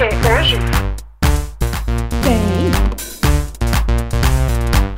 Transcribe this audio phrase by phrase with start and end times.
[0.00, 0.08] quê?
[0.40, 0.56] Hoje?
[2.22, 2.70] Tem.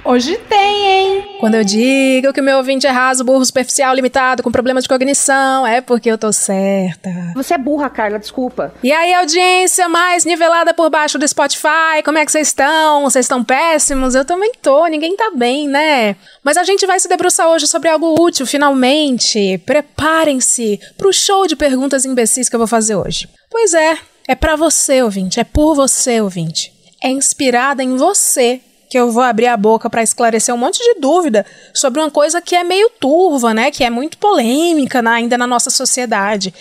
[0.04, 1.36] Hoje tem, hein?
[1.40, 4.88] Quando eu digo que o meu ouvinte é raso, burro, superficial, limitado, com problemas de
[4.88, 7.10] cognição, é porque eu tô certa.
[7.34, 8.72] Você é burra, Carla, desculpa.
[8.80, 13.02] E aí, audiência mais nivelada por baixo do Spotify, como é que vocês estão?
[13.02, 14.14] Vocês estão péssimos?
[14.14, 16.14] Eu também tô, ninguém tá bem, né?
[16.44, 19.58] Mas a gente vai se debruçar hoje sobre algo útil, finalmente.
[19.66, 23.28] Preparem-se pro show de perguntas imbecis que eu vou fazer hoje.
[23.50, 26.72] Pois é, é para você, ouvinte, é por você, ouvinte.
[27.02, 31.00] É inspirada em você que eu vou abrir a boca para esclarecer um monte de
[31.00, 33.70] dúvida sobre uma coisa que é meio turva, né?
[33.70, 36.52] Que é muito polêmica ainda na nossa sociedade.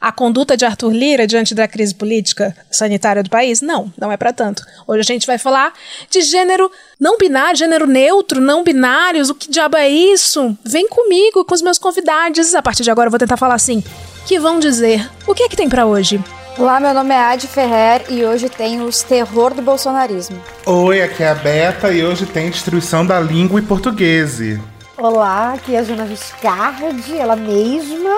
[0.00, 3.60] A conduta de Arthur Lira diante da crise política sanitária do país?
[3.60, 4.64] Não, não é para tanto.
[4.86, 5.72] Hoje a gente vai falar
[6.10, 9.30] de gênero não binário, gênero neutro, não binários.
[9.30, 10.58] O que diabo é isso?
[10.64, 12.52] Vem comigo, com os meus convidados.
[12.54, 13.82] A partir de agora eu vou tentar falar assim.
[14.26, 15.08] Que vão dizer.
[15.26, 16.20] O que é que tem para hoje?
[16.58, 20.42] Olá, meu nome é Adi Ferrer e hoje tem os terror do bolsonarismo.
[20.64, 24.38] Oi, aqui é a Beta e hoje tem destruição da língua e português.
[24.96, 28.16] Olá, aqui é a Jana Viscardi, ela mesma.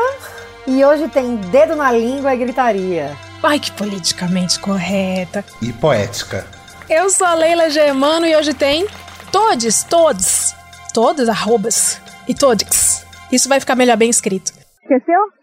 [0.69, 3.17] E hoje tem dedo na língua e gritaria.
[3.43, 5.45] Ai, que politicamente correta.
[5.61, 6.47] E poética.
[6.89, 8.87] Eu sou a Leila Germano e hoje tem
[9.33, 10.55] todos, todos,
[10.95, 13.05] todos arrobas e todix.
[13.33, 14.53] Isso vai ficar melhor bem escrito.
[14.83, 15.38] Esqueceu?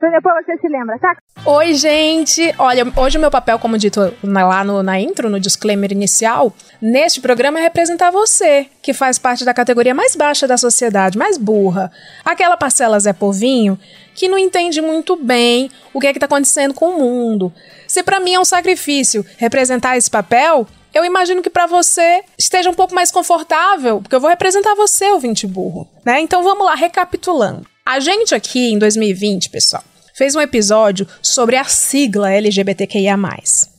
[0.00, 1.14] Depois você se lembra, tá?
[1.44, 2.54] Oi, gente!
[2.58, 6.54] Olha, hoje o meu papel, como dito na, lá no, na intro, no disclaimer inicial,
[6.80, 11.36] neste programa é representar você, que faz parte da categoria mais baixa da sociedade, mais
[11.36, 11.92] burra.
[12.24, 13.78] Aquela parcela Zé Povinho
[14.14, 17.52] que não entende muito bem o que é que tá acontecendo com o mundo.
[17.86, 22.70] Se para mim é um sacrifício representar esse papel, eu imagino que para você esteja
[22.70, 26.20] um pouco mais confortável, porque eu vou representar você, ouvinte burro, né?
[26.20, 27.66] Então vamos lá, recapitulando.
[27.84, 29.82] A gente aqui em 2020, pessoal,
[30.20, 33.16] fez um episódio sobre a sigla LGBTQIA.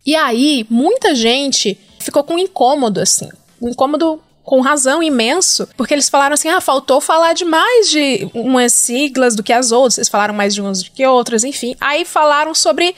[0.03, 3.29] E aí, muita gente ficou com um incômodo, assim.
[3.61, 8.27] Um incômodo com razão imenso, porque eles falaram assim: ah, faltou falar de mais de
[8.33, 11.75] umas siglas do que as outras, vocês falaram mais de umas do que outras, enfim.
[11.79, 12.95] Aí falaram sobre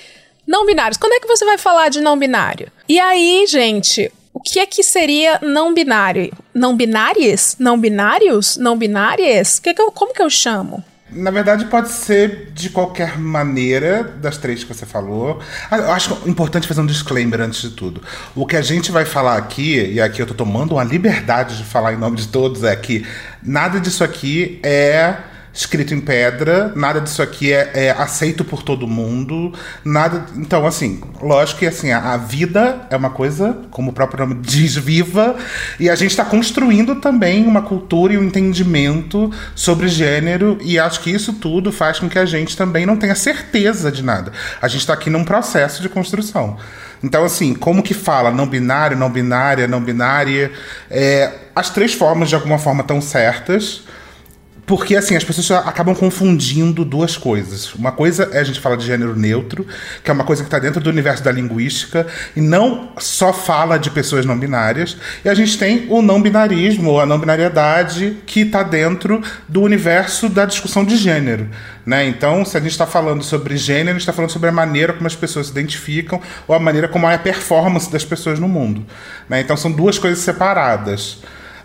[0.48, 0.98] não binários.
[0.98, 2.72] Quando é que você vai falar de não binário?
[2.88, 6.32] E aí, gente, o que é que seria não binário?
[6.54, 7.58] Não binários?
[7.60, 8.56] Não binários?
[8.56, 9.60] Não binárias?
[9.60, 10.82] Que que eu, como que eu chamo?
[11.16, 15.40] Na verdade, pode ser de qualquer maneira das três que você falou.
[15.70, 18.02] Ah, eu acho importante fazer um disclaimer antes de tudo.
[18.36, 21.64] O que a gente vai falar aqui, e aqui eu tô tomando uma liberdade de
[21.64, 23.06] falar em nome de todos, é que
[23.42, 25.16] nada disso aqui é
[25.54, 29.54] escrito em pedra, nada disso aqui é, é, aceito por todo mundo,
[29.86, 30.26] nada.
[30.36, 34.42] Então, assim, lógico que assim, a, a, vida é uma coisa, como o próprio nome
[34.42, 35.36] diz, viva,
[35.80, 41.02] e a gente está construindo também uma cultura e um entendimento sobre gênero, e acho
[41.02, 44.32] que isso tudo faz com que a gente também não tenha certeza de nada.
[44.60, 46.58] A gente está aqui num processo de construção.
[47.04, 50.52] Então, assim, como que fala não binário, não binária, não binária?
[50.90, 53.84] É, as três formas, de alguma forma, estão certas.
[54.66, 57.74] Porque, assim, as pessoas acabam confundindo duas coisas.
[57.76, 59.68] Uma coisa é a gente falar de gênero neutro,
[60.02, 63.78] que é uma coisa que está dentro do universo da linguística, e não só fala
[63.78, 64.96] de pessoas não binárias.
[65.24, 69.62] E a gente tem o não binarismo, ou a não binariedade, que está dentro do
[69.62, 71.50] universo da discussão de gênero.
[71.86, 72.08] Né?
[72.08, 74.94] Então, se a gente está falando sobre gênero, a gente está falando sobre a maneira
[74.94, 78.48] como as pessoas se identificam, ou a maneira como é a performance das pessoas no
[78.48, 78.86] mundo.
[79.28, 79.42] Né?
[79.42, 81.18] Então, são duas coisas separadas.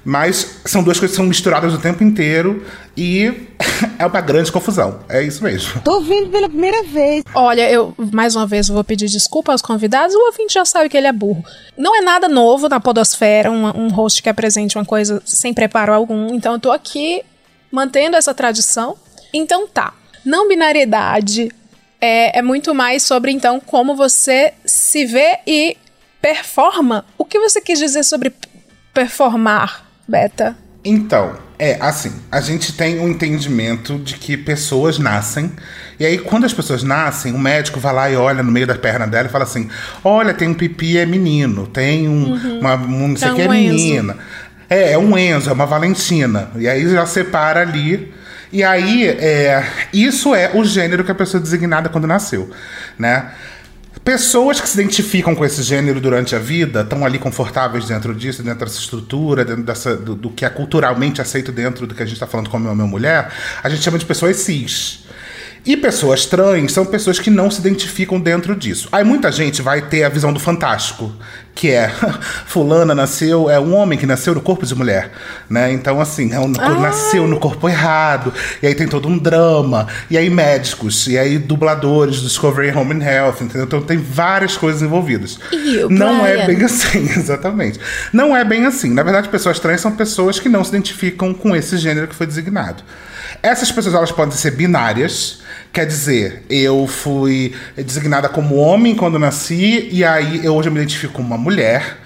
[0.08, 2.64] Mas são duas coisas que são misturadas o tempo inteiro
[2.96, 3.46] e
[3.98, 5.00] é uma grande confusão.
[5.06, 5.82] É isso mesmo.
[5.82, 7.22] Tô ouvindo pela primeira vez.
[7.34, 10.14] Olha, eu mais uma vez vou pedir desculpa aos convidados.
[10.16, 11.44] O ouvinte já sabe que ele é burro.
[11.76, 15.92] Não é nada novo na Podosfera, um, um host que apresente uma coisa sem preparo
[15.92, 16.34] algum.
[16.34, 17.22] Então eu tô aqui
[17.70, 18.96] mantendo essa tradição.
[19.30, 19.92] Então tá.
[20.25, 21.50] Não binariedade
[22.00, 25.76] é, é muito mais sobre então como você se vê e
[26.22, 27.04] performa.
[27.19, 28.32] O que você quis dizer sobre
[28.94, 29.88] performar?
[30.08, 30.56] Beta?
[30.84, 35.52] Então, é assim, a gente tem um entendimento de que pessoas nascem,
[36.00, 38.76] e aí quando as pessoas nascem, o médico vai lá e olha no meio da
[38.76, 39.69] perna dela e fala assim:
[40.02, 42.60] olha, tem um pipi é menino, tem um, uhum.
[42.60, 44.16] uma, um, não sei o que é, menina.
[44.70, 46.50] É, é um Enzo, é uma Valentina.
[46.56, 48.12] E aí já separa ali.
[48.50, 49.62] E aí, é,
[49.93, 52.50] isso é o gênero que a pessoa é designada quando nasceu,
[52.99, 53.31] né?
[54.05, 58.43] Pessoas que se identificam com esse gênero durante a vida estão ali confortáveis dentro disso,
[58.43, 62.06] dentro dessa estrutura, dentro dessa, do, do que é culturalmente aceito dentro do que a
[62.06, 63.31] gente está falando como homem ou mulher,
[63.62, 65.07] a gente chama de pessoas cis.
[65.69, 68.88] E pessoas trans são pessoas que não se identificam dentro disso.
[68.91, 71.12] Aí muita gente vai ter a visão do fantástico,
[71.55, 71.88] que é
[72.47, 75.11] fulana nasceu, é um homem que nasceu no corpo de mulher,
[75.50, 75.70] né?
[75.70, 76.70] Então, assim, é um, Ah.
[76.70, 78.32] nasceu no corpo errado,
[78.62, 83.05] e aí tem todo um drama, e aí médicos, e aí dubladores, Discovery Home and
[83.05, 83.64] Health, entendeu?
[83.64, 85.38] Então tem várias coisas envolvidas.
[85.53, 86.47] E o Não é Brian?
[86.47, 87.79] bem assim, exatamente.
[88.11, 88.94] Não é bem assim.
[88.94, 92.26] Na verdade, pessoas trans são pessoas que não se identificam com esse gênero que foi
[92.26, 92.82] designado.
[93.43, 95.41] Essas pessoas elas podem ser binárias,
[95.73, 100.79] quer dizer, eu fui designada como homem quando nasci e aí eu hoje eu me
[100.79, 101.99] identifico como uma mulher.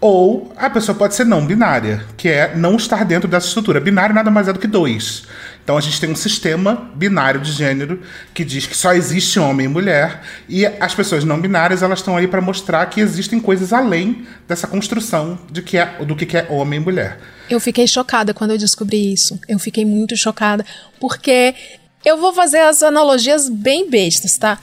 [0.00, 3.80] Ou a pessoa pode ser não binária, que é não estar dentro dessa estrutura.
[3.80, 5.22] Binário nada mais é do que dois.
[5.62, 8.02] Então a gente tem um sistema binário de gênero
[8.34, 12.18] que diz que só existe homem e mulher e as pessoas não binárias elas estão
[12.18, 16.36] aí para mostrar que existem coisas além dessa construção de que é do que que
[16.36, 17.18] é homem e mulher.
[17.48, 19.40] Eu fiquei chocada quando eu descobri isso.
[19.48, 20.66] Eu fiquei muito chocada,
[21.00, 21.54] porque
[22.04, 24.58] eu vou fazer as analogias bem bestas, tá?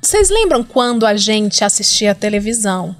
[0.00, 2.94] Vocês lembram quando a gente assistia televisão?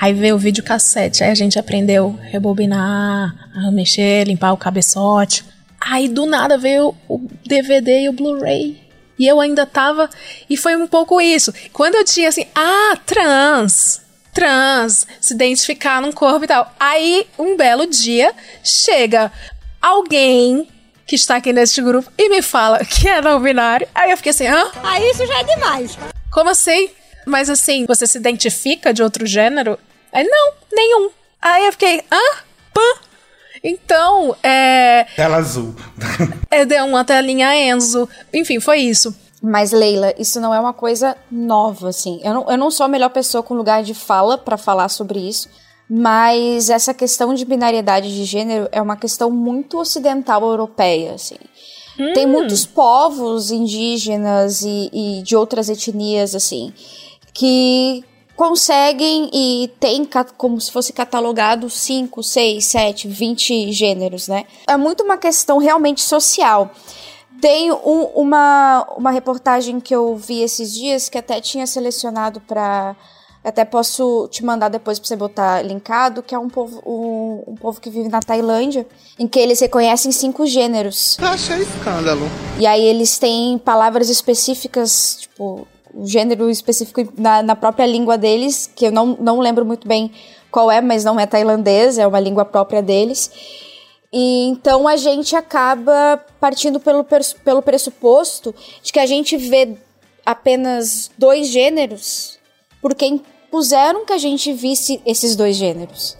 [0.00, 5.44] Aí veio o videocassete, aí a gente aprendeu a rebobinar, a mexer, limpar o cabeçote.
[5.80, 8.80] Aí do nada veio o DVD e o Blu-ray.
[9.18, 10.08] E eu ainda tava.
[10.48, 11.52] E foi um pouco isso.
[11.72, 14.00] Quando eu tinha assim, ah, trans,
[14.32, 16.74] trans, se identificar num corpo e tal.
[16.80, 18.32] Aí, um belo dia,
[18.64, 19.30] chega
[19.80, 20.66] alguém
[21.10, 23.88] que está aqui neste grupo e me fala que é não binário.
[23.92, 24.70] Aí eu fiquei assim, hã?
[24.80, 25.98] Aí isso já é demais.
[26.30, 26.88] Como assim?
[27.26, 29.76] Mas assim, você se identifica de outro gênero?
[30.12, 31.10] Aí, não, nenhum.
[31.42, 32.36] Aí eu fiquei, hã?
[32.72, 32.80] Pã?
[33.64, 35.04] Então, é.
[35.16, 35.74] Tela azul.
[36.48, 38.08] é deu uma telinha Enzo.
[38.32, 39.12] Enfim, foi isso.
[39.42, 42.20] Mas, Leila, isso não é uma coisa nova, assim.
[42.22, 45.18] Eu não, eu não sou a melhor pessoa com lugar de fala pra falar sobre
[45.18, 45.48] isso,
[45.92, 51.34] mas essa questão de binariedade de gênero é uma questão muito ocidental europeia, assim.
[52.14, 56.72] Tem muitos povos indígenas e, e de outras etnias, assim,
[57.34, 58.04] que
[58.36, 60.08] conseguem e tem
[60.38, 64.44] como se fosse catalogado 5, 6, 7, 20 gêneros, né?
[64.66, 66.70] É muito uma questão realmente social.
[67.40, 72.96] Tem um- uma, uma reportagem que eu vi esses dias que até tinha selecionado para
[73.42, 77.54] até posso te mandar depois para você botar linkado, que é um povo, um, um
[77.54, 78.86] povo que vive na Tailândia,
[79.18, 81.16] em que eles reconhecem cinco gêneros.
[81.20, 82.28] Achei escândalo.
[82.58, 88.70] E aí eles têm palavras específicas, tipo, um gênero específico na, na própria língua deles,
[88.74, 90.12] que eu não, não lembro muito bem
[90.50, 93.30] qual é, mas não é tailandês, é uma língua própria deles.
[94.12, 97.06] E então a gente acaba partindo pelo,
[97.44, 99.76] pelo pressuposto de que a gente vê
[100.26, 102.39] apenas dois gêneros
[102.80, 106.16] porque impuseram que a gente visse esses dois gêneros.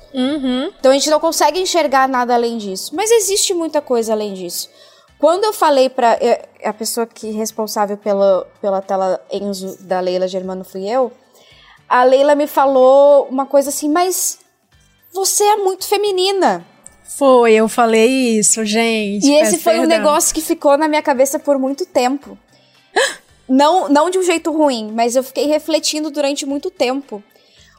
[0.78, 2.94] Então a gente não consegue enxergar nada além disso.
[2.94, 4.68] Mas existe muita coisa além disso.
[5.18, 10.00] Quando eu falei pra eh, a pessoa que é responsável pela, pela tela Enzo da
[10.00, 11.12] Leila Germano fui eu,
[11.86, 14.38] a Leila me falou uma coisa assim, mas
[15.12, 16.64] você é muito feminina.
[17.18, 19.26] Foi, eu falei isso, gente.
[19.26, 19.98] E esse foi um perdão.
[19.98, 22.38] negócio que ficou na minha cabeça por muito tempo.
[23.50, 27.20] Não, não de um jeito ruim, mas eu fiquei refletindo durante muito tempo.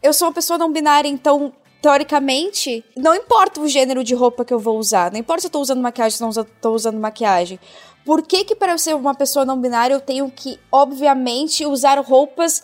[0.04, 4.54] Eu sou uma pessoa não binária, então, teoricamente, não importa o gênero de roupa que
[4.54, 5.14] eu vou usar.
[5.14, 7.58] Não importa se eu tô usando maquiagem ou não tô usando maquiagem.
[8.04, 11.98] Por que que para eu ser uma pessoa não binária eu tenho que, obviamente, usar
[12.00, 12.62] roupas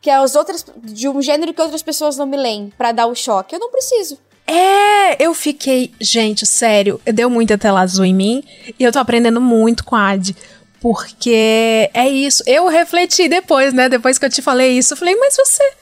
[0.00, 3.14] que as outras de um gênero que outras pessoas não me leem pra dar o
[3.14, 3.54] choque?
[3.54, 4.18] Eu não preciso.
[4.44, 5.92] É, eu fiquei.
[6.00, 8.42] Gente, sério, deu muita tela azul em mim
[8.76, 10.34] e eu tô aprendendo muito com a Ad.
[10.80, 12.42] Porque é isso.
[12.46, 13.88] Eu refleti depois, né?
[13.88, 15.72] Depois que eu te falei isso, eu falei, mas você.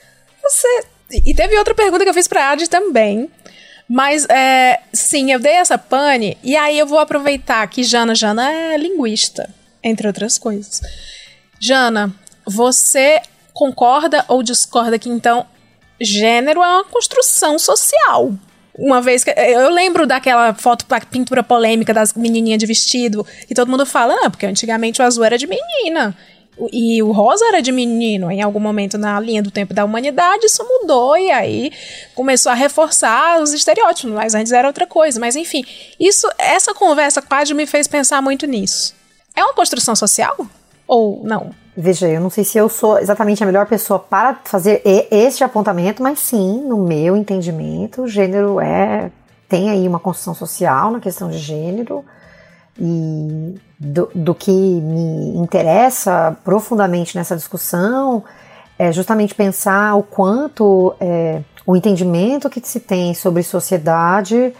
[0.43, 0.84] Você.
[1.25, 3.30] E teve outra pergunta que eu fiz pra Ad também.
[3.88, 8.50] Mas, é, sim, eu dei essa pane, e aí eu vou aproveitar que Jana, Jana
[8.50, 9.49] é linguista,
[9.82, 10.80] entre outras coisas.
[11.61, 12.12] Jana,
[12.44, 15.47] você concorda ou discorda que então
[16.00, 18.35] gênero é uma construção social?
[18.78, 19.30] Uma vez que.
[19.30, 24.16] Eu lembro daquela foto, da pintura polêmica das menininhas de vestido, que todo mundo fala,
[24.16, 26.16] não, porque antigamente o azul era de menina.
[26.73, 28.30] E o rosa era de menino.
[28.30, 31.71] Em algum momento na linha do tempo da humanidade, isso mudou e aí
[32.14, 35.21] começou a reforçar os estereótipos, mas antes era outra coisa.
[35.21, 35.64] Mas enfim,
[36.00, 38.95] isso, essa conversa quase me fez pensar muito nisso.
[39.35, 40.35] É uma construção social?
[40.87, 41.65] Ou não?
[41.76, 44.80] Veja, eu não sei se eu sou exatamente a melhor pessoa para fazer
[45.11, 49.11] este apontamento, mas sim, no meu entendimento, o gênero é
[49.49, 52.04] tem aí uma construção social na questão de gênero
[52.78, 58.25] e do, do que me interessa profundamente nessa discussão
[58.78, 64.52] é justamente pensar o quanto é, o entendimento que se tem sobre sociedade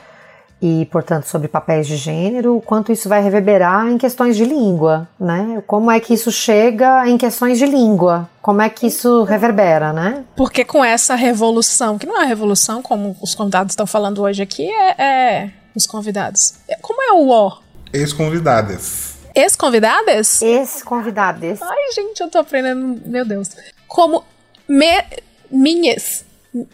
[0.60, 5.06] e, portanto, sobre papéis de gênero, o quanto isso vai reverberar em questões de língua,
[5.20, 5.62] né?
[5.66, 8.28] Como é que isso chega em questões de língua?
[8.40, 10.25] Como é que isso reverbera, né?
[10.34, 14.42] Porque com essa revolução, que não é uma revolução, como os convidados estão falando hoje
[14.42, 16.54] aqui, é, é os convidados.
[16.80, 17.58] Como é o O?
[17.92, 19.16] Ex-convidadas.
[19.34, 20.40] Ex-convidadas?
[20.40, 21.60] Ex-convidadas.
[21.60, 23.50] Ai, gente, eu tô aprendendo, meu Deus.
[23.86, 24.25] Como
[24.66, 25.04] me,
[25.50, 26.25] minhas,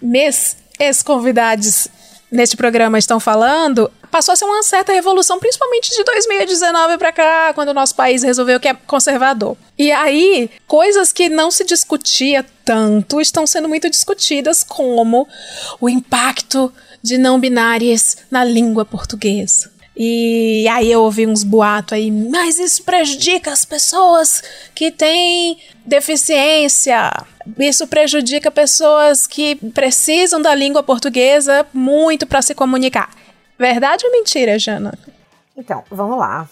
[0.00, 1.88] mes, ex-convidados
[2.32, 7.52] neste programa estão falando, passou a ser uma certa revolução, principalmente de 2019 para cá,
[7.54, 9.56] quando o nosso país resolveu que é conservador.
[9.78, 15.28] E aí, coisas que não se discutia tanto estão sendo muito discutidas, como
[15.80, 16.72] o impacto
[17.02, 19.71] de não binárias na língua portuguesa.
[19.96, 24.42] E aí eu ouvi uns boatos aí, mas isso prejudica as pessoas
[24.74, 27.10] que têm deficiência.
[27.58, 33.10] Isso prejudica pessoas que precisam da língua portuguesa muito para se comunicar.
[33.58, 34.98] Verdade ou mentira, Jana?
[35.56, 36.48] Então, vamos lá.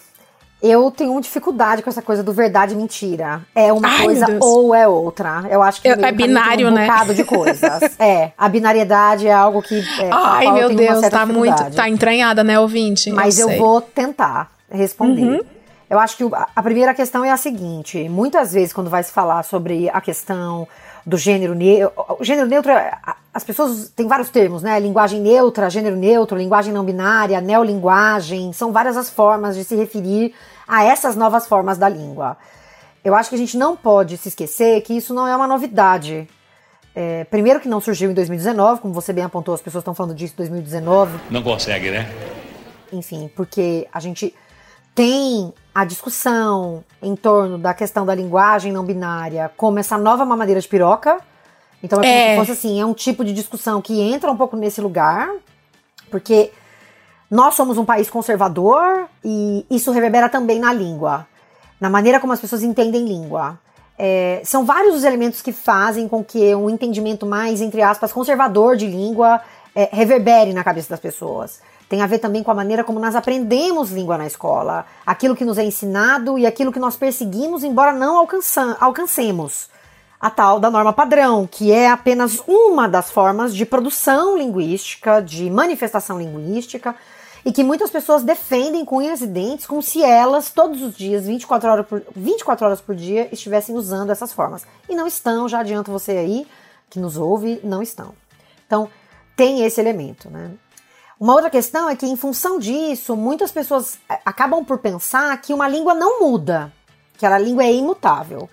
[0.63, 3.41] Eu tenho dificuldade com essa coisa do verdade e mentira.
[3.55, 5.45] É uma Ai, coisa ou é outra.
[5.51, 6.87] Eu acho que Eu- é binário, um né?
[6.87, 7.81] bocado de coisas.
[7.99, 9.79] é, a binariedade é algo que.
[9.79, 11.71] É, Ai, eu meu Deus, tá muito.
[11.75, 13.11] Tá entranhada, né, ouvinte?
[13.11, 13.59] Mas eu, sei.
[13.59, 15.23] vou tentar responder.
[15.23, 15.41] Uhum.
[15.89, 16.25] Eu acho que
[16.55, 20.69] a primeira questão é a seguinte: muitas vezes, quando vai se falar sobre a questão
[21.07, 22.05] do gênero neutro.
[22.19, 22.93] O gênero neutro, é-
[23.33, 24.79] as pessoas têm vários termos, né?
[24.81, 28.53] Linguagem neutra, gênero neutro, linguagem não binária, neolinguagem.
[28.53, 30.35] São várias as formas de se referir
[30.67, 32.37] a essas novas formas da língua.
[33.05, 36.29] Eu acho que a gente não pode se esquecer que isso não é uma novidade.
[36.95, 40.15] É, primeiro que não surgiu em 2019, como você bem apontou, as pessoas estão falando
[40.15, 42.07] disso em 2019 Não consegue, né?
[42.93, 44.35] enfim, porque a gente
[44.95, 50.61] tem a discussão em torno da questão da linguagem não binária como essa nova mamadeira
[50.61, 51.19] de piroca.
[51.83, 52.31] Então é como É.
[52.33, 55.31] se fosse assim, é um tipo de discussão que entra um pouco nesse lugar,
[56.11, 56.51] porque
[57.31, 61.27] nós somos um país conservador e isso reverbera também na língua,
[61.81, 63.59] na maneira como as pessoas entendem língua.
[63.99, 68.77] É, são vários os elementos que fazem com que um entendimento mais, entre aspas, conservador
[68.77, 69.41] de língua
[69.75, 71.61] é, reverbere na cabeça das pessoas.
[71.89, 75.45] Tem a ver também com a maneira como nós aprendemos língua na escola, aquilo que
[75.45, 79.69] nos é ensinado e aquilo que nós perseguimos, embora não alcançam- alcancemos.
[80.21, 85.49] A tal da norma padrão, que é apenas uma das formas de produção linguística, de
[85.49, 86.95] manifestação linguística,
[87.45, 91.27] e que muitas pessoas defendem com unhas e dentes, como se elas, todos os dias,
[91.27, 94.67] 24 horas por, 24 horas por dia, estivessem usando essas formas.
[94.89, 96.47] E não estão, já adianto você aí,
[96.91, 98.15] que nos ouve, não estão.
[98.67, 98.91] Então,
[99.35, 100.51] tem esse elemento, né?
[101.19, 105.53] Uma outra questão é que, em função disso, muitas pessoas eh, acabam por pensar que
[105.53, 106.73] uma língua não muda,
[107.19, 108.49] que a língua é imutável.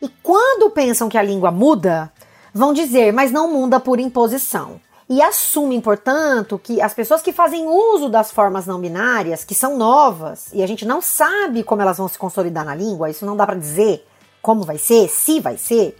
[0.00, 2.10] E quando pensam que a língua muda,
[2.54, 4.80] vão dizer, mas não muda por imposição.
[5.08, 9.76] E assumem, portanto, que as pessoas que fazem uso das formas não binárias, que são
[9.76, 13.36] novas, e a gente não sabe como elas vão se consolidar na língua, isso não
[13.36, 14.06] dá para dizer
[14.40, 15.98] como vai ser, se vai ser,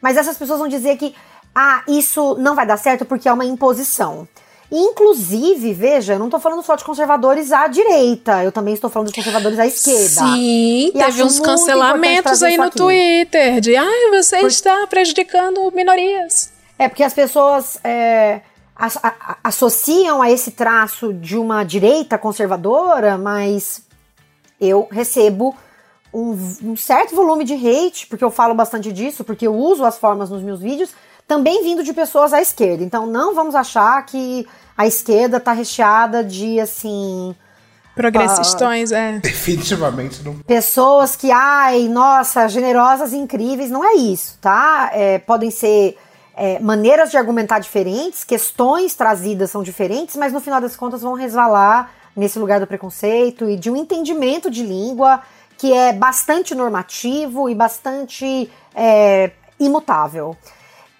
[0.00, 1.14] mas essas pessoas vão dizer que
[1.54, 4.26] ah, isso não vai dar certo porque é uma imposição.
[4.70, 9.08] Inclusive, veja, eu não tô falando só de conservadores à direita, eu também estou falando
[9.08, 10.34] de conservadores à esquerda.
[10.34, 12.76] Sim, E teve uns cancelamentos aí no aqui.
[12.76, 16.52] Twitter de ai, você está prejudicando minorias.
[16.78, 18.40] É porque as pessoas é,
[19.42, 23.82] associam a esse traço de uma direita conservadora, mas
[24.60, 25.54] eu recebo
[26.12, 26.32] um,
[26.62, 30.28] um certo volume de hate, porque eu falo bastante disso, porque eu uso as formas
[30.28, 30.90] nos meus vídeos,
[31.26, 32.82] também vindo de pessoas à esquerda.
[32.82, 37.34] Então não vamos achar que a esquerda tá recheada de assim.
[37.94, 39.18] Progressistões, é.
[39.24, 40.34] Definitivamente não.
[40.40, 44.90] pessoas que, ai, nossa, generosas e incríveis, não é isso, tá?
[44.92, 45.96] É, podem ser
[46.36, 51.14] é, maneiras de argumentar diferentes, questões trazidas são diferentes, mas no final das contas vão
[51.14, 55.22] resvalar nesse lugar do preconceito e de um entendimento de língua
[55.56, 60.36] que é bastante normativo e bastante é, imutável.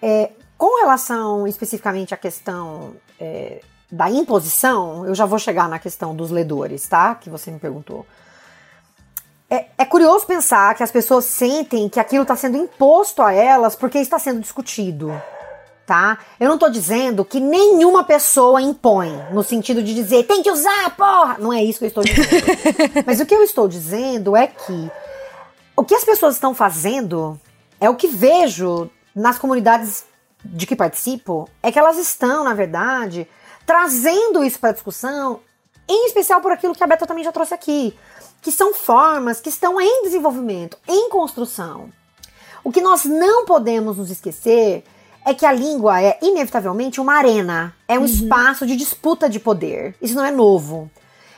[0.01, 3.61] É, com relação especificamente à questão é,
[3.91, 7.15] da imposição, eu já vou chegar na questão dos ledores, tá?
[7.15, 8.05] Que você me perguntou.
[9.49, 13.75] É, é curioso pensar que as pessoas sentem que aquilo está sendo imposto a elas
[13.75, 15.09] porque está sendo discutido,
[15.85, 16.17] tá?
[16.37, 20.93] Eu não estou dizendo que nenhuma pessoa impõe, no sentido de dizer tem que usar,
[20.97, 21.37] porra!
[21.39, 22.27] Não é isso que eu estou dizendo.
[23.07, 24.91] Mas o que eu estou dizendo é que
[25.77, 27.39] o que as pessoas estão fazendo
[27.79, 30.05] é o que vejo nas comunidades
[30.45, 33.27] de que participo, é que elas estão, na verdade,
[33.65, 35.39] trazendo isso para discussão,
[35.89, 37.97] em especial por aquilo que a Beta também já trouxe aqui,
[38.41, 41.89] que são formas que estão em desenvolvimento, em construção.
[42.63, 44.83] O que nós não podemos nos esquecer
[45.25, 49.95] é que a língua é inevitavelmente uma arena, é um espaço de disputa de poder.
[50.01, 50.89] Isso não é novo.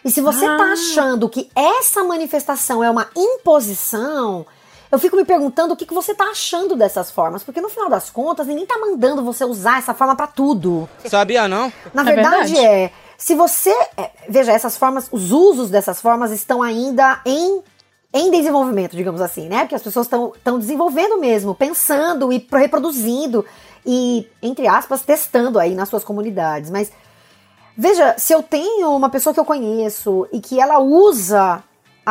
[0.04, 0.74] E se você tá Ah.
[0.74, 4.46] achando que essa manifestação é uma imposição,
[4.92, 7.90] eu fico me perguntando o que, que você tá achando dessas formas, porque no final
[7.90, 10.90] das contas, ninguém tá mandando você usar essa forma pra tudo.
[11.06, 11.72] Sabia não?
[11.94, 12.58] Na É verdade, verdade.
[12.66, 12.92] é.
[13.18, 13.72] Se você.
[13.98, 17.62] é, veja, essas formas, os usos dessas formas estão ainda em,
[18.14, 19.60] em desenvolvimento, digamos assim, né?
[19.60, 23.46] Porque as pessoas estão desenvolvendo mesmo, pensando e pro- reproduzindo
[23.86, 26.70] e, entre aspas, testando aí nas suas comunidades.
[26.72, 26.92] Mas
[27.78, 31.62] veja, se eu tenho uma pessoa que eu conheço e que ela usa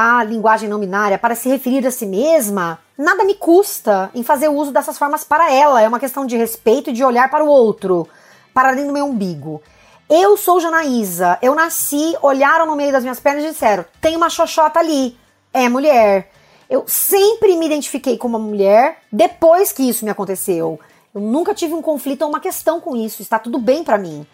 [0.01, 4.49] a linguagem não binária para se referir a si mesma, nada me custa em fazer
[4.49, 5.83] uso dessas formas para ela.
[5.83, 8.07] É uma questão de respeito e de olhar para o outro,
[8.55, 9.61] para além do meu umbigo.
[10.09, 14.31] Eu sou Janaísa, eu nasci, olharam no meio das minhas pernas e disseram: tem uma
[14.31, 15.19] xoxota ali,
[15.53, 16.31] é mulher.
[16.71, 20.79] Eu sempre me identifiquei como uma mulher depois que isso me aconteceu.
[21.13, 24.25] Eu nunca tive um conflito ou uma questão com isso, está tudo bem pra mim.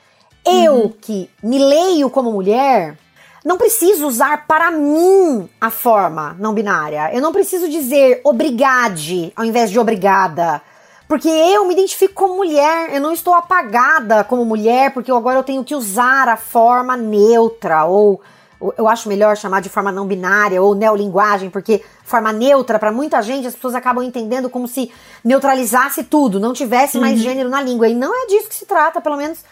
[0.45, 2.99] Eu que me leio como mulher,
[3.45, 7.11] não preciso usar para mim a forma não binária.
[7.13, 10.63] Eu não preciso dizer obrigade ao invés de obrigada.
[11.07, 15.45] Porque eu me identifico como mulher, eu não estou apagada como mulher, porque agora eu
[15.45, 18.23] tenho que usar a forma neutra, ou
[18.65, 22.91] ou eu acho melhor chamar de forma não binária, ou neolinguagem, porque forma neutra, para
[22.91, 24.91] muita gente, as pessoas acabam entendendo como se
[25.23, 27.89] neutralizasse tudo, não tivesse mais gênero na língua.
[27.89, 29.45] E não é disso que se trata, pelo menos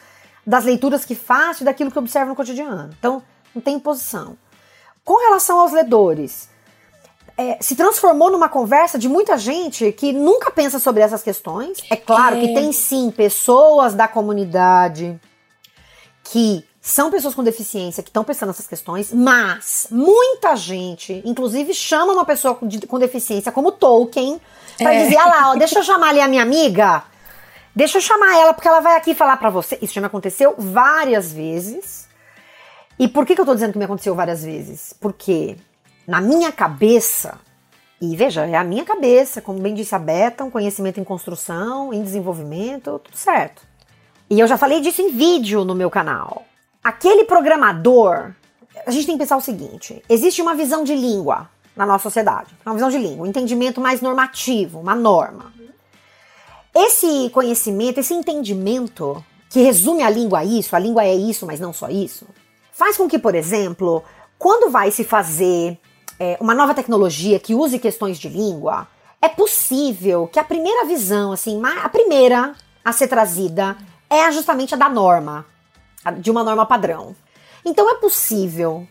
[0.47, 2.91] das leituras que faço e daquilo que observo no cotidiano.
[2.99, 3.23] Então,
[3.55, 4.37] não tem imposição.
[5.05, 6.49] Com relação aos ledores,
[7.37, 11.79] é, se transformou numa conversa de muita gente que nunca pensa sobre essas questões.
[11.91, 15.19] É claro que tem sim pessoas da comunidade
[16.25, 22.13] que são pessoas com deficiência que estão pensando nessas questões, mas muita gente, inclusive, chama
[22.13, 24.41] uma pessoa com, de- com deficiência como Tolkien
[24.79, 25.05] pra É.
[25.05, 27.05] dizer: ah lá, ó, deixa eu chamar ali a minha amiga.
[27.75, 29.79] Deixa eu chamar ela, porque ela vai aqui falar pra você.
[29.81, 32.02] Isso já me aconteceu várias vezes.
[32.99, 34.95] E por que, que eu tô dizendo que me aconteceu várias vezes?
[35.01, 35.57] Porque
[36.07, 37.39] na minha cabeça,
[38.01, 41.93] e veja, é a minha cabeça, como bem disse a Beta, um conhecimento em construção,
[41.93, 43.63] em desenvolvimento, tudo certo.
[44.29, 46.45] E eu já falei disso em vídeo no meu canal.
[46.83, 48.33] Aquele programador,
[48.87, 52.55] a gente tem que pensar o seguinte: existe uma visão de língua na nossa sociedade,
[52.65, 55.53] uma visão de língua, um entendimento mais normativo, uma norma.
[56.75, 61.61] Esse conhecimento, esse entendimento que resume a língua a isso, a língua é isso, mas
[61.61, 62.27] não só isso,
[62.73, 64.03] faz com que, por exemplo,
[64.39, 65.79] quando vai se fazer
[66.19, 68.89] é, uma nova tecnologia que use questões de língua,
[69.21, 72.55] é possível que a primeira visão, assim, a primeira
[72.85, 73.77] a ser trazida
[74.11, 75.47] é justamente a da norma,
[76.19, 77.15] de uma norma padrão.
[77.65, 78.87] Então é possível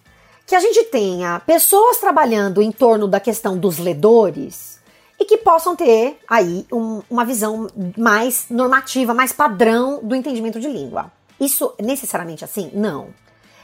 [0.48, 4.80] que a gente tenha pessoas trabalhando em torno da questão dos ledores
[5.20, 7.68] e que possam ter aí um- uma visão
[7.98, 11.12] mais normativa, mais padrão do entendimento de língua.
[11.40, 12.72] Isso necessariamente assim?
[12.74, 13.10] Não.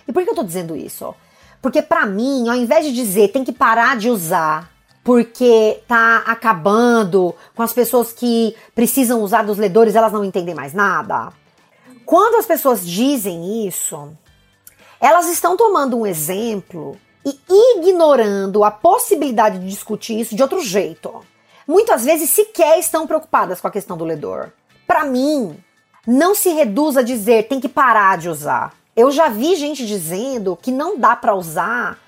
[0.07, 1.13] E por que eu tô dizendo isso?
[1.61, 4.71] Porque pra mim, ao invés de dizer tem que parar de usar
[5.03, 10.73] porque tá acabando com as pessoas que precisam usar dos ledores, elas não entendem mais
[10.73, 11.31] nada.
[12.05, 14.09] Quando as pessoas dizem isso,
[14.99, 17.39] elas estão tomando um exemplo e
[17.77, 21.25] ignorando a possibilidade de discutir isso de outro jeito.
[21.65, 24.51] Muitas vezes sequer estão preocupadas com a questão do ledor.
[24.85, 25.57] Para mim,
[26.05, 28.73] não se reduz a dizer tem que parar de usar.
[28.97, 31.99] Eu já vi gente dizendo que não dá para usar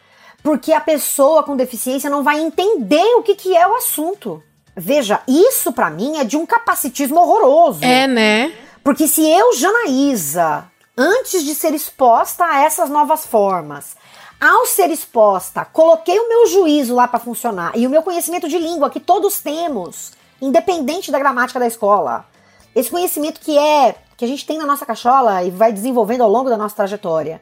[0.41, 4.41] porque a pessoa com deficiência não vai entender o que, que é o assunto.
[4.75, 7.85] Veja, isso para mim é de um capacitismo horroroso.
[7.85, 8.51] É, né?
[8.83, 10.65] Porque se eu, Janaísa,
[10.97, 13.95] antes de ser exposta a essas novas formas,
[14.41, 18.57] ao ser exposta, coloquei o meu juízo lá para funcionar e o meu conhecimento de
[18.57, 22.25] língua que todos temos, independente da gramática da escola.
[22.73, 26.29] Esse conhecimento que é que a gente tem na nossa cachola e vai desenvolvendo ao
[26.29, 27.39] longo da nossa trajetória.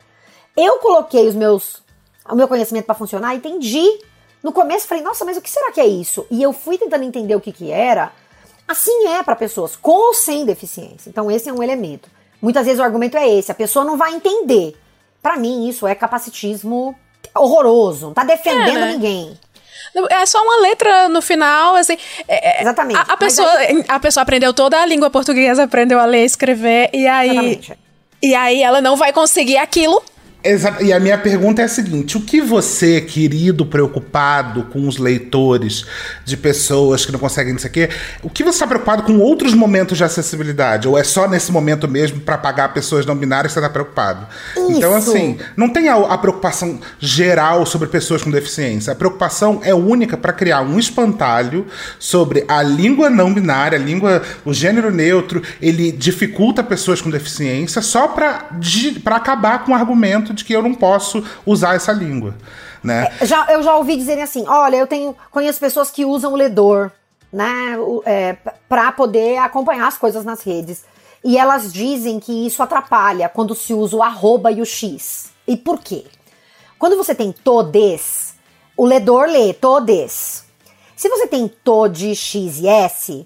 [0.56, 1.82] Eu coloquei os meus
[2.30, 3.84] o meu conhecimento para funcionar, entendi.
[4.44, 6.28] No começo falei, nossa, mas o que será que é isso?
[6.30, 8.12] E eu fui tentando entender o que que era.
[8.68, 11.10] Assim é para pessoas com ou sem deficiência.
[11.10, 12.12] Então esse é um elemento.
[12.40, 14.78] Muitas vezes o argumento é esse, a pessoa não vai entender.
[15.20, 16.96] Para mim isso é capacitismo
[17.36, 18.92] horroroso, não tá defendendo É, né?
[18.92, 19.40] ninguém.
[20.10, 21.98] É só uma letra no final, assim.
[22.28, 22.98] é- é- Exatamente.
[23.00, 23.50] A, a pessoa,
[23.88, 27.30] a pessoa aprendeu toda a língua portuguesa, aprendeu a ler e escrever, e aí.
[27.30, 27.74] Exatamente.
[28.22, 30.02] E aí ela não vai conseguir aquilo.
[30.48, 30.84] Exato.
[30.84, 35.86] E a minha pergunta é a seguinte: o que você, querido, preocupado com os leitores
[36.24, 37.90] de pessoas que não conseguem não sei
[38.24, 40.88] o que você está preocupado com outros momentos de acessibilidade?
[40.88, 44.26] Ou é só nesse momento mesmo para pagar pessoas não binárias que você está preocupado?
[44.56, 44.72] Isso.
[44.72, 48.94] Então, assim, não tem a, a preocupação geral sobre pessoas com deficiência.
[48.94, 51.68] A preocupação é única para criar um espantalho
[52.00, 57.82] sobre a língua não binária, a língua, o gênero neutro, ele dificulta pessoas com deficiência
[57.82, 58.48] só para
[59.16, 62.36] acabar com o argumento de que eu não posso usar essa língua.
[62.84, 63.12] Né?
[63.20, 66.36] É, já, eu já ouvi dizerem assim: olha, eu tenho conheço pessoas que usam o
[66.36, 66.92] ledor,
[67.32, 68.38] né, é,
[68.70, 70.86] para poder acompanhar as coisas nas redes.
[71.24, 75.32] E elas dizem que isso atrapalha quando se usa o arroba e o x.
[75.48, 76.06] E por quê?
[76.78, 78.36] Quando você tem todes,
[78.78, 80.46] o ledor lê todes.
[80.96, 83.26] Se você tem tode, x e s,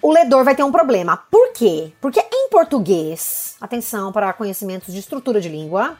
[0.00, 1.16] o ledor vai ter um problema.
[1.30, 1.92] Por quê?
[2.00, 5.96] Porque em português, atenção para conhecimentos de estrutura de língua,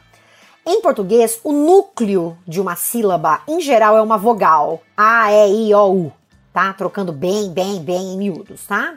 [0.65, 4.81] em português, o núcleo de uma sílaba, em geral, é uma vogal.
[4.97, 6.13] A, E, I, O, U.
[6.51, 6.73] Tá?
[6.73, 8.95] Trocando bem, bem, bem em miúdos, tá?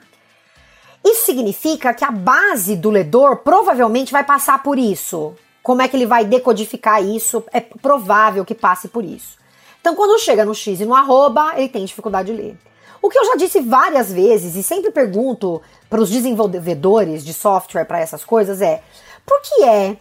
[1.05, 5.35] Isso significa que a base do ledor provavelmente vai passar por isso.
[5.63, 7.45] Como é que ele vai decodificar isso?
[7.53, 9.37] É provável que passe por isso.
[9.81, 12.59] Então, quando chega no X e no arroba, ele tem dificuldade de ler.
[13.01, 17.85] O que eu já disse várias vezes e sempre pergunto para os desenvolvedores de software
[17.85, 18.83] para essas coisas é:
[19.25, 19.97] por que é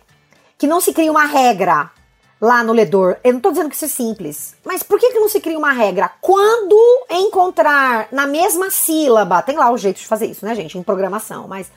[0.58, 1.91] que não se cria uma regra
[2.39, 3.17] lá no ledor.
[3.24, 5.58] Eu não estou dizendo que isso é simples, mas por que, que não se cria
[5.58, 6.12] uma regra?
[6.22, 6.78] Quando
[7.10, 11.48] encontrar na mesma sílaba, tem lá o jeito de fazer isso, né, gente, em programação,
[11.48, 11.72] mas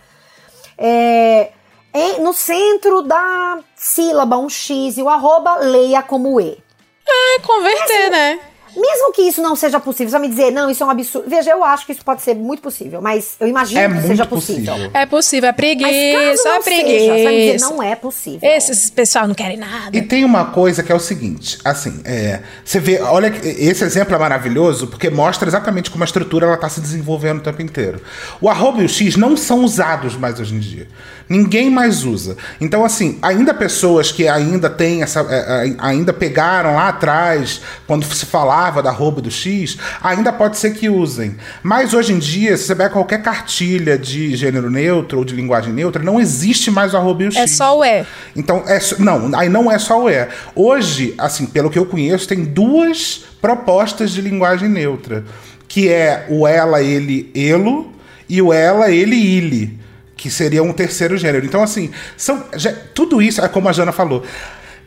[0.77, 1.53] é,
[1.93, 6.63] é, no centro da sílaba um X e o arroba, leia como E.
[7.07, 8.41] É, converter, assim, né?
[8.77, 11.29] Mesmo que isso não seja possível, você vai me dizer, não, isso é um absurdo.
[11.29, 14.27] Veja, eu acho que isso pode ser muito possível, mas eu imagino é que seja
[14.27, 14.73] possível.
[14.73, 14.91] possível.
[14.95, 16.99] É possível, é preguiça, mas é preguiça.
[16.99, 18.41] Seja, você vai me dizer, não é possível.
[18.43, 19.97] Esses pessoal não querem nada.
[19.97, 24.15] E tem uma coisa que é o seguinte, assim, é, você vê, olha, esse exemplo
[24.15, 28.01] é maravilhoso porque mostra exatamente como a estrutura ela está se desenvolvendo o tempo inteiro.
[28.41, 30.89] O arroba e o x não são usados mais hoje em dia.
[31.29, 32.37] Ninguém mais usa.
[32.61, 35.21] Então, assim, ainda pessoas que ainda têm essa.
[35.21, 40.59] É, é, ainda pegaram lá atrás, quando se falava da arroba do X, ainda pode
[40.59, 41.37] ser que usem.
[41.63, 45.73] Mas hoje em dia, se você pega qualquer cartilha de gênero neutro ou de linguagem
[45.73, 47.41] neutra, não existe mais o arroba e o é X.
[47.41, 48.05] É só o E.
[48.37, 50.29] Então, é, não, aí não é só o E.
[50.55, 55.25] Hoje, assim, pelo que eu conheço, tem duas propostas de linguagem neutra.
[55.67, 57.93] Que é o ela, ele, elo
[58.29, 59.81] e o ela, ele, ile
[60.21, 61.47] que seria um terceiro gênero.
[61.47, 64.23] Então, assim, são, já, tudo isso é como a Jana falou.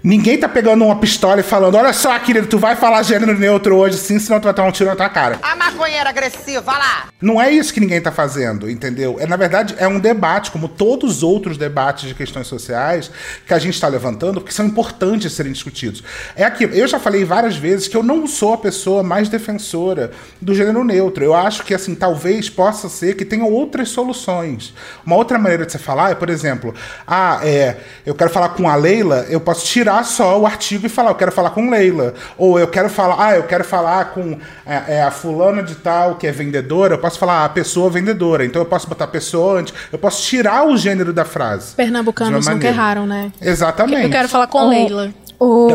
[0.03, 3.77] Ninguém tá pegando uma pistola e falando: Olha só, querido, tu vai falar gênero neutro
[3.77, 5.39] hoje sim, senão tu vai dar um tiro na tua cara.
[5.41, 7.07] A maconheira agressiva, lá!
[7.21, 9.15] Não é isso que ninguém tá fazendo, entendeu?
[9.17, 13.09] É, na verdade, é um debate, como todos os outros debates de questões sociais
[13.47, 16.03] que a gente está levantando, que são importantes serem discutidos.
[16.35, 16.73] É aquilo.
[16.73, 20.11] Eu já falei várias vezes que eu não sou a pessoa mais defensora
[20.41, 21.23] do gênero neutro.
[21.23, 24.73] Eu acho que, assim, talvez possa ser que tenham outras soluções.
[25.05, 26.75] Uma outra maneira de você falar é, por exemplo,
[27.07, 30.85] ah, é, eu quero falar com a Leila, eu posso tirar tirar só o artigo
[30.85, 32.13] e falar, eu quero falar com Leila.
[32.37, 36.15] Ou eu quero falar, ah, eu quero falar com é, é, a fulana de tal
[36.15, 38.45] que é vendedora, eu posso falar a pessoa vendedora.
[38.45, 41.75] Então eu posso botar pessoa antes, eu posso tirar o gênero da frase.
[41.75, 43.31] Pernambucanos nunca erraram, né?
[43.41, 44.03] Exatamente.
[44.03, 45.13] Eu quero falar com o, Leila.
[45.39, 45.67] O,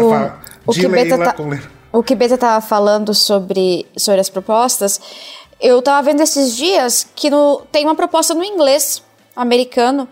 [0.67, 1.79] o que Leila tá, com Leila.
[1.93, 5.01] O que Beta tava falando sobre, sobre as propostas,
[5.59, 9.03] eu tava vendo esses dias que no, tem uma proposta no inglês
[9.35, 10.07] americano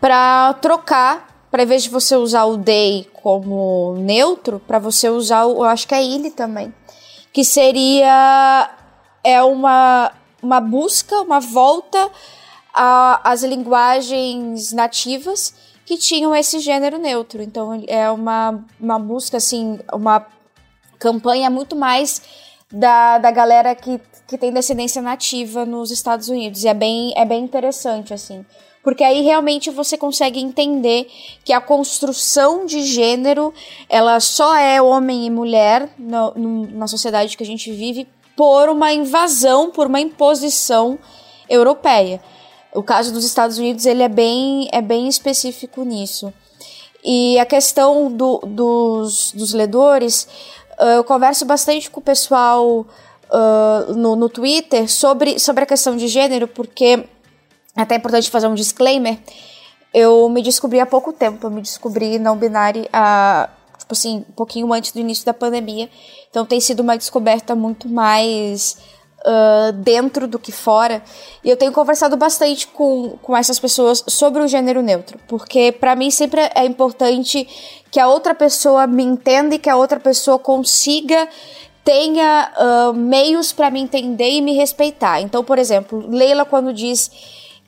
[0.00, 5.58] para trocar para vez de você usar o they como neutro, para você usar o,
[5.58, 6.72] eu acho que é ele também,
[7.32, 8.70] que seria
[9.22, 12.10] é uma uma busca, uma volta
[12.72, 17.42] às linguagens nativas que tinham esse gênero neutro.
[17.42, 20.24] Então é uma, uma busca assim, uma
[20.98, 22.22] campanha muito mais
[22.70, 26.64] da, da galera que, que tem descendência nativa nos Estados Unidos.
[26.64, 28.44] E é bem, é bem interessante, assim
[28.82, 31.06] porque aí realmente você consegue entender
[31.44, 33.52] que a construção de gênero
[33.88, 36.32] ela só é homem e mulher no,
[36.72, 40.98] na sociedade que a gente vive por uma invasão, por uma imposição
[41.48, 42.22] europeia.
[42.72, 46.32] O caso dos Estados Unidos ele é bem, é bem específico nisso.
[47.04, 50.28] E a questão do, dos, dos ledores,
[50.96, 52.86] eu converso bastante com o pessoal
[53.30, 57.04] uh, no, no Twitter sobre, sobre a questão de gênero, porque
[57.80, 59.18] até é importante fazer um disclaimer.
[59.92, 64.32] Eu me descobri há pouco tempo, eu me descobri não binária há, tipo assim, um
[64.32, 65.88] pouquinho antes do início da pandemia.
[66.30, 68.78] Então tem sido uma descoberta muito mais
[69.20, 71.02] uh, dentro do que fora.
[71.42, 75.96] E eu tenho conversado bastante com, com essas pessoas sobre o gênero neutro, porque para
[75.96, 77.48] mim sempre é importante
[77.90, 81.28] que a outra pessoa me entenda e que a outra pessoa consiga
[81.82, 85.20] tenha uh, meios para me entender e me respeitar.
[85.20, 87.10] Então, por exemplo, Leila quando diz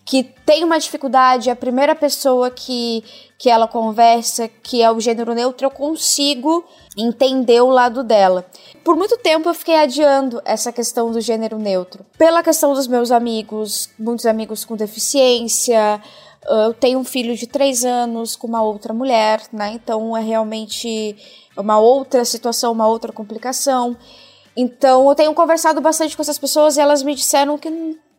[0.05, 3.05] que tem uma dificuldade, a primeira pessoa que,
[3.38, 6.65] que ela conversa, que é o gênero neutro, eu consigo
[6.97, 8.45] entender o lado dela.
[8.83, 12.05] Por muito tempo eu fiquei adiando essa questão do gênero neutro.
[12.19, 16.03] Pela questão dos meus amigos, muitos amigos com deficiência,
[16.49, 19.73] eu tenho um filho de três anos com uma outra mulher, né?
[19.75, 21.17] Então é realmente
[21.57, 23.97] uma outra situação, uma outra complicação.
[24.57, 27.71] Então eu tenho conversado bastante com essas pessoas e elas me disseram que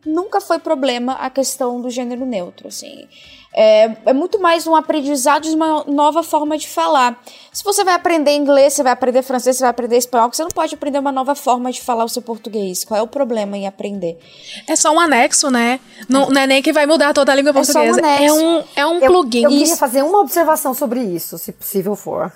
[0.04, 3.08] nunca foi problema a questão do gênero neutro, assim.
[3.56, 7.22] É, é, muito mais um aprendizado de uma nova forma de falar.
[7.52, 10.50] Se você vai aprender inglês, você vai aprender francês, você vai aprender espanhol, você não
[10.50, 12.84] pode aprender uma nova forma de falar o seu português.
[12.84, 14.18] Qual é o problema em aprender?
[14.66, 15.78] É só um anexo, né?
[16.08, 18.00] Não, não é nem que vai mudar toda a língua É só um portuguesa.
[18.00, 18.44] É, anexo.
[18.44, 19.42] um, é um Eu, plugin.
[19.44, 19.76] eu queria Isso.
[19.76, 22.32] fazer uma observação sobre isso, se possível for.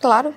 [0.00, 0.34] Claro.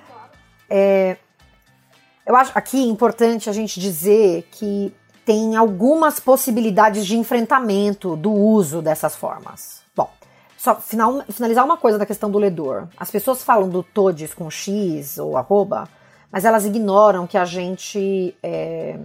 [2.28, 4.92] Eu acho aqui é importante a gente dizer que
[5.28, 9.82] tem algumas possibilidades de enfrentamento do uso dessas formas.
[9.94, 10.08] Bom,
[10.56, 12.88] só final- finalizar uma coisa da questão do ledor.
[12.96, 15.86] As pessoas falam do todes com X ou arroba,
[16.32, 18.98] mas elas ignoram que a gente é,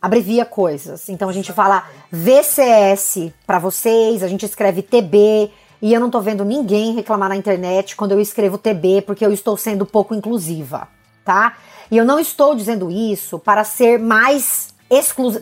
[0.00, 1.08] abrevia coisas.
[1.08, 5.50] Então a gente fala VCS para vocês, a gente escreve TB,
[5.82, 9.32] e eu não tô vendo ninguém reclamar na internet quando eu escrevo TB porque eu
[9.32, 10.86] estou sendo pouco inclusiva,
[11.24, 11.56] tá?
[11.90, 14.73] E eu não estou dizendo isso para ser mais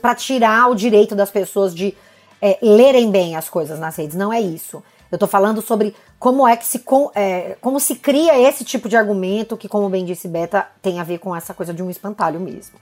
[0.00, 1.94] para tirar o direito das pessoas de
[2.40, 4.16] é, lerem bem as coisas nas redes.
[4.16, 4.82] Não é isso.
[5.10, 6.82] Eu tô falando sobre como é que se
[7.14, 11.04] é, como se cria esse tipo de argumento que, como bem disse Beta, tem a
[11.04, 12.78] ver com essa coisa de um espantalho mesmo.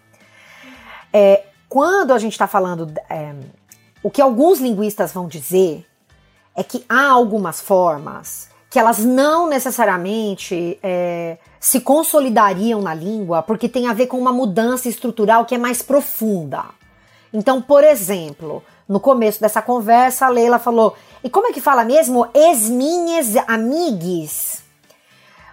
[1.12, 3.34] É, quando a gente está falando, é,
[4.02, 5.84] o que alguns linguistas vão dizer
[6.56, 13.68] é que há algumas formas que elas não necessariamente é, se consolidariam na língua porque
[13.68, 16.64] tem a ver com uma mudança estrutural que é mais profunda.
[17.32, 21.84] Então, por exemplo, no começo dessa conversa, a Leila falou: e como é que fala
[21.84, 22.26] mesmo?
[22.34, 24.64] Es minhas amigues.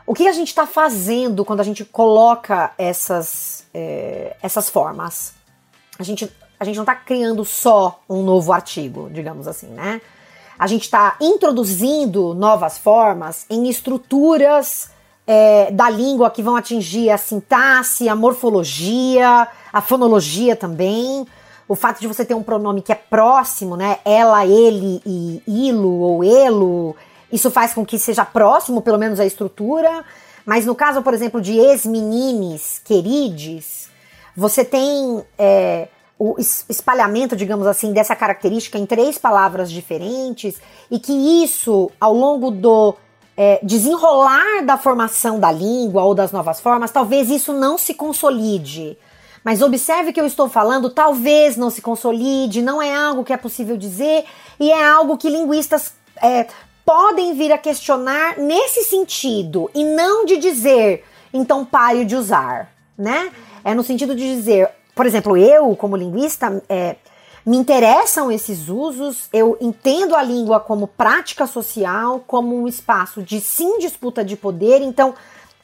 [0.06, 5.34] O que a gente está fazendo quando a gente coloca essas, é, essas formas?
[6.00, 10.02] A gente, a gente não está criando só um novo artigo, digamos assim, né?
[10.58, 14.90] A gente está introduzindo novas formas em estruturas
[15.28, 21.28] é, da língua que vão atingir a sintaxe, a morfologia, a fonologia também.
[21.68, 24.00] O fato de você ter um pronome que é próximo, né?
[24.06, 26.96] Ela, ele e ilo ou elo,
[27.30, 30.06] isso faz com que seja próximo, pelo menos, a estrutura.
[30.46, 33.90] Mas no caso, por exemplo, de ex-menines querides,
[34.34, 40.56] você tem é, o es- espalhamento, digamos assim, dessa característica em três palavras diferentes
[40.90, 41.12] e que
[41.44, 42.96] isso, ao longo do
[43.38, 48.98] é, desenrolar da formação da língua ou das novas formas, talvez isso não se consolide.
[49.44, 53.38] Mas observe que eu estou falando, talvez não se consolide, não é algo que é
[53.38, 54.26] possível dizer
[54.60, 56.48] e é algo que linguistas é,
[56.84, 63.32] podem vir a questionar nesse sentido e não de dizer, então pare de usar, né?
[63.64, 66.96] É no sentido de dizer, por exemplo, eu, como linguista, é,
[67.48, 73.40] me interessam esses usos, eu entendo a língua como prática social, como um espaço de
[73.40, 75.16] sim disputa de poder, então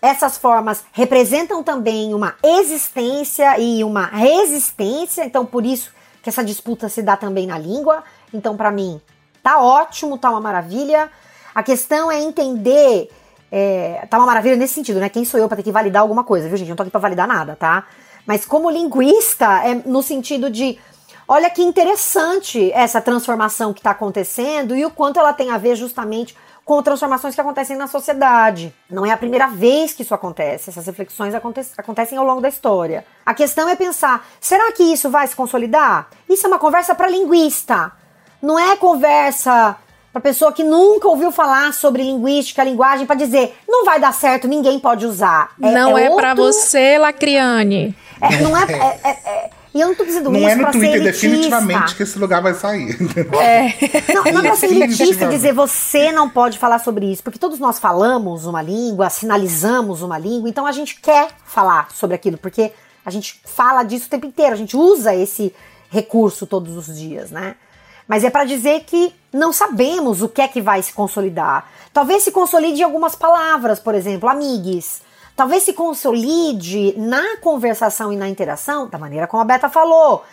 [0.02, 5.92] essas formas representam também uma existência e uma resistência, então por isso
[6.22, 8.02] que essa disputa se dá também na língua.
[8.34, 9.00] Então, para mim,
[9.44, 11.12] tá ótimo, tá uma maravilha.
[11.54, 13.10] A questão é entender.
[13.52, 15.10] É, tá uma maravilha nesse sentido, né?
[15.10, 16.70] Quem sou eu para ter que validar alguma coisa, viu, gente?
[16.70, 17.86] Eu não tô aqui pra validar nada, tá?
[18.26, 20.80] Mas como linguista, é no sentido de.
[21.28, 25.76] Olha que interessante essa transformação que está acontecendo e o quanto ela tem a ver
[25.76, 28.74] justamente com transformações que acontecem na sociedade.
[28.90, 32.48] Não é a primeira vez que isso acontece, essas reflexões aconte acontecem ao longo da
[32.50, 33.06] história.
[33.26, 36.08] A questão é pensar: será que isso vai se consolidar?
[36.30, 37.92] Isso é uma conversa para linguista,
[38.42, 39.76] não é conversa
[40.12, 44.48] para pessoa que nunca ouviu falar sobre linguística, linguagem, para dizer não vai dar certo,
[44.48, 45.52] ninguém pode usar.
[45.58, 47.96] não é, pra outro- você, Lacriane.
[48.22, 51.02] é, não é, é- é- é- e eu não tô dizendo Não é no Twitter,
[51.02, 52.98] definitivamente, que esse lugar vai sair.
[54.14, 57.60] Não, não é pra ser elitista dizer você não pode falar sobre isso, porque todos
[57.60, 62.72] nós falamos uma língua, sinalizamos uma língua, então a gente quer falar sobre aquilo, porque
[63.06, 65.54] a gente fala disso o tempo inteiro, a gente usa esse
[65.90, 67.56] recurso todos os dias, né?
[68.08, 71.70] Mas é para dizer que não sabemos o que é que vai se consolidar.
[71.94, 75.02] Talvez se consolide em algumas palavras, por exemplo, amigues.
[75.36, 80.24] Talvez se consolide na conversação e na interação, da maneira como a Beta falou.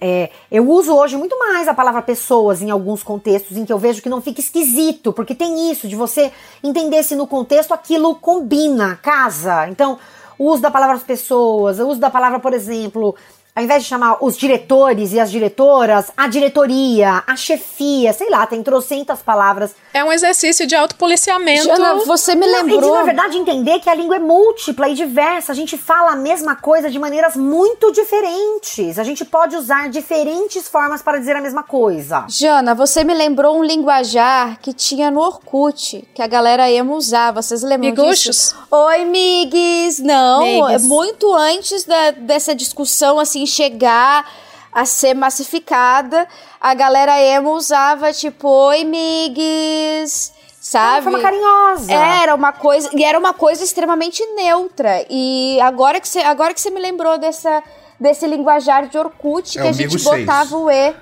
[0.00, 3.78] É, eu uso hoje muito mais a palavra pessoas em alguns contextos em que eu
[3.78, 8.14] vejo que não fica esquisito, porque tem isso de você entender se no contexto aquilo
[8.14, 9.68] combina, casa.
[9.68, 9.98] Então,
[10.38, 13.14] o uso da palavra pessoas, o uso da palavra, por exemplo,
[13.56, 18.46] ao invés de chamar os diretores e as diretoras, a diretoria, a chefia, sei lá,
[18.46, 19.74] tem trocentas palavras.
[19.94, 21.64] É um exercício de autopoliciamento.
[21.64, 22.78] Jana, você me lembrou.
[22.78, 25.52] E de, na verdade, entender que a língua é múltipla e diversa.
[25.52, 28.98] A gente fala a mesma coisa de maneiras muito diferentes.
[28.98, 32.26] A gente pode usar diferentes formas para dizer a mesma coisa.
[32.28, 37.40] Jana, você me lembrou um linguajar que tinha no Orkut, que a galera emo usava.
[37.40, 38.20] Vocês lembram Miguxos?
[38.22, 38.56] disso?
[38.70, 39.98] Oi, migues!
[40.00, 40.84] Não, Migues.
[40.84, 44.28] é muito antes da- dessa discussão, assim, chegar
[44.72, 46.28] a ser massificada,
[46.60, 50.32] a galera emo usava, tipo, oi, migues!
[50.60, 51.04] De Sabe?
[51.04, 51.92] forma carinhosa.
[51.92, 55.06] Era uma coisa, e era uma coisa extremamente neutra.
[55.08, 57.62] E agora que você, agora que você me lembrou dessa
[57.98, 60.94] desse linguajar de Orkut É que a gente botava o e.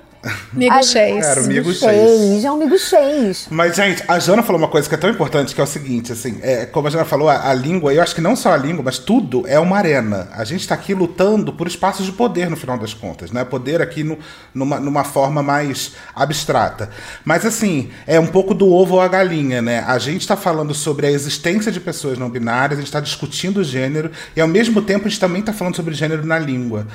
[0.53, 0.97] Amigo A- Chase.
[1.19, 2.09] Era o amigo seis.
[2.19, 3.47] Cheis, é um amigo cheis.
[3.49, 6.11] Mas, gente, a Jana falou uma coisa que é tão importante, que é o seguinte,
[6.11, 8.57] assim, é, como a Jana falou, a, a língua, eu acho que não só a
[8.57, 10.27] língua, mas tudo é uma arena.
[10.33, 13.43] A gente está aqui lutando por espaços de poder, no final das contas, né?
[13.45, 14.17] Poder aqui no,
[14.53, 16.89] numa, numa forma mais abstrata.
[17.23, 19.83] Mas, assim, é um pouco do ovo ou a galinha, né?
[19.87, 23.57] A gente está falando sobre a existência de pessoas não binárias, a gente está discutindo
[23.59, 26.87] o gênero, e ao mesmo tempo a gente também está falando sobre gênero na língua.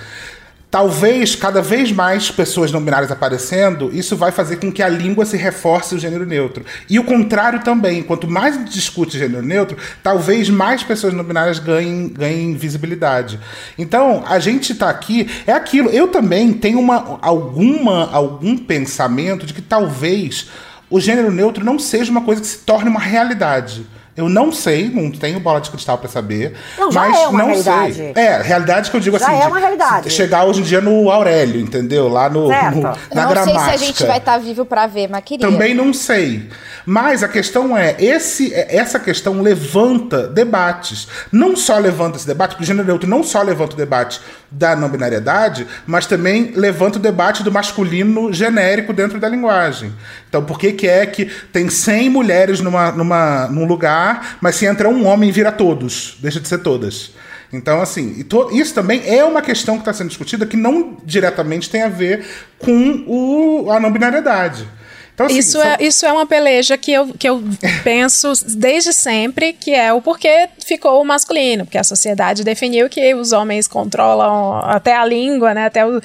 [0.71, 5.27] Talvez cada vez mais pessoas não binárias aparecendo, isso vai fazer com que a língua
[5.27, 6.65] se reforce o gênero neutro.
[6.89, 8.05] E o contrário também.
[8.05, 13.41] Quanto mais discute gênero neutro, talvez mais pessoas não binárias ganhem, ganhem visibilidade.
[13.77, 15.29] Então, a gente tá aqui.
[15.45, 15.91] É aquilo.
[15.91, 20.47] Eu também tenho uma, alguma, algum pensamento de que talvez
[20.89, 23.85] o gênero neutro não seja uma coisa que se torne uma realidade.
[24.21, 26.55] Eu não sei, não tenho bola de cristal pra saber.
[26.79, 27.95] Não, já mas é uma não realidade.
[27.95, 28.13] sei.
[28.15, 29.37] É, realidade que eu digo Já assim.
[29.37, 30.11] é de- uma realidade.
[30.11, 32.09] Chegar hoje em dia no Aurélio, entendeu?
[32.09, 32.75] Lá no, Certo.
[32.77, 33.45] no- na não gramática.
[33.45, 35.47] sei se a gente vai estar vivo pra ver, mas queria.
[35.49, 36.49] Também não sei.
[36.87, 41.07] Mas a questão é, esse, é- essa questão levanta debates.
[41.31, 44.75] Não só levanta esse debate, porque o gênero neutro não só levanta o debate da
[44.75, 49.93] não binariedade, mas também levanta o debate do masculino genérico dentro da linguagem.
[50.29, 54.10] Então, por que, que é que tem 100 mulheres numa, numa, num lugar,
[54.41, 57.11] mas se entra um homem vira todos, deixa de ser todas?
[57.53, 61.69] Então, assim, e isso também é uma questão que está sendo discutida que não diretamente
[61.69, 62.25] tem a ver
[62.59, 64.67] com o, a não binariedade.
[65.13, 67.43] Então, assim, Isso são- é, isso é uma peleja que eu, que eu
[67.85, 73.13] penso desde sempre, que é o porquê ficou o masculino, porque a sociedade definiu que
[73.15, 76.01] os homens controlam até a língua, né, até o,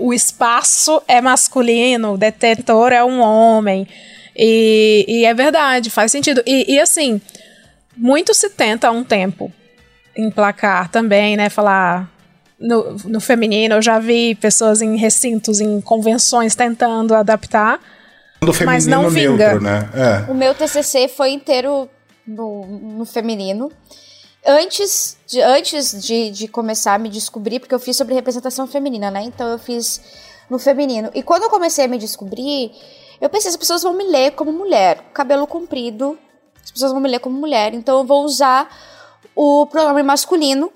[0.00, 3.86] o espaço é masculino, o detentor é um homem.
[4.34, 6.42] E, e é verdade, faz sentido.
[6.46, 7.20] E, e assim,
[7.96, 9.52] muito se tenta há um tempo
[10.16, 12.10] emplacar também, né, falar
[12.58, 17.80] no, no feminino, eu já vi pessoas em recintos, em convenções tentando adaptar,
[18.40, 19.60] do feminino mas não neutro, vinga.
[19.60, 19.90] né?
[19.94, 20.30] É.
[20.30, 21.88] O meu TCC foi inteiro
[22.26, 23.70] no, no feminino.
[24.44, 29.10] Antes, de, antes de, de começar a me descobrir, porque eu fiz sobre representação feminina,
[29.10, 29.22] né?
[29.24, 30.00] Então eu fiz
[30.48, 31.10] no feminino.
[31.14, 32.70] E quando eu comecei a me descobrir,
[33.20, 35.02] eu pensei, as pessoas vão me ler como mulher.
[35.12, 36.16] Cabelo comprido,
[36.66, 37.72] as pessoas vão me ler como mulher.
[37.72, 38.68] Então eu vou usar
[39.34, 40.72] o pronome masculino,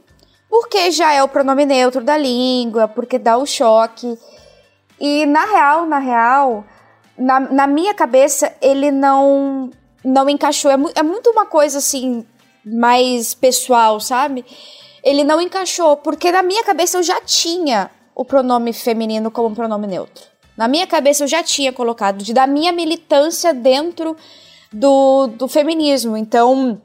[0.48, 4.16] porque já é o pronome neutro da língua, porque dá o choque.
[5.00, 6.64] E na real, na real,
[7.18, 9.70] na, na minha cabeça, ele não
[10.04, 10.70] não encaixou.
[10.70, 12.24] É, mu- é muito uma coisa assim,
[12.64, 14.44] mais pessoal, sabe?
[15.02, 19.54] Ele não encaixou, porque na minha cabeça eu já tinha o pronome feminino como um
[19.54, 20.24] pronome neutro.
[20.56, 24.14] Na minha cabeça eu já tinha colocado, de, da minha militância dentro
[24.72, 26.16] do, do feminismo.
[26.16, 26.80] Então,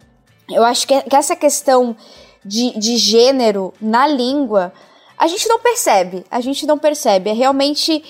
[0.49, 1.95] eu acho que, que essa questão
[2.43, 4.71] de, de gênero na língua,
[5.17, 6.25] a gente não percebe.
[6.29, 7.29] A gente não percebe.
[7.29, 8.03] É realmente.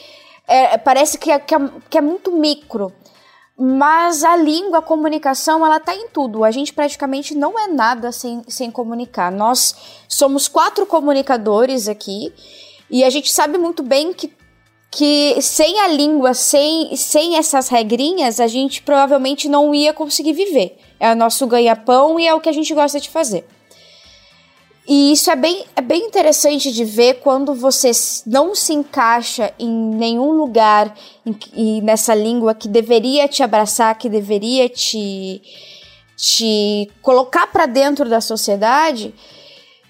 [0.47, 1.59] é, parece que é, que, é,
[1.89, 2.91] que é muito micro.
[3.57, 6.43] Mas a língua, a comunicação, ela tá em tudo.
[6.43, 9.31] A gente praticamente não é nada sem, sem comunicar.
[9.31, 12.33] Nós somos quatro comunicadores aqui
[12.89, 14.27] e a gente sabe muito bem que,
[14.95, 20.77] que sem a língua, sem, sem essas regrinhas, a gente provavelmente não ia conseguir viver.
[20.97, 23.45] É o nosso ganha-pão e é o que a gente gosta de fazer.
[24.87, 27.91] E isso é bem, é bem interessante de ver quando você
[28.25, 30.95] não se encaixa em nenhum lugar
[31.53, 35.41] em nessa língua que deveria te abraçar, que deveria te,
[36.15, 39.13] te colocar para dentro da sociedade,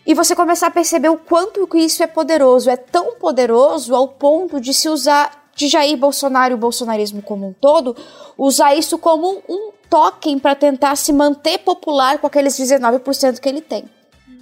[0.06, 2.70] e você começar a perceber o quanto que isso é poderoso.
[2.70, 7.48] É tão poderoso ao ponto de se usar, de Jair Bolsonaro e o bolsonarismo como
[7.48, 7.96] um todo,
[8.38, 13.62] usar isso como um token para tentar se manter popular com aqueles 19% que ele
[13.62, 13.86] tem.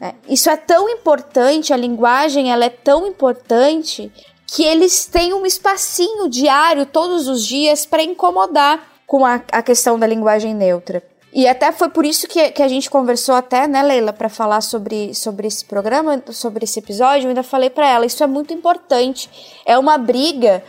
[0.02, 4.12] É, isso é tão importante, a linguagem ela é tão importante
[4.48, 9.98] que eles têm um espacinho diário todos os dias para incomodar com a, a questão
[9.98, 11.02] da linguagem neutra.
[11.36, 14.62] E até foi por isso que, que a gente conversou até, né, Leila, para falar
[14.62, 17.26] sobre, sobre esse programa, sobre esse episódio.
[17.26, 19.28] Eu ainda falei para ela, isso é muito importante.
[19.66, 20.64] É uma briga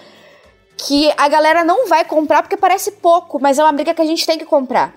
[0.78, 4.06] que a galera não vai comprar porque parece pouco, mas é uma briga que a
[4.06, 4.94] gente tem que comprar.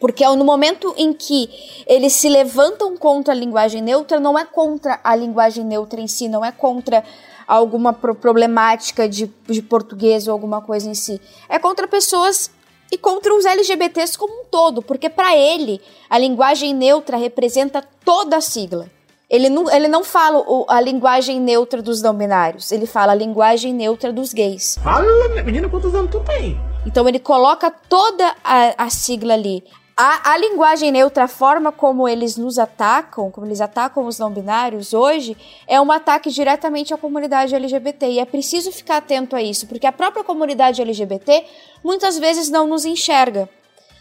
[0.00, 1.50] Porque no momento em que
[1.86, 6.28] eles se levantam contra a linguagem neutra, não é contra a linguagem neutra em si,
[6.28, 7.04] não é contra
[7.46, 11.20] alguma pro problemática de, de português ou alguma coisa em si.
[11.46, 12.50] É contra pessoas
[12.90, 18.36] e contra os LGBTs como um todo, porque para ele a linguagem neutra representa toda
[18.36, 18.90] a sigla.
[19.28, 23.72] Ele não, ele não fala a linguagem neutra dos não binários, ele fala a linguagem
[23.72, 24.76] neutra dos gays.
[24.82, 25.06] Fala,
[25.44, 26.58] menina, quantos anos tu tem?
[26.84, 29.62] Então ele coloca toda a, a sigla ali.
[30.02, 34.30] A, a, linguagem neutra, a forma como eles nos atacam, como eles atacam os não
[34.30, 35.36] binários hoje,
[35.66, 38.06] é um ataque diretamente à comunidade LGBT.
[38.06, 41.44] E é preciso ficar atento a isso, porque a própria comunidade LGBT
[41.84, 43.46] muitas vezes não nos enxerga.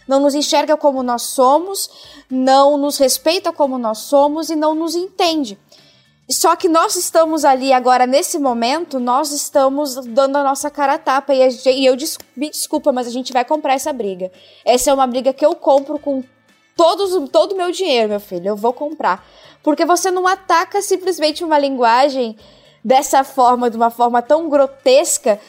[0.07, 1.89] Não nos enxerga como nós somos,
[2.29, 5.59] não nos respeita como nós somos e não nos entende.
[6.31, 10.97] Só que nós estamos ali agora, nesse momento, nós estamos dando a nossa cara a
[10.99, 11.33] tapa.
[11.33, 11.95] E, a, e eu
[12.35, 14.31] me desculpa, mas a gente vai comprar essa briga.
[14.63, 16.23] Essa é uma briga que eu compro com
[16.77, 18.49] todos, todo o meu dinheiro, meu filho.
[18.49, 19.25] Eu vou comprar.
[19.63, 22.37] Porque você não ataca simplesmente uma linguagem
[22.85, 25.39] dessa forma, de uma forma tão grotesca,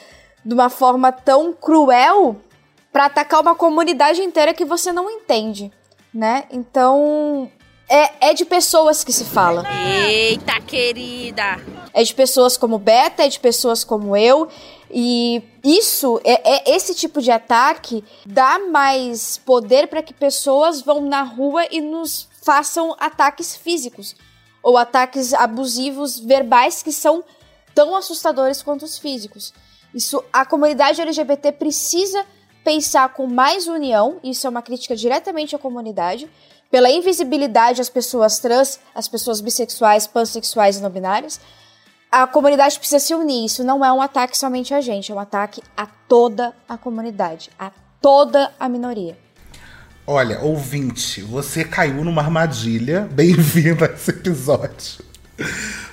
[0.42, 2.36] de uma forma tão cruel,
[2.90, 5.70] para atacar uma comunidade inteira que você não entende,
[6.12, 6.44] né?
[6.50, 7.50] Então,
[7.90, 9.64] é, é de pessoas que se fala.
[10.08, 11.60] Eita, querida!
[11.92, 14.48] É de pessoas como Beta, é de pessoas como eu.
[14.88, 21.00] E isso, é, é esse tipo de ataque dá mais poder para que pessoas vão
[21.00, 24.14] na rua e nos façam ataques físicos
[24.62, 27.24] ou ataques abusivos verbais que são
[27.74, 29.52] tão assustadores quanto os físicos.
[29.92, 32.24] Isso a comunidade LGBT precisa
[32.64, 36.30] pensar com mais união, isso é uma crítica diretamente à comunidade,
[36.70, 41.40] pela invisibilidade às pessoas trans, às pessoas bissexuais, pansexuais e não binárias.
[42.10, 43.46] A comunidade precisa se unir.
[43.46, 47.50] Isso não é um ataque somente a gente, é um ataque a toda a comunidade,
[47.58, 49.18] a toda a minoria.
[50.06, 53.08] Olha, ouvinte, você caiu numa armadilha.
[53.12, 55.04] Bem-vindo a esse episódio.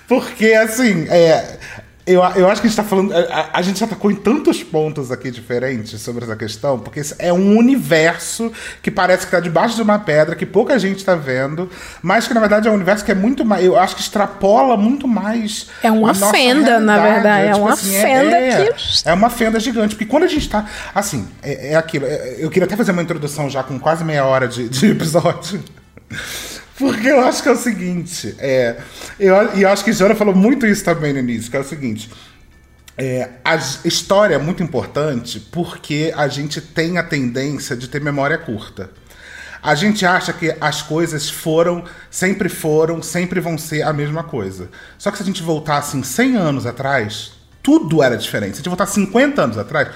[0.07, 1.59] Porque, assim, é,
[2.08, 3.14] eu, eu acho que a gente tá falando.
[3.14, 7.34] A, a, gente já tocou em tantos pontos aqui diferentes sobre essa questão, porque é
[7.34, 8.49] um universo
[8.82, 11.70] que parece que tá debaixo de uma pedra, que pouca gente tá vendo,
[12.01, 13.66] mas que na verdade é um universo que é muito mais.
[13.66, 15.68] Eu acho que extrapola muito mais.
[15.84, 17.47] É uma fenda, na verdade.
[17.47, 18.82] É, tipo uma assim, é, fenda é, que.
[19.03, 19.95] É uma fenda gigante.
[19.95, 20.66] Porque quando a gente tá.
[20.95, 22.05] Assim, é, é aquilo.
[22.05, 25.62] É, eu queria até fazer uma introdução já com quase meia hora de, de episódio.
[26.78, 28.80] Porque eu acho que é o seguinte, é,
[29.19, 31.63] eu, e eu acho que Jana falou muito isso também no início, que é o
[31.63, 32.09] seguinte.
[32.95, 38.38] É, a história é muito importante porque a gente tem a tendência de ter memória
[38.38, 38.91] curta.
[39.61, 44.69] A gente acha que as coisas foram, sempre foram, sempre vão ser a mesma coisa.
[44.97, 48.51] Só que se a gente voltar assim 100 anos atrás, tudo era diferente.
[48.51, 49.89] Se a gente voltar 50 anos atrás,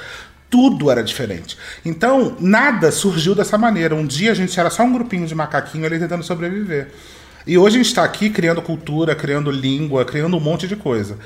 [0.52, 1.58] tudo era diferente.
[1.84, 3.96] Então, nada surgiu dessa maneira.
[3.96, 6.90] Um dia a gente era só um grupinho de macaquinho ali tentando sobreviver.
[7.48, 11.18] E hoje a gente está aqui criando cultura, criando língua, criando um monte de coisa.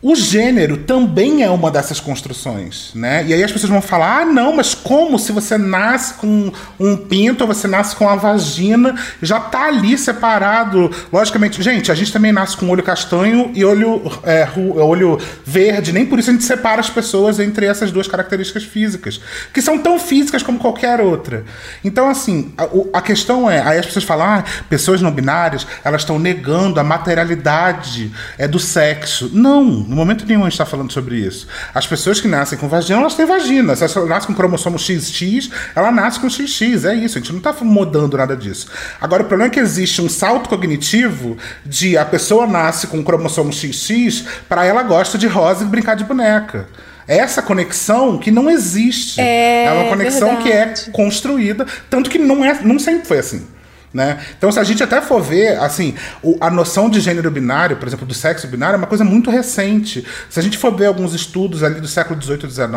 [0.00, 3.24] O gênero também é uma dessas construções, né?
[3.26, 6.96] E aí as pessoas vão falar: ah, não, mas como se você nasce com um
[6.96, 10.88] pinto ou você nasce com a vagina, já tá ali separado.
[11.12, 16.06] Logicamente, gente, a gente também nasce com olho castanho e olho, é, olho verde, nem
[16.06, 19.20] por isso a gente separa as pessoas entre essas duas características físicas,
[19.52, 21.44] que são tão físicas como qualquer outra.
[21.82, 26.02] Então, assim, a, a questão é: aí as pessoas falam, ah, pessoas não binárias, elas
[26.02, 29.28] estão negando a materialidade é, do sexo.
[29.32, 31.48] Não no momento nenhum a gente está falando sobre isso.
[31.74, 33.74] As pessoas que nascem com vagina, elas têm vagina.
[33.74, 36.84] Se ela nasce com cromossomo XX, ela nasce com XX.
[36.84, 37.16] É isso.
[37.16, 38.68] A gente não está mudando nada disso.
[39.00, 43.52] Agora, o problema é que existe um salto cognitivo de a pessoa nasce com cromossomo
[43.52, 46.68] XX, para ela gosta de rosa e brincar de boneca
[47.08, 49.18] essa conexão que não existe.
[49.18, 50.84] É, é uma conexão verdade.
[50.84, 53.46] que é construída, tanto que não é, não sempre foi assim.
[53.92, 54.18] Né?
[54.36, 57.88] Então, se a gente até for ver, assim, o, a noção de gênero binário, por
[57.88, 60.06] exemplo, do sexo binário, é uma coisa muito recente.
[60.28, 62.68] Se a gente for ver alguns estudos ali do século XVIII e XIX,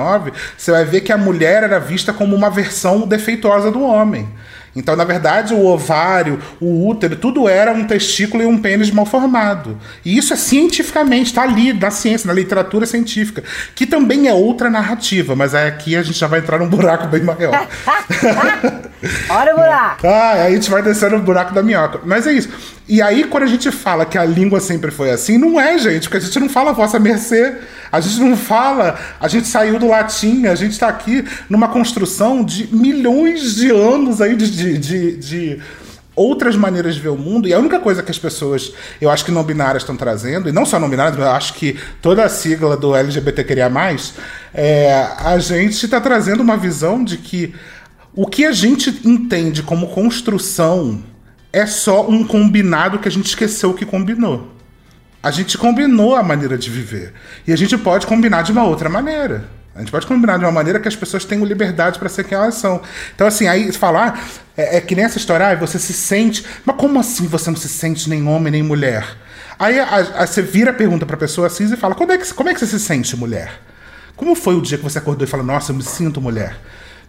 [0.58, 4.30] você vai ver que a mulher era vista como uma versão defeituosa do homem.
[4.76, 9.06] Então, na verdade, o ovário, o útero, tudo era um testículo e um pênis mal
[9.06, 9.78] formado.
[10.06, 13.44] E isso é cientificamente, está ali, na ciência, na literatura científica,
[13.76, 17.22] que também é outra narrativa, mas aqui a gente já vai entrar num buraco bem
[17.22, 17.52] maior.
[19.30, 20.08] Olha o buraco!
[20.08, 22.00] ah, aí a gente vai descer no buraco da minhoca.
[22.06, 22.50] Mas é isso.
[22.92, 26.10] E aí, quando a gente fala que a língua sempre foi assim, não é, gente,
[26.10, 27.56] porque a gente não fala vossa mercê.
[27.90, 32.44] A gente não fala, a gente saiu do latim, a gente está aqui numa construção
[32.44, 35.60] de milhões de anos aí de, de, de, de
[36.14, 37.48] outras maneiras de ver o mundo.
[37.48, 40.52] E a única coisa que as pessoas, eu acho que não binárias estão trazendo, e
[40.52, 44.16] não só não binárias, mas eu acho que toda a sigla do LGBT queria mais,
[44.54, 47.56] é, a gente está trazendo uma visão de que
[48.14, 51.02] o que a gente entende como construção
[51.54, 54.52] é só um combinado que a gente esqueceu que combinou.
[55.22, 57.14] A gente combinou a maneira de viver.
[57.46, 59.50] E a gente pode combinar de uma outra maneira.
[59.76, 62.38] A gente pode combinar de uma maneira que as pessoas tenham liberdade para ser quem
[62.38, 62.82] elas são.
[63.16, 64.28] Então, assim, aí falar
[64.58, 66.46] é, é que nem essa história, ah, você se sente.
[66.66, 69.06] Mas como assim você não se sente nem homem nem mulher?
[69.58, 72.34] Aí a, a, você vira a pergunta pra pessoa assim e fala: como é, que,
[72.34, 73.62] como é que você se sente mulher?
[74.16, 76.58] Como foi o dia que você acordou e falou: nossa, eu me sinto mulher?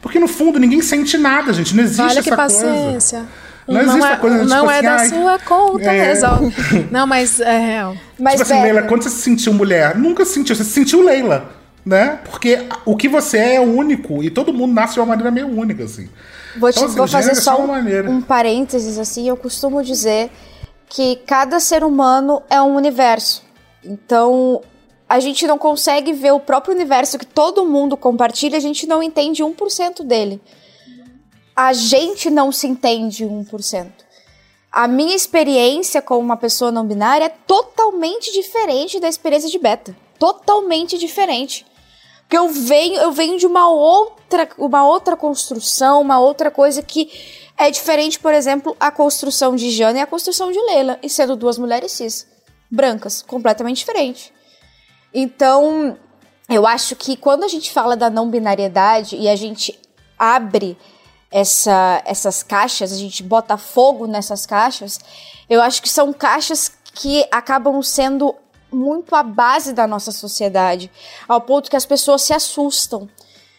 [0.01, 1.75] Porque no fundo ninguém sente nada, gente.
[1.75, 3.19] Não existe Olha essa que paciência.
[3.19, 3.52] coisa.
[3.67, 6.05] Não, existe não é, coisa tipo não é assim, da ai, sua conta, é.
[6.05, 6.55] resolve.
[6.91, 7.97] Não, mas é real.
[8.19, 9.97] Mas, tipo assim, Beca, Leila, quando você se sentiu mulher?
[9.97, 11.49] Nunca se sentiu, você se sentiu Leila,
[11.87, 12.19] né?
[12.25, 15.47] Porque o que você é é único e todo mundo nasce de uma maneira meio
[15.47, 16.09] única, assim.
[16.57, 18.11] Vou, te- Então, assim, vou fazer é só maneira.
[18.11, 19.29] um, um parênteses assim.
[19.29, 20.31] Eu costumo dizer
[20.89, 23.43] que cada ser humano é um universo.
[23.85, 24.61] Então,
[25.09, 29.03] a gente não consegue ver o próprio universo que todo mundo compartilha, a gente não
[29.03, 30.41] entende 1% dele.
[31.55, 33.91] A gente não se entende 1%.
[34.71, 39.95] A minha experiência como uma pessoa não binária é totalmente diferente da experiência de beta.
[40.19, 41.67] Totalmente diferente.
[42.23, 47.11] Porque eu venho, eu venho de uma outra, uma outra construção, uma outra coisa que
[47.59, 51.37] é diferente, por exemplo, a construção de Jana e a construção de Leila, e sendo
[51.37, 52.27] duas mulheres cis,
[52.71, 54.33] brancas, completamente diferente.
[55.13, 55.99] Então,
[56.49, 59.79] eu acho que quando a gente fala da não binariedade e a gente
[60.19, 60.79] abre
[61.33, 65.01] essa, essas caixas, a gente bota fogo nessas caixas,
[65.49, 68.37] eu acho que são caixas que acabam sendo
[68.71, 70.91] muito a base da nossa sociedade,
[71.27, 73.09] ao ponto que as pessoas se assustam.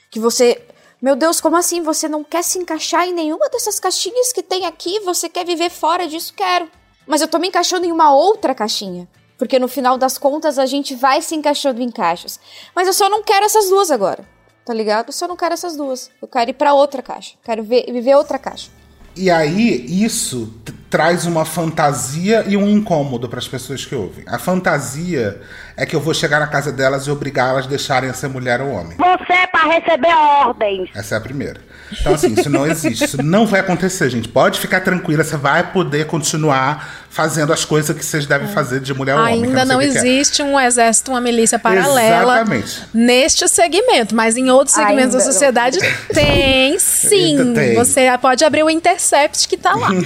[0.09, 0.65] Que você,
[1.01, 1.81] meu Deus, como assim?
[1.81, 4.99] Você não quer se encaixar em nenhuma dessas caixinhas que tem aqui?
[5.01, 6.33] Você quer viver fora disso?
[6.33, 6.69] Quero.
[7.05, 9.07] Mas eu tô me encaixando em uma outra caixinha.
[9.37, 12.39] Porque no final das contas a gente vai se encaixando em caixas.
[12.75, 14.32] Mas eu só não quero essas duas agora.
[14.65, 15.07] Tá ligado?
[15.09, 16.09] Eu só não quero essas duas.
[16.21, 17.35] Eu quero ir pra outra caixa.
[17.43, 18.69] Quero ver, viver outra caixa.
[19.15, 20.51] E aí, isso
[20.89, 24.23] traz uma fantasia e um incômodo para as pessoas que ouvem.
[24.27, 25.41] A fantasia
[25.75, 28.69] é que eu vou chegar na casa delas e obrigá-las a deixarem ser mulher ou
[28.69, 28.97] homem.
[28.97, 30.89] Você é pra receber ordens.
[30.95, 31.61] Essa é a primeira.
[31.99, 33.03] Então, assim, isso não existe.
[33.03, 34.27] Isso não vai acontecer, gente.
[34.27, 38.93] Pode ficar tranquila, você vai poder continuar fazendo as coisas que vocês devem fazer de
[38.93, 39.43] mulher ou homem.
[39.43, 39.99] Ainda não o que que é.
[39.99, 42.83] existe um exército, uma milícia paralela Exatamente.
[42.93, 45.31] neste segmento, mas em outros segmentos da Ainda não.
[45.31, 45.79] sociedade
[46.13, 47.39] tem sim.
[47.39, 47.75] Ainda tem.
[47.75, 49.89] Você pode abrir o Intercept que tá lá.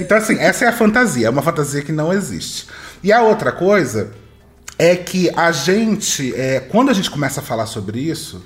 [0.00, 1.26] Então, assim, essa é a fantasia.
[1.26, 2.66] É uma fantasia que não existe.
[3.02, 4.12] E a outra coisa
[4.78, 8.42] é que a gente, é, quando a gente começa a falar sobre isso,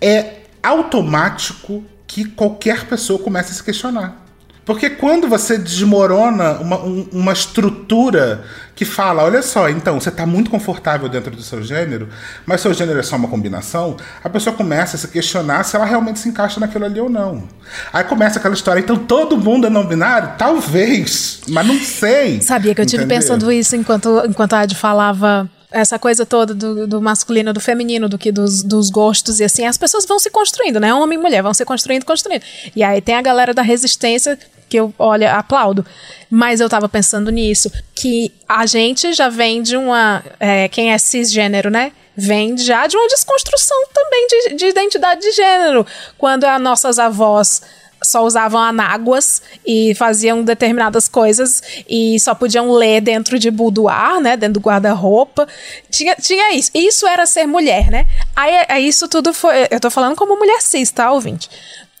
[0.00, 4.22] é automático que qualquer pessoa comece a se questionar.
[4.64, 8.44] Porque quando você desmorona uma, um- uma estrutura
[8.74, 12.08] que fala, olha só, então, você está muito confortável dentro do seu gênero,
[12.46, 15.84] mas seu gênero é só uma combinação, a pessoa começa a se questionar se ela
[15.84, 17.44] realmente se encaixa naquilo ali ou não.
[17.92, 20.30] Aí começa aquela história, então todo mundo é não binário?
[20.38, 22.40] Talvez, mas não sei.
[22.40, 23.20] Sabia que eu tive Entendeu?
[23.20, 28.08] pensando isso enquanto, enquanto a Adi falava essa coisa toda do, do masculino, do feminino,
[28.08, 30.94] do que dos, dos gostos e assim, as pessoas vão se construindo, né?
[30.94, 32.42] Homem e mulher vão se construindo, construindo.
[32.74, 35.84] E aí tem a galera da resistência que eu, olha, aplaudo.
[36.30, 40.24] Mas eu tava pensando nisso, que a gente já vem de uma.
[40.38, 41.92] é, quem é cisgênero, né?
[42.16, 45.84] Vem já de uma desconstrução também de, de identidade de gênero.
[46.16, 47.62] Quando as nossas avós
[48.04, 54.36] só usavam anáguas e faziam determinadas coisas e só podiam ler dentro de boudoir, né?
[54.36, 55.48] Dentro do guarda-roupa.
[55.90, 56.70] Tinha, tinha isso.
[56.74, 58.06] Isso era ser mulher, né?
[58.36, 59.54] Aí, aí isso tudo foi.
[59.70, 61.48] Eu tô falando como mulher cis, tá, ouvinte?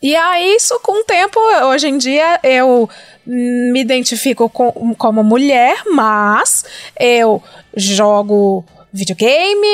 [0.02, 1.40] E aí, isso com o tempo,
[1.70, 2.88] hoje em dia, eu
[3.26, 6.62] me identifico com- como mulher, mas
[7.00, 7.42] eu
[7.74, 8.64] jogo
[8.94, 9.66] videogame,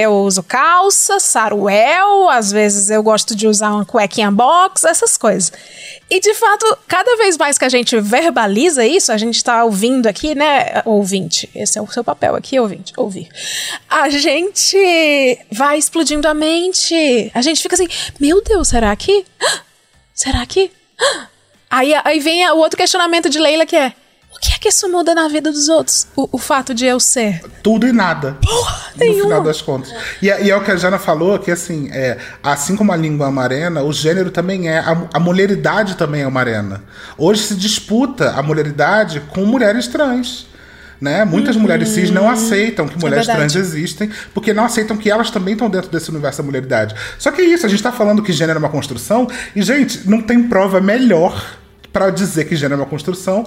[0.00, 5.52] eu uso calça, saruel, às vezes eu gosto de usar uma cuequinha box, essas coisas.
[6.08, 10.06] E de fato, cada vez mais que a gente verbaliza isso, a gente tá ouvindo
[10.06, 13.28] aqui, né, ouvinte, esse é o seu papel aqui, ouvinte, ouvir.
[13.90, 14.76] A gente
[15.50, 17.88] vai explodindo a mente, a gente fica assim,
[18.20, 19.24] meu Deus, será que...
[20.14, 20.70] Será que...
[21.70, 23.92] Aí, aí vem o outro questionamento de Leila que é,
[24.38, 26.06] o que é que isso muda na vida dos outros?
[26.14, 28.36] O, o fato de eu ser tudo e nada.
[28.40, 29.22] no nenhuma.
[29.24, 29.92] final das contas.
[30.22, 32.96] E, é- e é o que a Jana falou, que assim, é, assim como a
[32.96, 36.82] língua é uma arena, o gênero também é, a, a mulheridade também é uma arena.
[37.16, 40.46] Hoje se disputa a mulheridade com mulheres trans.
[41.00, 41.24] Né?
[41.24, 43.52] Muitas mulheres cis não aceitam que mulheres verdade.
[43.52, 46.92] trans existem, porque não aceitam que elas também estão dentro desse universo da mulheridade.
[47.20, 50.08] Só que é isso, a gente tá falando que gênero é uma construção, e, gente,
[50.10, 51.56] não tem prova melhor
[51.92, 53.46] pra dizer que gênero é uma construção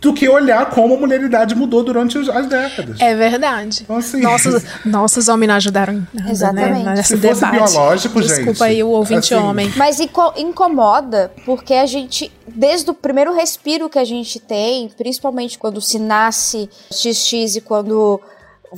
[0.00, 3.00] do que olhar como a mulheridade mudou durante as décadas.
[3.00, 3.80] É verdade.
[3.82, 6.84] Então, assim, Nossos, nossos homens não ajudaram nada, Exatamente.
[6.84, 6.94] né?
[6.96, 7.72] Nesse Se fosse debate.
[7.72, 9.72] biológico, gente, Desculpa aí o ouvinte assim, homem.
[9.76, 15.58] Mas inco- incomoda porque a gente, desde o primeiro respiro que a gente tem, principalmente
[15.58, 18.20] quando se nasce XX e quando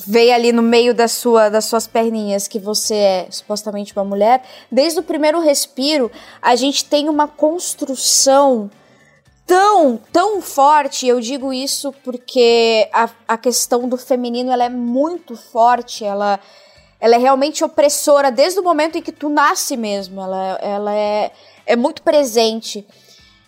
[0.07, 4.43] vem ali no meio da sua, das suas perninhas que você é supostamente uma mulher,
[4.71, 6.11] desde o primeiro respiro,
[6.43, 8.71] a gente tem uma construção
[9.49, 11.09] tão, tão forte.
[11.09, 16.39] Eu digo isso porque a, a questão do feminino ela é muito forte, ela,
[17.01, 20.21] ela é realmente opressora desde o momento em que tu nasce mesmo.
[20.21, 21.33] Ela, ela é,
[21.67, 22.87] é muito presente.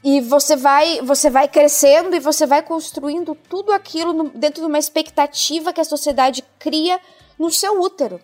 [0.03, 4.66] E você vai, você vai crescendo e você vai construindo tudo aquilo no- dentro de
[4.66, 6.98] uma expectativa que a sociedade cria
[7.38, 8.18] no seu útero.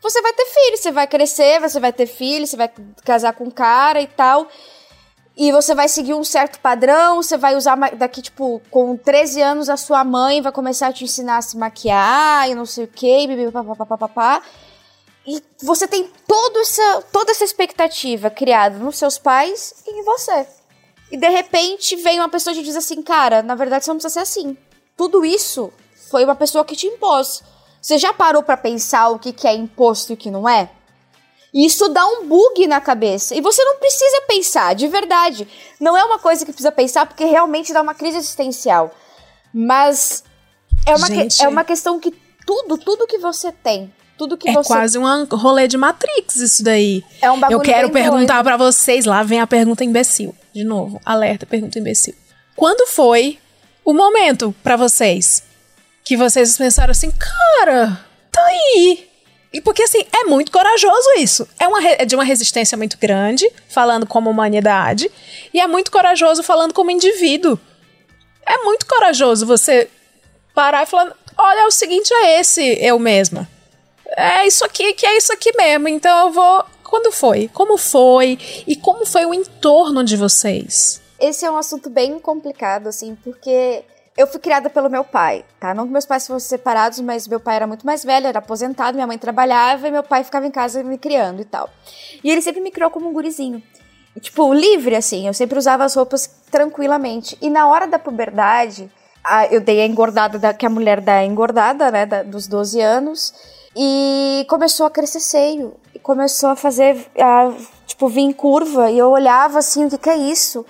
[0.00, 2.70] Você vai ter filho, você vai crescer, você vai ter filho, você vai
[3.04, 4.46] casar com um cara e tal.
[5.40, 9.68] E você vai seguir um certo padrão, você vai usar daqui, tipo, com 13 anos
[9.68, 12.88] a sua mãe vai começar a te ensinar a se maquiar e não sei o
[12.88, 14.42] quê, bibi, papapá.
[15.24, 20.44] E você tem todo essa, toda essa expectativa criada nos seus pais e em você.
[21.08, 23.98] E de repente vem uma pessoa e te diz assim, cara, na verdade você não
[23.98, 24.56] precisa ser assim.
[24.96, 25.72] Tudo isso
[26.10, 27.44] foi uma pessoa que te impôs.
[27.80, 30.68] Você já parou pra pensar o que, que é imposto e o que não é?
[31.52, 33.34] Isso dá um bug na cabeça.
[33.34, 35.48] E você não precisa pensar, de verdade.
[35.80, 38.94] Não é uma coisa que precisa pensar, porque realmente dá uma crise existencial.
[39.52, 40.22] Mas
[40.86, 41.42] é uma, que- Gente.
[41.42, 42.12] é uma questão que
[42.46, 46.62] tudo, tudo que você tem, tudo que É você quase um rolê de Matrix isso
[46.62, 47.02] daí.
[47.20, 50.34] É um bagulho Eu quero perguntar pra vocês, lá vem a pergunta imbecil.
[50.54, 52.14] De novo, alerta, pergunta imbecil.
[52.54, 53.38] Quando foi
[53.84, 55.42] o momento pra vocês
[56.04, 59.07] que vocês pensaram assim, cara, tá aí.
[59.52, 61.48] E porque assim, é muito corajoso isso.
[61.58, 65.10] É, uma, é de uma resistência muito grande, falando como humanidade,
[65.52, 67.58] e é muito corajoso falando como indivíduo.
[68.46, 69.88] É muito corajoso você
[70.54, 73.48] parar e falar: olha, o seguinte é esse, eu mesma
[74.16, 75.88] é isso aqui, que é isso aqui mesmo.
[75.88, 76.64] Então eu vou.
[76.82, 77.48] Quando foi?
[77.48, 78.38] Como foi?
[78.66, 81.02] E como foi o entorno de vocês?
[81.20, 83.82] Esse é um assunto bem complicado, assim, porque
[84.18, 85.72] eu fui criada pelo meu pai, tá?
[85.72, 88.94] Não que meus pais fossem separados, mas meu pai era muito mais velho, era aposentado,
[88.96, 91.70] minha mãe trabalhava e meu pai ficava em casa me criando e tal.
[92.22, 93.62] E ele sempre me criou como um gurizinho.
[94.20, 97.38] Tipo, livre, assim, eu sempre usava as roupas tranquilamente.
[97.40, 98.90] E na hora da puberdade,
[99.22, 102.48] a- eu dei a engordada da, que a mulher dá a engordada, né, da- dos
[102.48, 103.32] 12 anos.
[103.76, 105.74] E começou a crescer seio.
[105.94, 107.52] E começou a fazer, a,
[107.86, 108.90] tipo, vir em curva.
[108.90, 110.66] E eu olhava assim, o que, que é isso?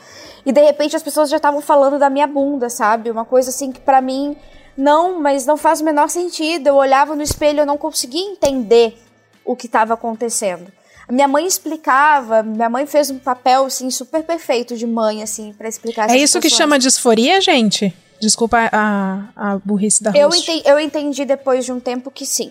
[0.47, 3.11] E de repente as pessoas já estavam falando da minha bunda, sabe?
[3.11, 4.36] Uma coisa assim que pra mim,
[4.76, 6.68] não, mas não faz o menor sentido.
[6.68, 8.97] Eu olhava no espelho, eu não conseguia entender
[9.45, 10.70] o que estava acontecendo.
[11.11, 15.66] Minha mãe explicava, minha mãe fez um papel assim super perfeito de mãe assim para
[15.68, 17.95] explicar É isso que chama disforia, gente?
[18.20, 20.51] Desculpa a, a burrice da Eu, host.
[20.51, 22.51] enten- eu entendi depois de um tempo que sim.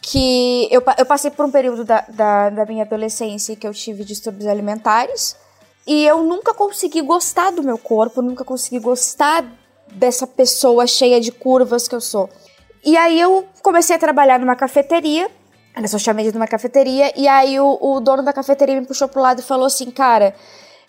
[0.00, 4.04] Que eu, eu passei por um período da, da, da minha adolescência que eu tive
[4.04, 5.36] distúrbios alimentares.
[5.88, 9.42] E eu nunca consegui gostar do meu corpo, nunca consegui gostar
[9.90, 12.28] dessa pessoa cheia de curvas que eu sou.
[12.84, 15.30] E aí eu comecei a trabalhar numa cafeteria,
[15.74, 19.22] era social media numa cafeteria, e aí o, o dono da cafeteria me puxou pro
[19.22, 20.34] lado e falou assim, cara,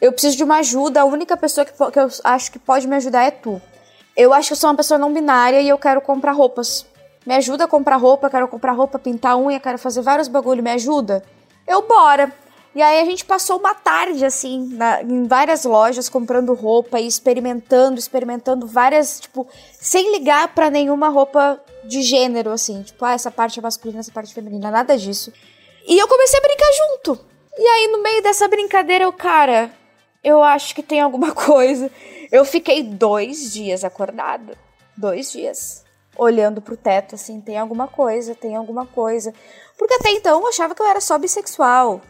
[0.02, 2.98] eu preciso de uma ajuda, a única pessoa que, que eu acho que pode me
[2.98, 3.62] ajudar é tu.
[4.18, 6.86] Eu acho que eu sou uma pessoa não binária e eu quero comprar roupas.
[7.26, 10.72] Me ajuda a comprar roupa, quero comprar roupa, pintar unha, quero fazer vários bagulho, me
[10.72, 11.24] ajuda?
[11.66, 12.30] Eu, bora.
[12.76, 17.08] E aí a gente passou uma tarde, assim, na- em várias lojas, comprando roupa e
[17.08, 19.48] experimentando, experimentando várias, tipo,
[19.80, 22.84] sem ligar pra nenhuma roupa de gênero, assim.
[22.84, 25.34] Tipo, ah, essa parte é masculina, essa parte é feminina, nada disso.
[25.88, 27.20] E eu comecei a brincar junto.
[27.58, 29.72] E aí, no meio dessa brincadeira, eu, cara,
[30.24, 31.92] eu acho que tem alguma coisa.
[32.32, 34.56] Eu fiquei dois dias acordada.
[34.96, 35.84] Dois dias.
[36.16, 39.34] Olhando pro teto, assim, tem alguma coisa, tem alguma coisa.
[39.78, 42.02] Porque até então eu achava que eu era só bissexual.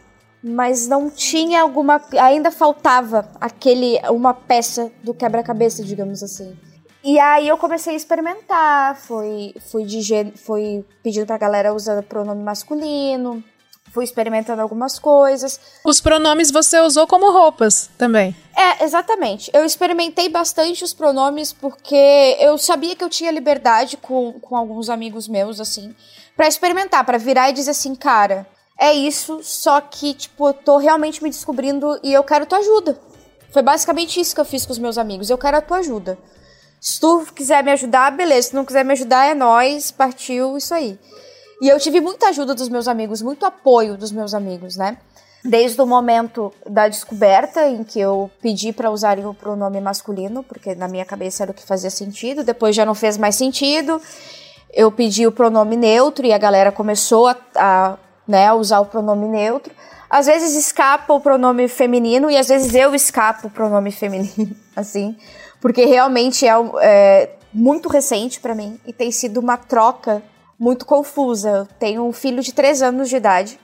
[0.42, 2.00] Mas não tinha alguma.
[2.18, 3.98] Ainda faltava aquele.
[4.08, 6.56] uma peça do quebra-cabeça, digamos assim.
[7.02, 8.96] E aí eu comecei a experimentar.
[8.96, 13.42] Fui, fui, de, fui pedindo pra galera usar pronome masculino.
[13.92, 15.60] Fui experimentando algumas coisas.
[15.84, 18.36] Os pronomes você usou como roupas também.
[18.56, 19.50] É, exatamente.
[19.52, 24.88] Eu experimentei bastante os pronomes porque eu sabia que eu tinha liberdade com, com alguns
[24.88, 25.94] amigos meus, assim,
[26.36, 28.46] pra experimentar, pra virar e dizer assim, cara,
[28.80, 32.98] é isso, só que, tipo, eu tô realmente me descobrindo e eu quero tua ajuda.
[33.52, 35.28] Foi basicamente isso que eu fiz com os meus amigos.
[35.28, 36.16] Eu quero a tua ajuda.
[36.80, 38.48] Se tu quiser me ajudar, beleza.
[38.48, 40.98] Se não quiser me ajudar, é nós, partiu, isso aí.
[41.60, 44.96] E eu tive muita ajuda dos meus amigos, muito apoio dos meus amigos, né?
[45.44, 50.74] Desde o momento da descoberta, em que eu pedi para usarem o pronome masculino, porque
[50.74, 54.00] na minha cabeça era o que fazia sentido, depois já não fez mais sentido.
[54.72, 57.98] Eu pedi o pronome neutro e a galera começou a, a
[58.30, 59.74] né, usar o pronome neutro.
[60.08, 65.16] Às vezes escapa o pronome feminino e às vezes eu escapo o pronome feminino, assim,
[65.60, 70.22] porque realmente é, é muito recente para mim e tem sido uma troca
[70.58, 71.50] muito confusa.
[71.50, 73.58] Eu tenho um filho de 3 anos de idade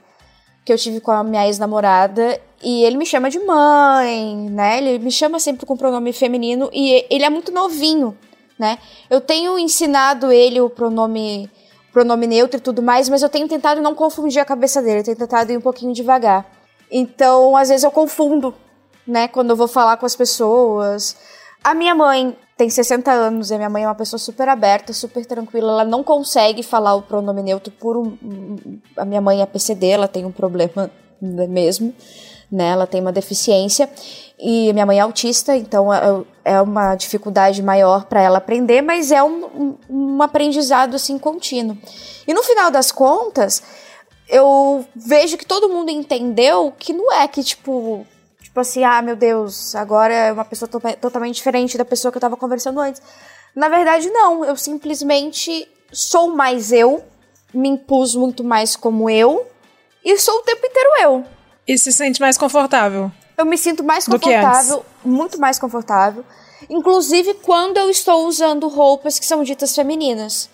[0.65, 4.79] que eu tive com a minha ex-namorada e ele me chama de mãe, né?
[4.79, 8.19] Ele me chama sempre com pronome feminino e ele é muito novinho,
[8.59, 8.79] né?
[9.09, 11.49] Eu tenho ensinado ele o pronome
[11.97, 15.05] pronome neutro e tudo mais, mas eu tenho tentado não confundir a cabeça dele, eu
[15.05, 16.45] tenho tentado ir um pouquinho devagar.
[16.91, 18.55] Então, às vezes eu confundo,
[19.07, 21.17] né, quando eu vou falar com as pessoas.
[21.65, 24.93] A minha mãe tem 60 anos e a minha mãe é uma pessoa super aberta,
[24.93, 25.73] super tranquila.
[25.73, 28.19] Ela não consegue falar o pronome neutro por um.
[28.95, 31.95] A minha mãe é PCD, ela tem um problema mesmo,
[32.51, 32.69] né?
[32.69, 33.89] Ela tem uma deficiência.
[34.39, 39.11] E minha mãe é autista, então é, é uma dificuldade maior para ela aprender, mas
[39.11, 41.77] é um, um, aprendizado assim contínuo.
[42.27, 43.63] E no final das contas,
[44.29, 48.07] eu vejo que todo mundo entendeu que não é que, tipo,
[48.43, 52.19] tipo assim, ah, meu Deus, agora é uma pessoa to totalmente diferente da pessoa que
[52.19, 53.01] eu tava conversando antes.
[53.55, 54.45] Na verdade, não.
[54.45, 57.03] Eu simplesmente sou mais eu,
[57.55, 59.47] me impus muito mais como eu
[60.05, 61.36] e sou o tempo inteiro eu.
[61.67, 63.11] E se sente mais confortável?
[63.37, 66.25] Eu me sinto mais confortável, muito mais confortável.
[66.71, 70.49] Inclusive quando eu estou usando roupas que são ditas femininas.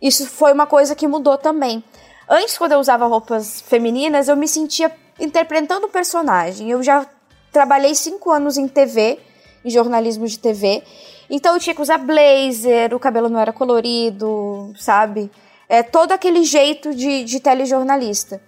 [0.00, 1.82] Isso foi uma coisa que mudou também.
[2.28, 6.70] Antes, quando eu usava roupas femininas, eu me sentia interpretando o personagem.
[6.70, 7.06] Eu já
[7.50, 9.18] trabalhei cinco anos em TV,
[9.64, 10.82] em jornalismo de TV.
[11.30, 15.30] Então eu tinha que usar blazer, o cabelo não era colorido, sabe?
[15.68, 18.40] É todo aquele jeito de, de telejornalista.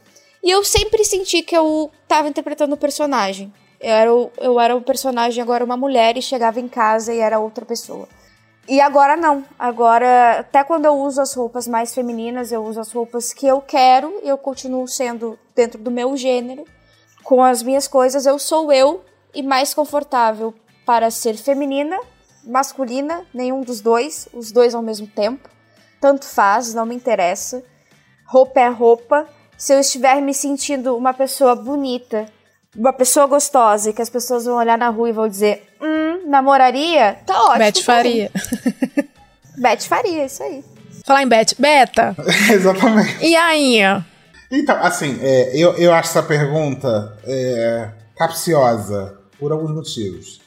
[0.43, 3.53] E eu sempre senti que eu estava interpretando o personagem.
[3.81, 7.19] Eu era, o, eu era o personagem, agora uma mulher, e chegava em casa e
[7.19, 8.09] era outra pessoa.
[8.69, 9.45] E agora não.
[9.59, 13.61] Agora, até quando eu uso as roupas mais femininas, eu uso as roupas que eu
[13.61, 16.65] quero e eu continuo sendo dentro do meu gênero
[17.25, 21.99] com as minhas coisas, eu sou eu e mais confortável para ser feminina,
[22.45, 25.49] masculina, nenhum dos dois, os dois ao mesmo tempo.
[26.01, 27.63] Tanto faz, não me interessa.
[28.27, 29.29] Roupa é roupa.
[29.61, 32.25] Se eu estiver me sentindo uma pessoa bonita,
[32.75, 36.27] uma pessoa gostosa e que as pessoas vão olhar na rua e vão dizer, hum,
[36.31, 37.19] namoraria?
[37.27, 37.59] Tá ótimo.
[37.59, 38.31] Beth Faria.
[39.59, 40.65] Beth Faria, isso aí.
[41.05, 41.55] Falar em Beth.
[41.59, 42.17] Beta.
[42.51, 43.23] Exatamente.
[43.23, 43.81] E aí?
[44.51, 50.41] Então, assim, é, eu, eu acho essa pergunta é, capciosa por alguns motivos.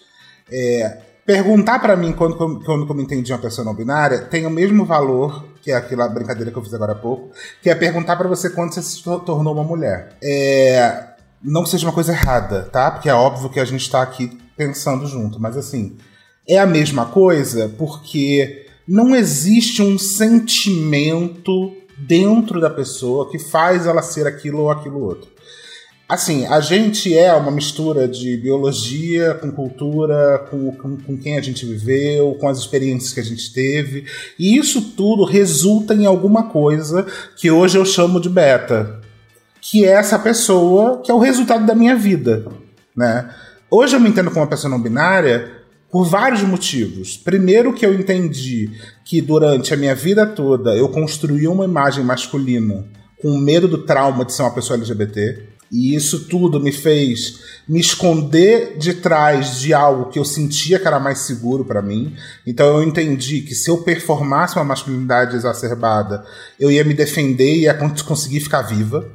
[0.52, 4.50] É, perguntar para mim quando, quando eu me entendi uma pessoa não binária tem o
[4.50, 8.18] mesmo valor que é aquela brincadeira que eu fiz agora há pouco, que é perguntar
[8.18, 10.10] para você quando você se tornou uma mulher.
[10.22, 11.06] É,
[11.42, 12.92] não que seja uma coisa errada, tá?
[12.92, 15.98] Porque é óbvio que a gente tá aqui pensando junto, mas assim,
[16.48, 24.02] é a mesma coisa porque não existe um sentimento dentro da pessoa que faz ela
[24.02, 25.32] ser aquilo ou aquilo outro.
[26.14, 31.42] Assim, a gente é uma mistura de biologia com cultura, com, com, com, quem a
[31.42, 34.06] gente viveu, com as experiências que a gente teve,
[34.38, 37.04] e isso tudo resulta em alguma coisa
[37.36, 39.02] que hoje eu chamo de beta,
[39.60, 42.46] que é essa pessoa que é o resultado da minha vida,
[42.96, 43.34] né?
[43.68, 45.50] Hoje eu me entendo como uma pessoa não binária
[45.92, 47.18] por vários motivos.
[47.18, 48.70] Primeiro, que eu entendi
[49.04, 52.86] que durante a minha vida toda eu construí uma imagem masculina
[53.20, 55.53] com medo do trauma de ser uma pessoa LGBT.
[55.74, 60.88] E isso tudo me fez me esconder de trás de algo que eu sentia que
[60.88, 62.16] era mais seguro para mim.
[62.46, 66.24] Então eu entendi que se eu performasse uma masculinidade exacerbada,
[66.60, 69.10] eu ia me defender e ia conseguir ficar viva.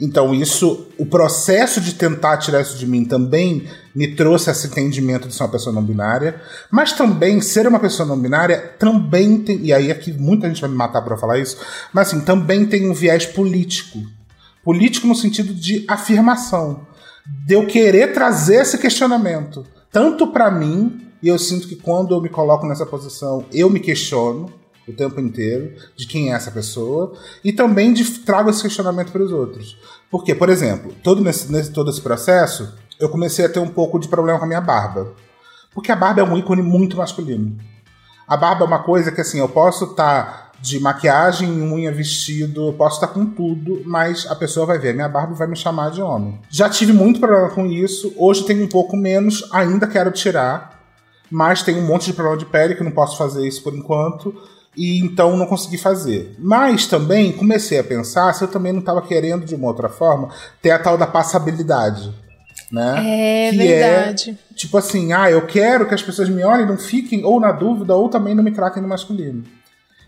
[0.00, 5.28] Então, isso, o processo de tentar tirar isso de mim também me trouxe esse entendimento
[5.28, 6.40] de ser uma pessoa não binária,
[6.72, 10.70] mas também ser uma pessoa não binária também tem, e aí aqui muita gente vai
[10.70, 11.58] me matar para falar isso,
[11.92, 14.02] mas assim, também tem um viés político.
[14.64, 16.86] Político no sentido de afirmação,
[17.46, 22.20] de eu querer trazer esse questionamento, tanto para mim, e eu sinto que quando eu
[22.20, 24.52] me coloco nessa posição, eu me questiono,
[24.88, 27.12] o tempo inteiro de quem é essa pessoa
[27.44, 29.76] e também de trago esse questionamento para os outros.
[30.10, 33.98] Porque, por exemplo, todo nesse, nesse todo esse processo, eu comecei a ter um pouco
[33.98, 35.12] de problema com a minha barba.
[35.74, 37.56] Porque a barba é um ícone muito masculino.
[38.26, 42.72] A barba é uma coisa que assim, eu posso estar tá de maquiagem, unha, vestido,
[42.78, 45.56] posso estar com tudo, mas a pessoa vai ver a minha barba e vai me
[45.56, 46.38] chamar de homem.
[46.48, 50.80] Já tive muito problema com isso, hoje tenho um pouco menos, ainda quero tirar,
[51.28, 54.32] mas tem um monte de problema de pele que não posso fazer isso por enquanto.
[54.74, 56.34] E então não consegui fazer.
[56.38, 60.30] Mas também comecei a pensar se eu também não estava querendo, de uma outra forma,
[60.62, 62.10] ter a tal da passabilidade.
[62.70, 63.48] Né?
[63.48, 64.38] É que verdade.
[64.50, 67.52] É, tipo assim, ah, eu quero que as pessoas me olhem, não fiquem ou na
[67.52, 69.44] dúvida, ou também não me tratem no masculino.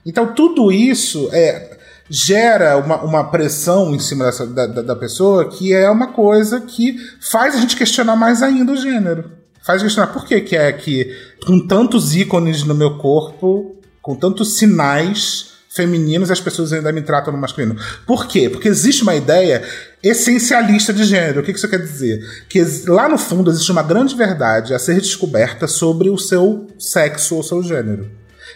[0.05, 1.79] Então tudo isso é,
[2.09, 6.97] gera uma, uma pressão em cima dessa, da, da pessoa que é uma coisa que
[7.21, 9.31] faz a gente questionar mais ainda o gênero.
[9.63, 14.59] Faz questionar por que, que é que, com tantos ícones no meu corpo, com tantos
[14.59, 17.75] sinais femininos, as pessoas ainda me tratam no masculino.
[18.07, 18.49] Por quê?
[18.49, 19.67] Porque existe uma ideia
[20.03, 21.41] essencialista de gênero.
[21.41, 22.21] O que isso quer dizer?
[22.49, 27.35] Que lá no fundo existe uma grande verdade a ser descoberta sobre o seu sexo
[27.35, 28.09] ou seu gênero.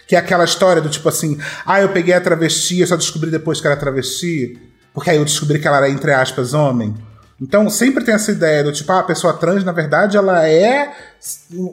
[0.08, 3.30] Que é aquela história do tipo assim, ah, eu peguei a travesti, eu só descobri
[3.30, 4.58] depois que era travesti,
[4.92, 6.94] porque aí eu descobri que ela era, entre aspas, homem.
[7.40, 10.92] Então sempre tem essa ideia do tipo, ah, a pessoa trans, na verdade, ela é.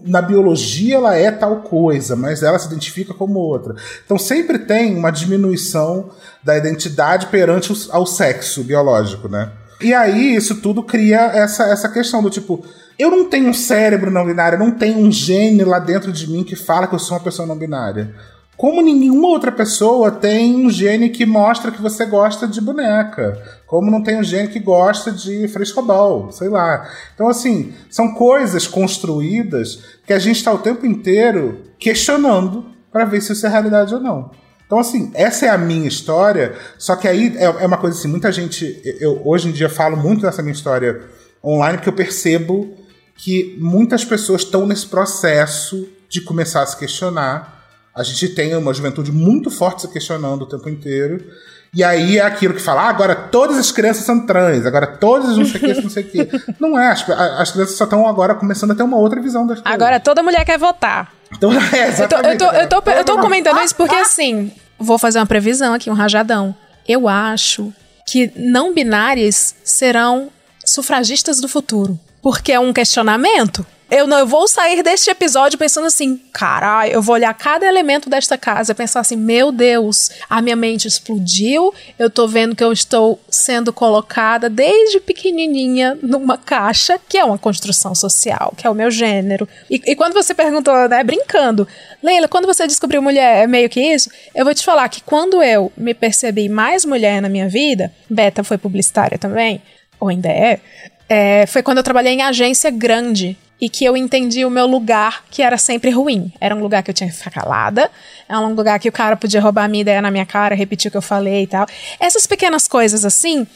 [0.05, 3.75] Na biologia, ela é tal coisa, mas ela se identifica como outra.
[4.05, 6.11] Então sempre tem uma diminuição
[6.43, 9.51] da identidade perante ao sexo biológico, né?
[9.81, 12.63] E aí isso tudo cria essa, essa questão do tipo.
[12.97, 16.43] Eu não tenho um cérebro não binário, não tenho um gene lá dentro de mim
[16.43, 18.15] que fala que eu sou uma pessoa não binária.
[18.57, 23.37] Como nenhuma outra pessoa tem um gene que mostra que você gosta de boneca.
[23.67, 26.89] Como não tem um gene que gosta de frescobol, sei lá.
[27.13, 33.19] Então, assim, são coisas construídas que a gente está o tempo inteiro questionando para ver
[33.19, 34.31] se isso é realidade ou não.
[34.65, 38.07] Então, assim, essa é a minha história, só que aí é, é uma coisa assim,
[38.07, 38.81] muita gente.
[39.01, 41.01] Eu hoje em dia falo muito dessa minha história
[41.43, 42.84] online, porque eu percebo
[43.15, 47.55] que muitas pessoas estão nesse processo de começar a se questionar
[47.95, 51.25] a gente tem uma juventude muito forte se questionando o tempo inteiro.
[51.73, 55.37] E aí é aquilo que fala, ah, agora todas as crianças são trans, agora todas
[55.37, 56.29] não sei o que, não sei o que.
[56.59, 59.59] Não é, as, as crianças só estão agora começando a ter uma outra visão das
[59.59, 59.73] coisas.
[59.73, 61.11] Agora toda mulher quer votar.
[61.33, 62.43] Então, é, exatamente.
[62.43, 65.25] Eu tô, eu tô, eu tô, eu tô comentando isso porque assim, vou fazer uma
[65.25, 66.55] previsão aqui, um rajadão.
[66.87, 67.73] Eu acho
[68.05, 70.29] que não binárias serão
[70.65, 71.99] sufragistas do futuro.
[72.25, 73.63] Porque é um questionamento.
[73.91, 78.09] Eu não eu vou sair deste episódio pensando assim, caralho, eu vou olhar cada elemento
[78.09, 82.63] desta casa e pensar assim, meu Deus, a minha mente explodiu, eu tô vendo que
[82.63, 88.69] eu estou sendo colocada desde pequenininha numa caixa, que é uma construção social, que é
[88.71, 89.47] o meu gênero.
[89.69, 91.67] E, e quando você perguntou, né, brincando,
[92.01, 95.43] Leila, quando você descobriu mulher é meio que isso, eu vou te falar que quando
[95.43, 99.61] eu me percebi mais mulher na minha vida, Beta foi publicitária também,
[99.99, 100.59] ou ainda é,
[101.07, 105.23] é, foi quando eu trabalhei em agência grande e que eu entendi o meu lugar,
[105.31, 106.31] que era sempre ruim.
[106.41, 107.89] Era um lugar que eu tinha que ficar calada,
[108.27, 110.89] é um lugar que o cara podia roubar a minha ideia na minha cara, repetir
[110.89, 111.65] o que eu falei e tal.
[111.99, 113.47] Essas pequenas coisas assim.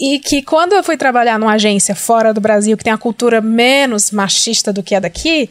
[0.00, 3.40] E que quando eu fui trabalhar numa agência fora do Brasil, que tem a cultura
[3.40, 5.50] menos machista do que a daqui,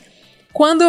[0.53, 0.83] quando.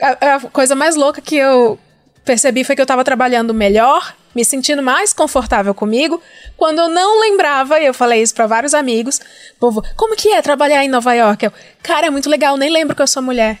[0.00, 1.78] A, a coisa mais louca que eu
[2.24, 6.20] percebi foi que eu estava trabalhando melhor me sentindo mais confortável comigo,
[6.56, 9.20] quando eu não lembrava, e eu falei isso para vários amigos,
[9.58, 11.44] povo, como que é trabalhar em Nova York?
[11.44, 11.52] Eu,
[11.82, 13.58] cara, é muito legal, nem lembro que eu sou mulher.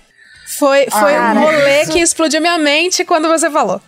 [0.58, 1.92] Foi, foi ah, um rolê isso...
[1.92, 3.80] que explodiu minha mente quando você falou.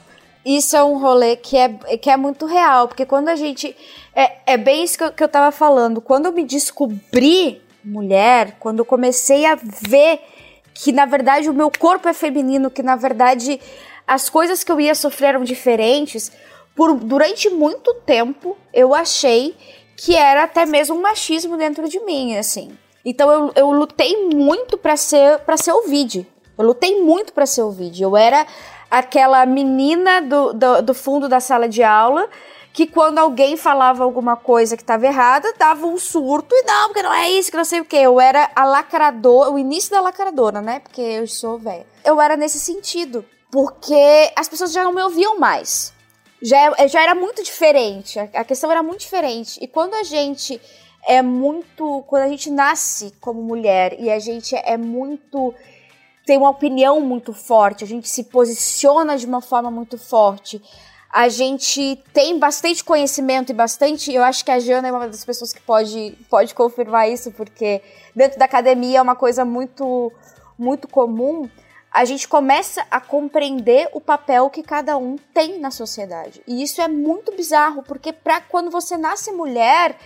[0.45, 3.75] Isso é um rolê que é, que é muito real, porque quando a gente.
[4.15, 6.01] É, é bem isso que eu, que eu tava falando.
[6.01, 10.21] Quando eu me descobri mulher, quando eu comecei a ver
[10.73, 13.61] que na verdade o meu corpo é feminino, que na verdade
[14.07, 16.31] as coisas que eu ia sofrer eram diferentes,
[16.75, 19.57] por durante muito tempo eu achei
[19.97, 22.77] que era até mesmo um machismo dentro de mim, assim.
[23.05, 26.27] Então eu, eu lutei muito para ser para ser ouvide.
[26.57, 28.03] Eu lutei muito para ser ouvide.
[28.03, 28.47] Eu era
[28.91, 32.29] aquela menina do, do, do, fundo da sala de aula
[32.73, 37.03] que quando alguém falava alguma coisa que estava errada, dava um surto e não, porque
[37.03, 37.97] não é isso, que não sei o que.
[37.97, 40.81] Eu era a lacradora, o início da lacradora, né?
[40.81, 41.87] Porque eu sou velha.
[42.05, 45.94] Eu era nesse sentido, porque as pessoas já não me ouviam mais
[46.45, 48.19] já, é, já era muito diferente.
[48.19, 49.59] A questão era muito diferente.
[49.63, 50.61] E quando a gente
[51.09, 52.05] é muito.
[52.07, 55.55] Quando a gente nasce como mulher e a gente é muito.
[56.27, 60.61] tem uma opinião muito forte, a gente se posiciona de uma forma muito forte.
[61.11, 64.13] A gente tem bastante conhecimento e bastante.
[64.13, 67.81] Eu acho que a Jana é uma das pessoas que pode, pode confirmar isso, porque
[68.15, 70.13] dentro da academia é uma coisa muito,
[70.59, 71.49] muito comum
[71.95, 76.43] a gente começa a compreender o papel que cada um tem na sociedade.
[76.45, 79.97] E isso é muito bizarro, porque para quando você nasce mulher,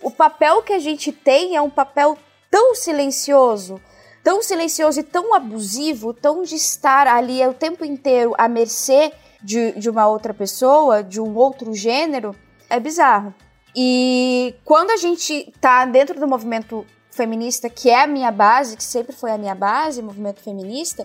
[0.00, 2.16] o papel que a gente tem é um papel
[2.48, 3.82] tão silencioso,
[4.22, 9.12] tão silencioso e tão abusivo, tão de estar ali o tempo inteiro à mercê
[9.42, 12.36] de, de uma outra pessoa, de um outro gênero,
[12.70, 13.34] é bizarro.
[13.74, 18.84] E quando a gente tá dentro do movimento feminista, que é a minha base, que
[18.84, 21.04] sempre foi a minha base, movimento feminista,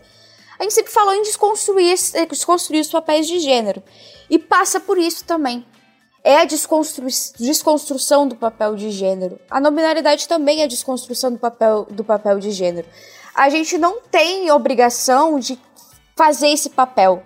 [0.59, 1.95] a gente sempre falou em desconstruir,
[2.29, 3.81] desconstruir os papéis de gênero.
[4.29, 5.65] E passa por isso também.
[6.23, 7.07] É a desconstru
[7.39, 9.39] desconstrução do papel de gênero.
[9.49, 12.87] A nominalidade também é a desconstrução do papel, do papel de gênero.
[13.33, 15.59] A gente não tem obrigação de
[16.17, 17.21] fazer esse papel,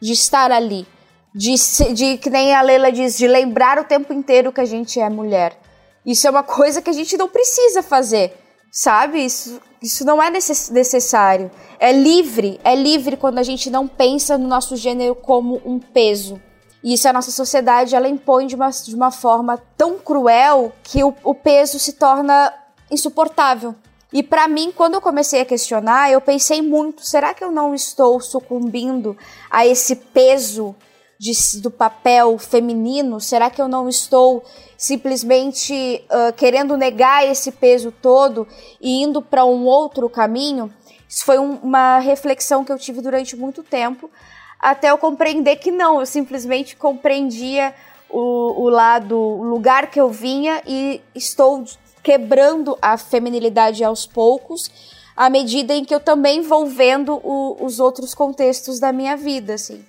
[0.00, 0.86] de estar ali,
[1.34, 1.54] de,
[1.92, 5.08] de que nem a Leila diz, de lembrar o tempo inteiro que a gente é
[5.08, 5.56] mulher.
[6.04, 8.34] Isso é uma coisa que a gente não precisa fazer,
[8.72, 9.24] sabe?
[9.24, 11.50] Isso, isso não é necess necessário.
[11.78, 16.40] É livre, é livre quando a gente não pensa no nosso gênero como um peso.
[16.82, 21.02] E isso a nossa sociedade ela impõe de uma, de uma forma tão cruel que
[21.02, 22.52] o, o peso se torna
[22.90, 23.74] insuportável.
[24.12, 27.74] E para mim, quando eu comecei a questionar, eu pensei muito: será que eu não
[27.74, 29.16] estou sucumbindo
[29.48, 30.74] a esse peso
[31.20, 33.20] de, do papel feminino?
[33.20, 34.42] Será que eu não estou
[34.74, 38.48] simplesmente uh, querendo negar esse peso todo
[38.80, 40.72] e indo para um outro caminho?
[41.06, 44.10] Isso foi um, uma reflexão que eu tive durante muito tempo,
[44.58, 47.74] até eu compreender que não, eu simplesmente compreendia
[48.08, 51.64] o, o lado, o lugar que eu vinha e estou
[52.02, 54.70] quebrando a feminilidade aos poucos,
[55.14, 59.52] à medida em que eu também vou vendo o, os outros contextos da minha vida,
[59.52, 59.84] assim.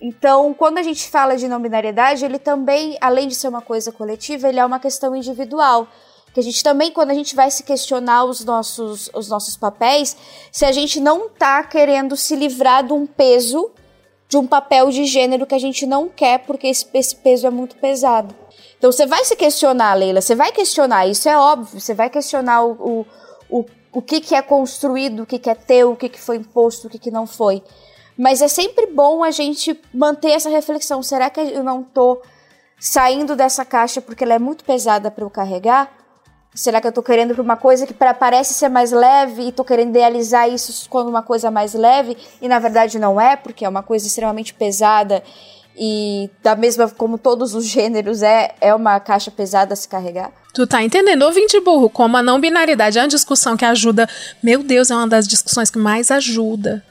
[0.00, 3.90] Então, quando a gente fala de não binariedade, ele também, além de ser uma coisa
[3.90, 5.88] coletiva, ele é uma questão individual.
[6.32, 10.16] Que a gente também, quando a gente vai se questionar os nossos, os nossos papéis,
[10.52, 13.70] se a gente não está querendo se livrar de um peso,
[14.28, 17.50] de um papel de gênero que a gente não quer, porque esse, esse peso é
[17.50, 18.34] muito pesado.
[18.76, 22.62] Então, você vai se questionar, Leila, você vai questionar, isso é óbvio, você vai questionar
[22.62, 23.06] o, o,
[23.50, 26.36] o, o que, que é construído, o que, que é teu, o que, que foi
[26.36, 27.64] imposto, o que, que não foi.
[28.18, 31.00] Mas é sempre bom a gente manter essa reflexão.
[31.04, 32.20] Será que eu não tô
[32.80, 35.88] saindo dessa caixa porque ela é muito pesada para eu carregar?
[36.52, 39.64] Será que eu tô querendo para uma coisa que parece ser mais leve e tô
[39.64, 43.68] querendo idealizar isso como uma coisa mais leve e na verdade não é, porque é
[43.68, 45.22] uma coisa extremamente pesada
[45.76, 50.32] e da mesma como todos os gêneros é é uma caixa pesada a se carregar?
[50.52, 54.08] Tu tá entendendo, ouvinte burro, como a não binaridade é uma discussão que ajuda.
[54.42, 56.82] Meu Deus, é uma das discussões que mais ajuda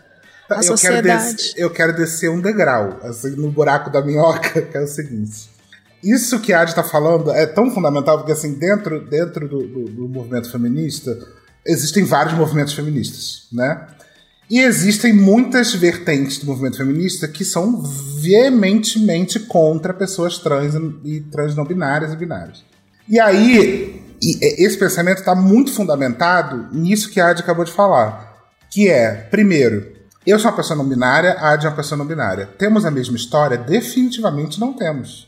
[0.50, 1.08] a eu sociedade.
[1.08, 4.88] Quero descer, eu quero descer um degrau, assim, no buraco da minhoca, que é o
[4.88, 5.50] seguinte.
[6.04, 9.86] Isso que a Adi está falando é tão fundamental, porque assim, dentro, dentro do, do,
[9.86, 11.18] do movimento feminista,
[11.66, 13.88] existem vários movimentos feministas, né?
[14.50, 17.82] E existem muitas vertentes do movimento feminista que são
[18.22, 20.74] veementemente contra pessoas trans
[21.04, 22.64] e trans não binárias e binárias.
[23.10, 28.88] E aí, esse pensamento está muito fundamentado nisso que a Adi acabou de falar, que
[28.88, 29.97] é, primeiro,
[30.28, 32.50] eu sou uma pessoa não binária, a Adi é uma pessoa não binária.
[32.58, 33.58] Temos a mesma história?
[33.58, 35.26] Definitivamente não temos.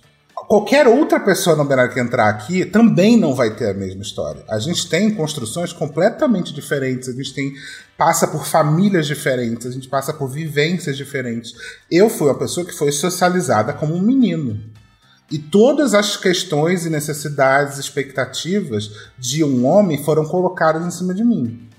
[0.48, 4.44] Qualquer outra pessoa não binária que entrar aqui também não vai ter a mesma história.
[4.50, 7.54] A gente tem construções completamente diferentes, a gente tem
[7.98, 11.54] passa por famílias diferentes, a gente passa por vivências diferentes.
[11.90, 14.60] Eu fui uma pessoa que foi socializada como um menino.
[15.32, 21.24] E todas as questões e necessidades, expectativas de um homem foram colocadas em cima de
[21.24, 21.70] mim.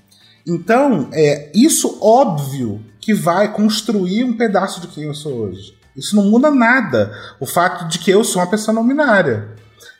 [0.47, 5.75] Então, é isso óbvio que vai construir um pedaço de quem eu sou hoje.
[5.95, 7.11] Isso não muda nada.
[7.39, 9.49] O fato de que eu sou uma pessoa não binária.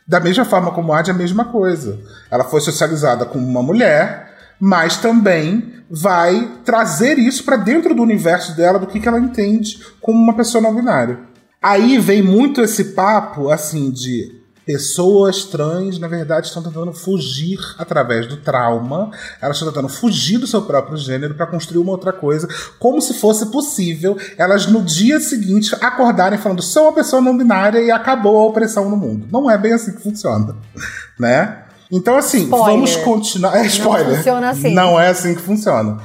[0.08, 2.00] Da mesma forma como Adi é a mesma coisa.
[2.30, 8.56] Ela foi socializada como uma mulher, mas também vai trazer isso para dentro do universo
[8.56, 11.20] dela, do que, que ela entende como uma pessoa não binária.
[11.62, 18.28] Aí vem muito esse papo assim de Pessoas trans, na verdade, estão tentando fugir através
[18.28, 19.10] do trauma,
[19.42, 22.48] elas estão tentando fugir do seu próprio gênero para construir uma outra coisa,
[22.78, 27.80] como se fosse possível elas no dia seguinte acordarem falando sou uma pessoa não binária
[27.80, 29.28] e acabou a opressão no mundo.
[29.32, 30.56] Não é bem assim que funciona,
[31.20, 31.64] né?
[31.92, 32.66] Então, assim, Spoiler.
[32.68, 33.58] vamos continuar.
[33.58, 34.08] É spoiler.
[34.08, 34.74] Não funciona assim.
[34.74, 35.98] Não é assim que funciona.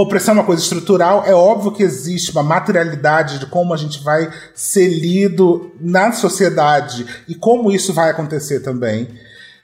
[0.00, 4.00] Opressão é uma coisa estrutural, é óbvio que existe uma materialidade de como a gente
[4.04, 9.08] vai ser lido na sociedade e como isso vai acontecer também.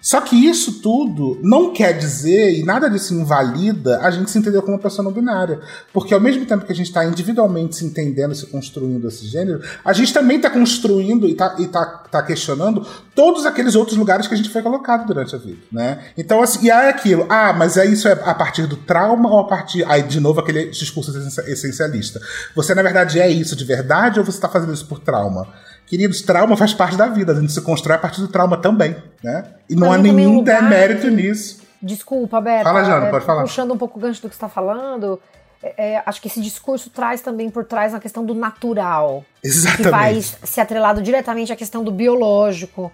[0.05, 4.61] Só que isso tudo não quer dizer, e nada disso invalida, a gente se entender
[4.61, 5.61] como uma pessoa não binária.
[5.95, 9.63] Porque ao mesmo tempo que a gente está individualmente se entendendo, se construindo esse gênero,
[9.83, 14.35] a gente também está construindo e está tá, tá questionando todos aqueles outros lugares que
[14.35, 16.05] a gente foi colocado durante a vida, né?
[16.19, 19.39] Então, assim, e é aquilo, ah, mas é isso é a partir do trauma ou
[19.39, 19.87] a partir.
[19.91, 22.21] Aí, de novo, aquele discurso essencialista.
[22.55, 25.49] Você, na verdade, é isso de verdade ou você está fazendo isso por trauma?
[25.87, 28.97] Queridos, trauma faz parte da vida, a gente se constrói a partir do trauma também,
[29.23, 29.45] né?
[29.69, 31.63] E não há nenhum demérito nisso.
[31.81, 32.65] Desculpa, Beto.
[32.65, 33.43] Fala, Jana, é, pode falar.
[33.43, 35.21] Puxando um pouco o gancho do que você está falando,
[35.63, 39.25] é, acho que esse discurso traz também por trás a questão do natural.
[39.43, 39.83] Exatamente.
[39.83, 42.91] Que vai se atrelado diretamente à questão do biológico.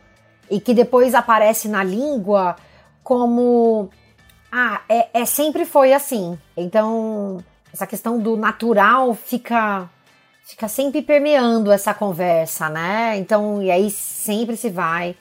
[0.50, 2.56] E que depois aparece na língua
[3.04, 3.88] como.
[4.50, 6.36] Ah, é, é sempre foi assim.
[6.56, 7.38] Então,
[7.72, 9.88] essa questão do natural fica
[10.50, 13.16] fica sempre permeando essa conversa, né?
[13.16, 15.14] Então, e aí sempre se vai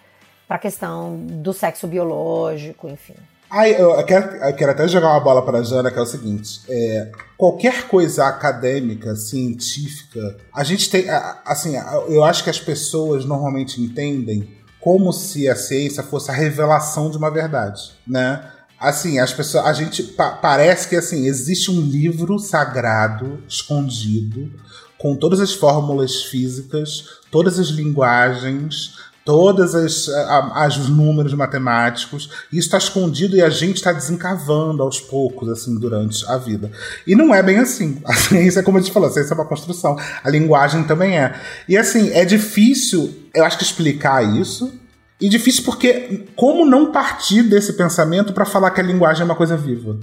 [0.47, 3.13] para a questão do sexo biológico, enfim.
[3.51, 6.05] Ai, eu, quero, eu quero até jogar uma bola para a Jana, que é o
[6.05, 11.05] seguinte: é, qualquer coisa acadêmica, científica, a gente tem.
[11.45, 11.75] Assim,
[12.07, 17.17] eu acho que as pessoas normalmente entendem como se a ciência fosse a revelação de
[17.17, 18.51] uma verdade, né?
[18.79, 24.49] Assim, as pessoas, a gente pa, parece que assim existe um livro sagrado escondido
[24.99, 28.93] com todas as fórmulas físicas, todas as linguagens,
[29.29, 32.29] todas as, as os números matemáticos.
[32.51, 36.71] Isso está escondido e a gente está desencavando aos poucos, assim, durante a vida.
[37.07, 38.01] E não é bem assim.
[38.05, 39.97] A ciência, como a gente falou, a ciência é uma construção.
[40.23, 41.39] A linguagem também é.
[41.67, 44.73] E assim, é difícil, eu acho que explicar isso.
[45.21, 49.35] E difícil porque como não partir desse pensamento para falar que a linguagem é uma
[49.35, 49.97] coisa viva?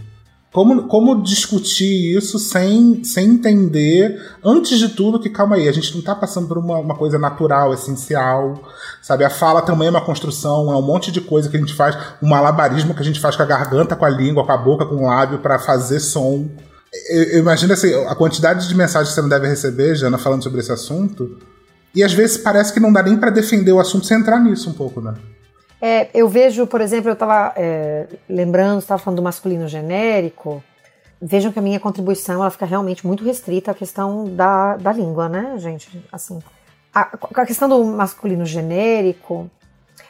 [0.57, 5.93] Como, como discutir isso sem, sem entender, antes de tudo, que calma aí, a gente
[5.93, 8.63] não está passando por uma, uma coisa natural, essencial,
[9.03, 9.23] sabe?
[9.23, 11.95] A fala também é uma construção, é um monte de coisa que a gente faz,
[12.23, 14.87] um malabarismo que a gente faz com a garganta, com a língua, com a boca,
[14.87, 16.49] com o lábio para fazer som.
[17.11, 20.43] Eu, eu imagino assim, a quantidade de mensagens que você não deve receber, Jana, falando
[20.43, 21.37] sobre esse assunto,
[21.95, 24.71] e às vezes parece que não dá nem para defender o assunto sem entrar nisso
[24.71, 25.13] um pouco, né?
[25.81, 30.63] É, eu vejo, por exemplo, eu estava é, lembrando, estava falando do masculino genérico.
[31.21, 35.29] Vejam que a minha contribuição ela fica realmente muito restrita à questão da, da língua,
[35.29, 36.03] né, gente?
[36.13, 36.39] Assim,
[36.95, 39.51] a, a questão do masculino genérico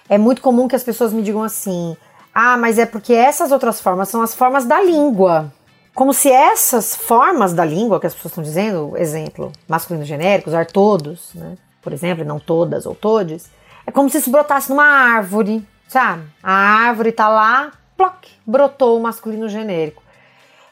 [0.08, 1.96] é muito comum que as pessoas me digam assim:
[2.34, 5.52] ah, mas é porque essas outras formas são as formas da língua.
[5.94, 10.66] Como se essas formas da língua que as pessoas estão dizendo, exemplo, masculino genérico, usar
[10.66, 11.56] todos, né?
[11.80, 13.48] por exemplo, não todas ou todes,
[13.86, 16.24] é como se isso brotasse numa árvore, sabe?
[16.42, 20.02] A árvore tá lá, ploc, brotou o masculino genérico.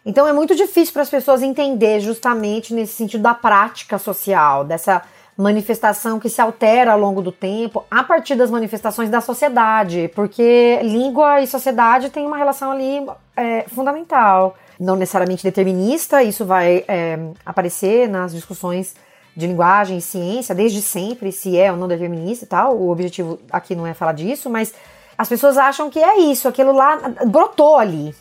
[0.04, 5.02] Então é muito difícil para as pessoas entender justamente nesse sentido da prática social, dessa
[5.36, 10.78] manifestação que se altera ao longo do tempo a partir das manifestações da sociedade, porque
[10.82, 13.04] língua e sociedade têm uma relação ali
[13.36, 18.94] é, fundamental, não necessariamente determinista, isso vai é, aparecer nas discussões
[19.36, 22.76] de linguagem e ciência desde sempre, se é ou não determinista e tal.
[22.76, 24.72] O objetivo aqui não é falar disso, mas
[25.18, 28.14] as pessoas acham que é isso, aquilo lá brotou ali.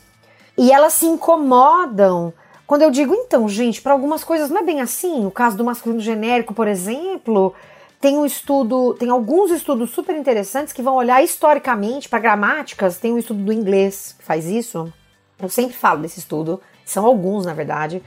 [0.56, 2.32] E elas se incomodam
[2.66, 5.26] quando eu digo, então, gente, para algumas coisas não é bem assim.
[5.26, 7.54] O caso do masculino genérico, por exemplo,
[8.00, 12.98] tem um estudo, tem alguns estudos super interessantes que vão olhar historicamente para gramáticas.
[12.98, 14.92] Tem um estudo do inglês que faz isso.
[15.38, 18.02] Eu sempre falo desse estudo, são alguns, na verdade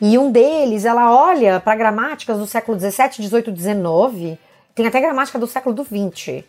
[0.00, 4.38] e um deles, ela olha para gramáticas do século 17, 18, 19,
[4.74, 6.44] tem até gramática do século do 20.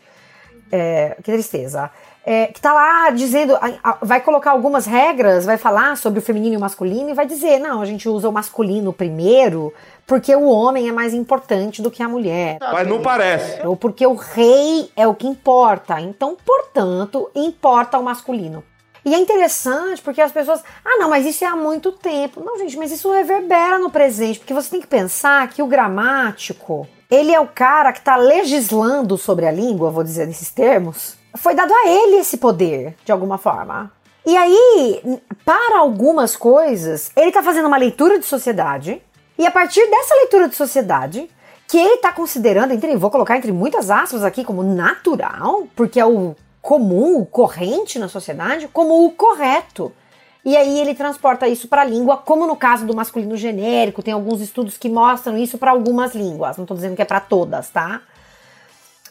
[0.71, 1.91] É, que tristeza.
[2.23, 3.57] É, que tá lá dizendo,
[4.01, 7.59] vai colocar algumas regras, vai falar sobre o feminino e o masculino e vai dizer,
[7.59, 9.73] não, a gente usa o masculino primeiro
[10.05, 12.57] porque o homem é mais importante do que a mulher.
[12.59, 13.65] Mas não parece.
[13.65, 15.99] Ou porque o rei é o que importa.
[15.99, 18.63] Então, portanto, importa o masculino.
[19.03, 22.43] E é interessante porque as pessoas, ah, não, mas isso é há muito tempo.
[22.43, 26.87] Não, gente, mas isso reverbera no presente, porque você tem que pensar que o gramático,
[27.09, 31.15] ele é o cara que está legislando sobre a língua, vou dizer nesses termos.
[31.35, 33.91] Foi dado a ele esse poder, de alguma forma.
[34.25, 39.01] E aí, para algumas coisas, ele está fazendo uma leitura de sociedade,
[39.37, 41.27] e a partir dessa leitura de sociedade,
[41.67, 46.05] que ele está considerando, entre, vou colocar entre muitas aspas aqui, como natural, porque é
[46.05, 49.91] o comum, corrente na sociedade, como o correto.
[50.43, 54.13] E aí ele transporta isso para a língua, como no caso do masculino genérico, tem
[54.13, 56.57] alguns estudos que mostram isso para algumas línguas.
[56.57, 58.01] Não estou dizendo que é para todas, tá?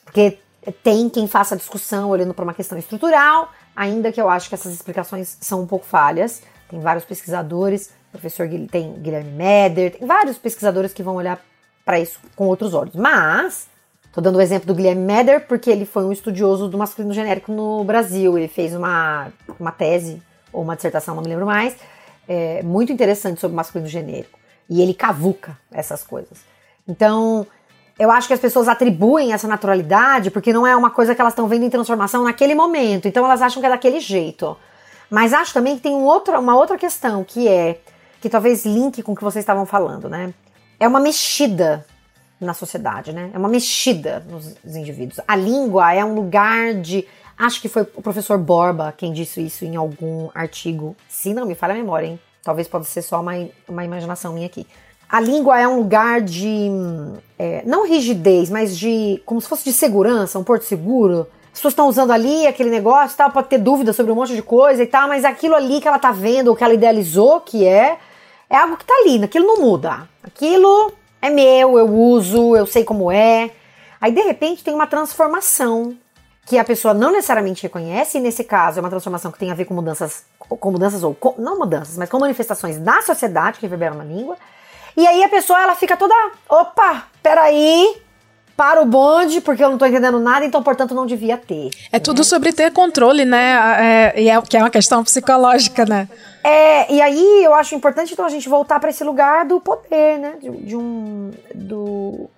[0.04, 0.38] Porque
[0.82, 4.72] tem quem faça discussão olhando para uma questão estrutural, ainda que eu acho que essas
[4.72, 6.42] explicações são um pouco falhas.
[6.68, 11.40] Tem vários pesquisadores, professor tem Guilherme Meder, tem vários pesquisadores que vão olhar
[11.84, 12.94] para isso com outros olhos.
[12.94, 13.68] Mas
[14.12, 17.52] Tô dando o exemplo do Guilherme Meder, porque ele foi um estudioso do masculino genérico
[17.52, 18.36] no Brasil.
[18.36, 20.20] Ele fez uma, uma tese,
[20.52, 21.76] ou uma dissertação, não me lembro mais,
[22.28, 24.38] é, muito interessante sobre masculino genérico.
[24.68, 26.38] E ele cavuca essas coisas.
[26.88, 27.46] Então,
[27.98, 31.32] eu acho que as pessoas atribuem essa naturalidade porque não é uma coisa que elas
[31.32, 33.06] estão vendo em transformação naquele momento.
[33.06, 34.56] Então, elas acham que é daquele jeito.
[35.08, 37.80] Mas acho também que tem um outro, uma outra questão que é,
[38.20, 40.34] que talvez link com o que vocês estavam falando, né?
[40.80, 41.84] É uma mexida
[42.40, 43.30] na sociedade, né?
[43.34, 45.20] É uma mexida nos indivíduos.
[45.28, 47.06] A língua é um lugar de.
[47.36, 50.96] Acho que foi o professor Borba quem disse isso em algum artigo.
[51.08, 52.20] Se não me falha a memória, hein?
[52.42, 53.32] Talvez possa ser só uma,
[53.68, 54.66] uma imaginação minha aqui.
[55.08, 56.70] A língua é um lugar de.
[57.38, 59.20] É, não rigidez, mas de.
[59.26, 61.26] como se fosse de segurança, um porto seguro.
[61.52, 64.42] As pessoas estão usando ali aquele negócio tal, pode ter dúvida sobre um monte de
[64.42, 67.66] coisa e tal, mas aquilo ali que ela tá vendo, ou que ela idealizou que
[67.66, 67.98] é,
[68.48, 70.08] É algo que tá ali, aquilo não muda.
[70.22, 73.50] Aquilo é meu, eu uso, eu sei como é.
[74.00, 75.96] Aí de repente tem uma transformação
[76.46, 79.54] que a pessoa não necessariamente reconhece, e nesse caso é uma transformação que tem a
[79.54, 83.66] ver com mudanças, com mudanças ou com, não mudanças, mas com manifestações da sociedade que
[83.66, 84.36] reverberam na língua.
[84.96, 86.14] E aí a pessoa ela fica toda,
[86.48, 87.96] opa, peraí,
[88.56, 91.70] para o bonde, porque eu não tô entendendo nada, então, portanto, não devia ter.
[91.92, 94.12] É tudo sobre ter controle, né?
[94.14, 96.08] É, e é, que é uma questão psicológica, né?
[96.42, 100.18] É, e aí eu acho importante então a gente voltar para esse lugar do poder,
[100.18, 100.34] né?
[100.40, 102.30] De, de, um do,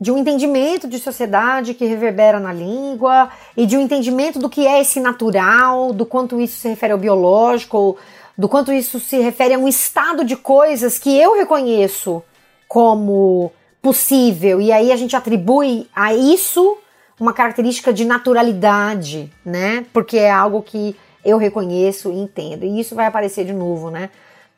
[0.00, 4.66] de um entendimento de sociedade que reverbera na língua e de um entendimento do que
[4.66, 7.96] é esse natural, do quanto isso se refere ao biológico,
[8.38, 12.22] do quanto isso se refere a um estado de coisas que eu reconheço
[12.68, 13.52] como
[13.82, 14.60] possível.
[14.60, 16.78] E aí a gente atribui a isso
[17.18, 19.84] uma característica de naturalidade, né?
[19.92, 22.64] Porque é algo que eu reconheço e entendo.
[22.64, 24.10] E isso vai aparecer de novo, né?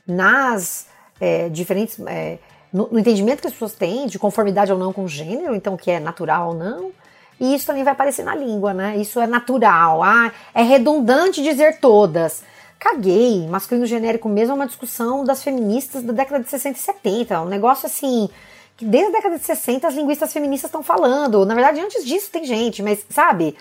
[0.06, 0.86] Nas
[1.20, 1.98] é, diferentes.
[2.06, 2.38] É,
[2.72, 5.76] no, no, entendimento que as pessoas têm de conformidade ou não com o gênero, então
[5.76, 6.90] que é natural ou não.
[7.38, 8.96] E isso também vai aparecer na língua, né?
[8.96, 10.02] Isso é natural.
[10.02, 12.42] Ah, é redundante dizer todas.
[12.78, 13.46] Caguei.
[13.46, 17.40] Masculino genérico mesmo é uma discussão das feministas da década de 60 e 70.
[17.42, 18.28] Um negócio assim
[18.76, 21.44] que desde a década de 60 as linguistas feministas estão falando.
[21.44, 23.56] Na verdade, antes disso tem gente, mas sabe?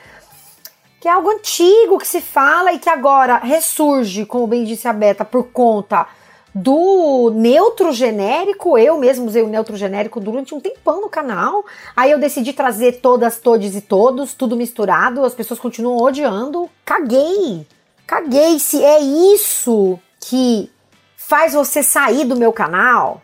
[1.01, 4.93] Que é algo antigo que se fala e que agora ressurge, como bem disse a
[4.93, 6.05] Beta, por conta
[6.53, 8.77] do neutro genérico.
[8.77, 11.65] Eu mesmo usei o neutro genérico durante um tempão no canal.
[11.95, 15.25] Aí eu decidi trazer todas, todes e todos, tudo misturado.
[15.25, 16.69] As pessoas continuam odiando.
[16.85, 17.65] Caguei!
[18.05, 18.59] Caguei!
[18.59, 20.69] Se é isso que
[21.17, 23.23] faz você sair do meu canal,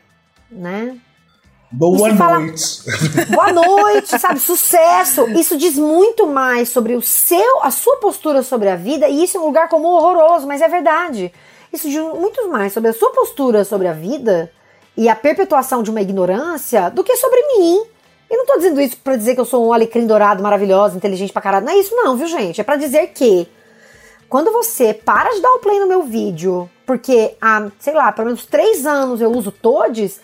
[0.49, 0.97] né?
[1.69, 2.17] Boa noite.
[2.17, 2.39] Fala,
[3.29, 4.39] boa noite, sabe?
[4.39, 5.27] Sucesso.
[5.31, 9.37] Isso diz muito mais sobre o seu, a sua postura sobre a vida, e isso
[9.37, 11.33] é um lugar comum horroroso, mas é verdade.
[11.71, 14.49] Isso diz muito mais sobre a sua postura sobre a vida
[14.95, 17.83] e a perpetuação de uma ignorância do que sobre mim.
[18.29, 21.33] E não tô dizendo isso para dizer que eu sou um alecrim dourado maravilhoso, inteligente
[21.33, 21.65] pra caralho.
[21.65, 22.61] Não é isso não, viu, gente?
[22.61, 23.47] É para dizer que
[24.29, 28.27] quando você para de dar o play no meu vídeo, porque há, sei lá, pelo
[28.27, 30.19] menos três anos eu uso todes,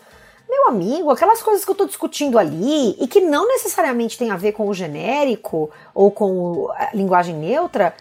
[0.50, 4.38] meu amigo, aquelas coisas que eu estou discutindo ali e que não necessariamente tem a
[4.38, 7.94] ver com o genérico ou com a linguagem neutra,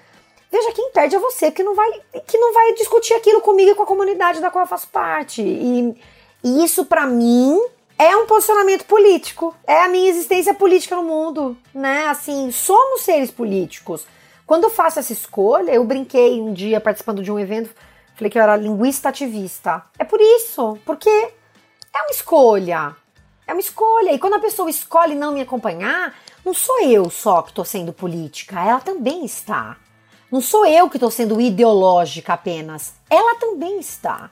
[0.51, 1.91] veja quem perde é você, que não vai,
[2.27, 5.43] que não vai discutir aquilo comigo e com a comunidade da qual eu faço parte.
[5.43, 5.97] E,
[6.45, 7.59] e isso, para mim,
[7.99, 9.55] é um posicionamento político.
[9.67, 12.07] É a minha existência política no mundo, né?
[12.09, 14.07] Assim, somos seres políticos.
[14.47, 17.71] Quando eu faço essa escolha, eu brinquei um dia participando de um evento,
[18.15, 19.83] falei que eu era linguista ativista.
[19.99, 21.33] É por isso, porque
[21.95, 22.97] é uma escolha.
[23.47, 24.13] É uma escolha.
[24.13, 26.15] E quando a pessoa escolhe não me acompanhar,
[26.45, 29.77] não sou eu só que estou sendo política, ela também está.
[30.31, 34.31] Não sou eu que estou sendo ideológica apenas, ela também está.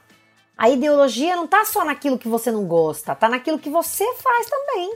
[0.57, 4.47] A ideologia não está só naquilo que você não gosta, está naquilo que você faz
[4.49, 4.95] também.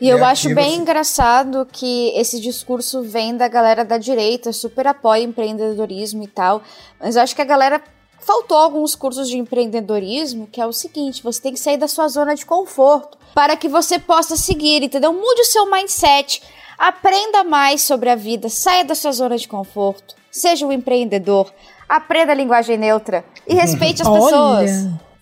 [0.00, 0.76] E eu acho bem você...
[0.76, 6.62] engraçado que esse discurso vem da galera da direita, super apoia empreendedorismo e tal,
[7.00, 7.82] mas eu acho que a galera
[8.28, 12.06] faltou alguns cursos de empreendedorismo, que é o seguinte: você tem que sair da sua
[12.08, 15.14] zona de conforto para que você possa seguir, entendeu?
[15.14, 16.42] Mude o seu mindset,
[16.76, 21.50] aprenda mais sobre a vida, saia da sua zona de conforto, seja um empreendedor,
[21.88, 24.70] aprenda a linguagem neutra e respeite as pessoas.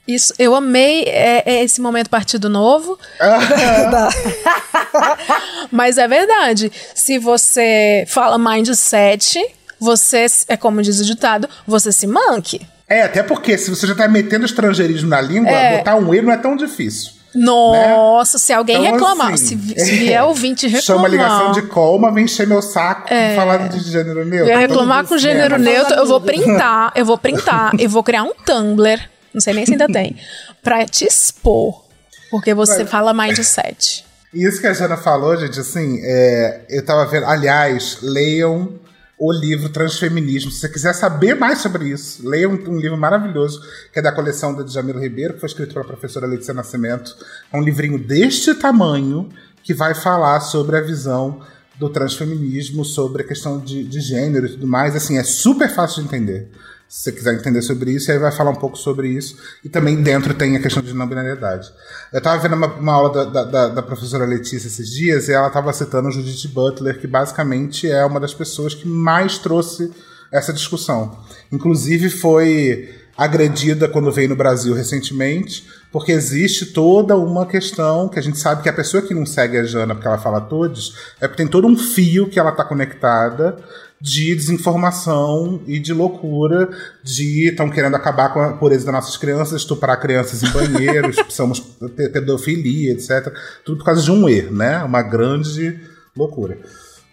[0.09, 2.99] Isso, eu amei é, é esse momento Partido Novo.
[5.71, 6.71] Mas é verdade.
[6.95, 9.41] Se você fala mindset,
[9.81, 12.65] você, é como diz o ditado, você se manque.
[12.89, 15.79] É, até porque se você já tá metendo estrangeirismo na língua, é.
[15.79, 17.13] botar um E não é tão difícil.
[17.35, 18.41] Nossa, né?
[18.41, 20.83] se alguém então, reclamar, assim, se, se vier ouvinte reclamar.
[20.83, 23.35] Chama ligação de colma, vem encher meu saco é.
[23.35, 24.47] falar de gênero neutro.
[24.47, 28.33] Vier reclamar com gênero neutro, eu vou printar, eu vou printar, eu vou criar um
[28.33, 29.01] Tumblr,
[29.35, 30.17] não sei nem se ainda tem,
[30.63, 31.85] pra te expor.
[32.31, 34.05] Porque você Mas, fala mais de sete.
[34.33, 37.27] Isso que a Jana falou, gente, assim, é, eu tava vendo.
[37.27, 38.73] Aliás, leiam
[39.19, 40.51] o livro Transfeminismo.
[40.51, 43.63] Se você quiser saber mais sobre isso, leia um, um livro maravilhoso,
[43.93, 47.17] que é da coleção da Djamila Ribeiro, que foi escrito pela professora Letícia Nascimento.
[47.53, 49.29] É um livrinho deste tamanho
[49.63, 51.41] que vai falar sobre a visão
[51.79, 54.95] do transfeminismo, sobre a questão de, de gênero e tudo mais.
[54.95, 56.51] Assim, é super fácil de entender
[56.89, 59.37] se você quiser entender sobre isso, aí vai falar um pouco sobre isso.
[59.65, 61.69] E também dentro tem a questão de não binariedade.
[62.13, 65.49] Eu estava vendo uma, uma aula da, da, da, professora Letícia esses dias e ela
[65.49, 69.93] estava citando Judith Butler, que basicamente é uma das pessoas que mais trouxe
[70.31, 71.19] essa discussão.
[71.51, 75.67] Inclusive foi agredida quando veio no Brasil recentemente,
[75.97, 79.57] porque existe toda uma questão que a gente sabe que a pessoa que não segue
[79.57, 82.63] a Jana porque ela fala todos, é porque tem todo um fio que ela tá
[82.63, 83.57] conectada
[83.99, 86.69] de desinformação e de loucura,
[87.03, 91.17] de estão querendo acabar com a pureza das nossas crianças, estuprar crianças em banheiros,
[91.97, 93.33] ter pedofilia, etc.
[93.65, 94.85] Tudo por causa de um erro, né?
[94.85, 95.81] Uma grande
[96.15, 96.59] loucura.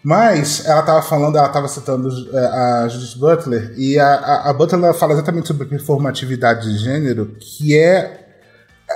[0.02, 4.52] Mas ela estava falando, ela estava citando é, a Judith Butler, e a, a, a
[4.52, 8.20] Butler fala exatamente sobre performatividade de gênero, que é.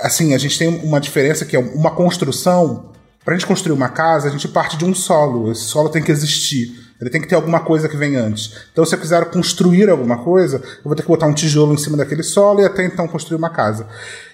[0.01, 2.91] Assim, a gente tem uma diferença que é uma construção.
[3.23, 5.51] Para a gente construir uma casa, a gente parte de um solo.
[5.51, 6.89] Esse solo tem que existir.
[6.99, 8.53] Ele tem que ter alguma coisa que vem antes.
[8.71, 11.77] Então, se eu quiser construir alguma coisa, eu vou ter que botar um tijolo em
[11.77, 13.87] cima daquele solo e até então construir uma casa.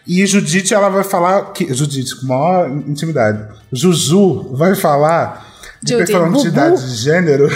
[0.07, 1.53] E Judite, ela vai falar.
[1.53, 3.47] Que, Judite, com maior intimidade.
[3.71, 5.45] Juju vai falar
[5.81, 6.05] de Judy.
[6.05, 7.47] performatividade de gênero.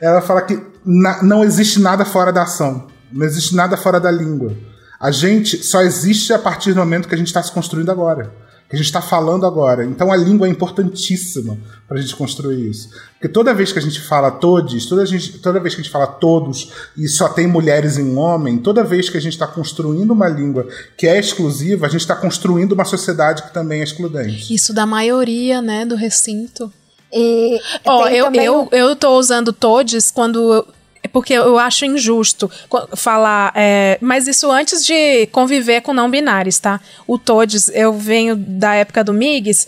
[0.00, 2.86] Ela fala que na, não existe nada fora da ação.
[3.10, 4.54] Não existe nada fora da língua.
[5.00, 8.32] A gente só existe a partir do momento que a gente está se construindo agora.
[8.68, 9.84] Que a gente está falando agora.
[9.84, 12.88] Então a língua é importantíssima para a gente construir isso.
[13.12, 15.92] Porque toda vez que a gente fala todos, toda, gente, toda vez que a gente
[15.92, 19.46] fala todos e só tem mulheres e um homem, toda vez que a gente está
[19.46, 20.66] construindo uma língua
[20.96, 24.52] que é exclusiva, a gente está construindo uma sociedade que também é excludente.
[24.52, 26.72] Isso da maioria, né, do recinto.
[27.12, 30.66] E tem eu, também eu, eu tô usando todes quando.
[31.04, 32.50] É Porque eu acho injusto
[32.96, 33.52] falar.
[33.54, 36.80] é, mas isso antes de conviver com não binários, tá?
[37.06, 39.66] O todes, eu venho da época do MIGS.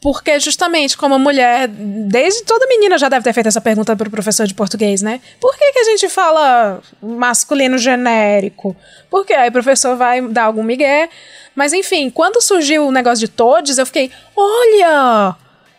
[0.00, 4.46] Porque, justamente, como mulher, desde toda menina já deve ter feito essa pergunta pro professor
[4.46, 5.20] de português, né?
[5.38, 8.74] Por que, que a gente fala masculino genérico?
[9.10, 11.10] Porque aí o professor vai dar algum migué.
[11.54, 15.36] Mas, enfim, quando surgiu o negócio de todes, eu fiquei: olha!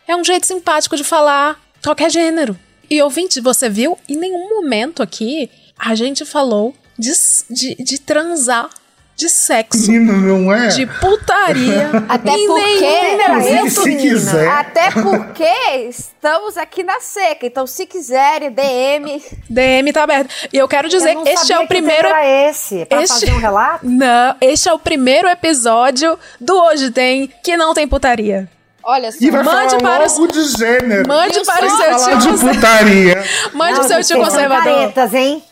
[0.08, 2.56] É um jeito simpático de falar qualquer gênero.
[2.92, 3.98] E ouvinte, você viu?
[4.10, 5.50] Em nenhum momento aqui
[5.80, 7.12] a gente falou de,
[7.50, 8.70] de, de transar,
[9.16, 10.14] de sexo, Menino,
[10.46, 10.68] não é?
[10.68, 11.90] de putaria.
[12.10, 14.02] Até porque- se menina.
[14.02, 14.48] quiser.
[14.50, 15.46] Até porque
[15.90, 17.46] estamos aqui na seca.
[17.46, 19.24] Então, se quiserem, DM.
[19.50, 20.30] DM tá aberto.
[20.52, 22.08] E eu quero dizer Eu este é o que primeiro.
[22.08, 23.86] era esse, pra este- fazer um relato?
[23.88, 28.50] Não, este é o primeiro episódio do Hoje Tem que não tem putaria.
[28.84, 29.18] Olha só.
[29.22, 31.08] E vai Mande falar para logo de gênero.
[31.08, 33.24] Mande Viu para o seu tio de putaria.
[33.54, 34.64] Mande Não, o seu tio conservador.
[34.64, 35.44] caretas, hein?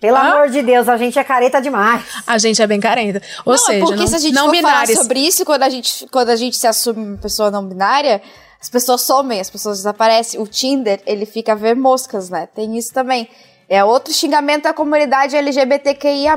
[0.00, 0.20] Pelo Hã?
[0.20, 2.02] amor de Deus, a gente é careta demais.
[2.26, 3.22] A gente é bem carenta.
[3.44, 4.90] Ou não, seja, porque não, se a gente não for binários.
[4.92, 8.20] falar sobre isso, quando a, gente, quando a gente se assume uma pessoa não binária,
[8.60, 10.38] as pessoas somem, as pessoas desaparecem.
[10.38, 12.46] O Tinder, ele fica a ver moscas, né?
[12.54, 13.28] Tem isso também.
[13.66, 16.36] É outro xingamento da comunidade LGBTQIA+.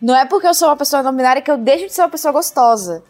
[0.00, 2.08] Não é porque eu sou uma pessoa não binária que eu deixo de ser uma
[2.08, 3.02] pessoa gostosa.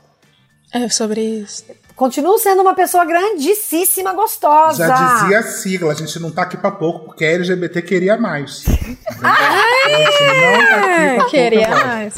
[0.72, 1.64] É sobre isso.
[2.00, 4.88] Continuo sendo uma pessoa grandíssima, gostosa.
[4.88, 8.16] Já dizia a sigla, a gente não tá aqui pra pouco, porque a LGBT queria
[8.16, 8.64] mais.
[8.66, 8.80] Entendeu?
[9.20, 12.14] A gente não tá aqui pra pouco Queria mais.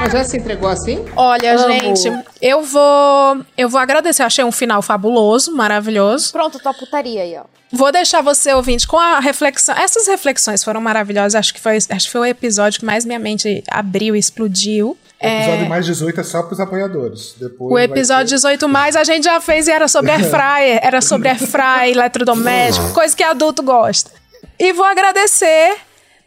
[0.00, 1.04] Mas já se entregou assim?
[1.14, 1.72] Olha, Amo.
[1.72, 4.24] gente, eu vou eu vou agradecer.
[4.24, 6.32] Achei um final fabuloso, maravilhoso.
[6.32, 7.44] Pronto, tua putaria aí, ó.
[7.70, 9.76] Vou deixar você ouvinte com a reflexão.
[9.76, 11.36] Essas reflexões foram maravilhosas.
[11.36, 14.98] Acho que foi acho que foi o episódio que mais minha mente abriu e explodiu.
[15.20, 17.34] O episódio mais 18 é só pros apoiadores.
[17.38, 20.78] Depois O episódio ter- 18 mais a gente já fez e era sobre air fryer,
[20.82, 24.10] era sobre air fryer, eletrodoméstico, coisa que adulto gosta.
[24.58, 25.76] E vou agradecer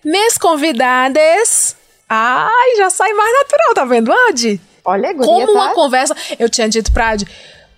[0.04, 1.76] minhas convidadas.
[2.10, 4.60] Ai, já sai mais natural, tá vendo, Adi?
[4.84, 5.54] Olha, guria, como tá?
[5.54, 6.16] uma conversa.
[6.38, 7.26] Eu tinha dito pra Adi,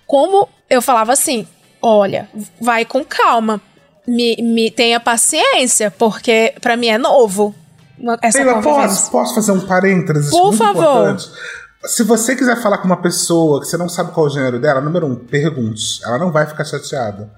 [0.06, 1.46] como eu falava assim:
[1.80, 2.28] olha,
[2.60, 3.60] vai com calma.
[4.06, 7.54] Me, me tenha paciência, porque pra mim é novo.
[7.98, 10.80] Uma- Essa posso, posso fazer um parênteses Por muito favor.
[10.82, 11.30] importante?
[11.86, 14.58] Se você quiser falar com uma pessoa que você não sabe qual é o gênero
[14.58, 16.00] dela, número um, pergunte.
[16.04, 17.30] Ela não vai ficar chateada.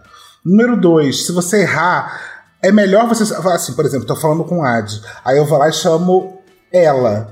[0.45, 2.21] Número dois, se você errar,
[2.63, 3.35] é melhor você.
[3.35, 5.03] Assim, por exemplo, tô falando com a Ad.
[5.25, 6.41] Aí eu vou lá e chamo
[6.73, 7.29] ela.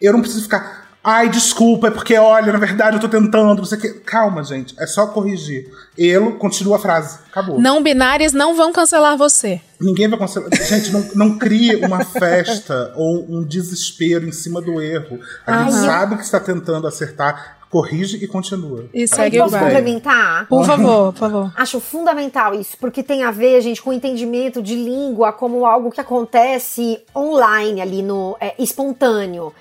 [0.00, 0.87] Eu não preciso ficar.
[1.10, 3.94] Ai, desculpa, é porque, olha, na verdade eu tô tentando, quê.
[4.04, 4.74] Calma, gente.
[4.78, 5.66] É só corrigir.
[5.96, 7.18] Ele continua a frase.
[7.30, 7.58] Acabou.
[7.58, 9.58] Não binários não vão cancelar você.
[9.80, 10.50] Ninguém vai cancelar.
[10.54, 15.18] Gente, não, não crie uma festa ou um desespero em cima do erro.
[15.46, 18.84] A gente eu- sabe que está tentando acertar, corrige e continua.
[18.92, 20.46] E Ai, segue o posso complementar?
[20.46, 21.52] Por favor, por favor.
[21.56, 25.90] Acho fundamental isso, porque tem a ver, gente, com o entendimento de língua como algo
[25.90, 29.54] que acontece online, ali no é, espontâneo.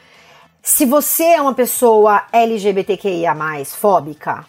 [0.69, 3.34] Se você é uma pessoa LGBTQIA,
[3.68, 4.45] fóbica,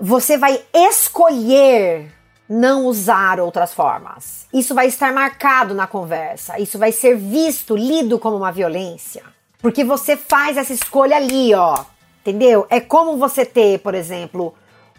[0.00, 2.08] você vai escolher
[2.48, 4.46] não usar outras formas.
[4.54, 6.56] Isso vai estar marcado na conversa.
[6.60, 9.24] Isso vai ser visto, lido como uma violência.
[9.58, 11.84] Porque você faz essa escolha ali, ó.
[12.20, 12.64] Entendeu?
[12.70, 14.54] É como você ter, por exemplo,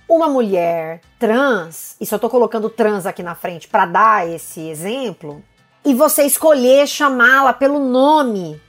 [0.07, 5.41] uma mulher trans, e só tô colocando trans aqui na frente para dar esse exemplo,
[5.85, 8.61] e você escolher chamá-la pelo nome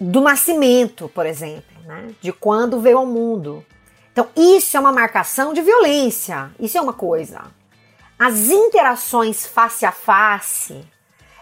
[0.00, 2.10] do nascimento, por exemplo, né?
[2.20, 3.64] de quando veio ao mundo.
[4.12, 6.50] Então, isso é uma marcação de violência.
[6.58, 7.42] Isso é uma coisa.
[8.18, 10.82] As interações face a face,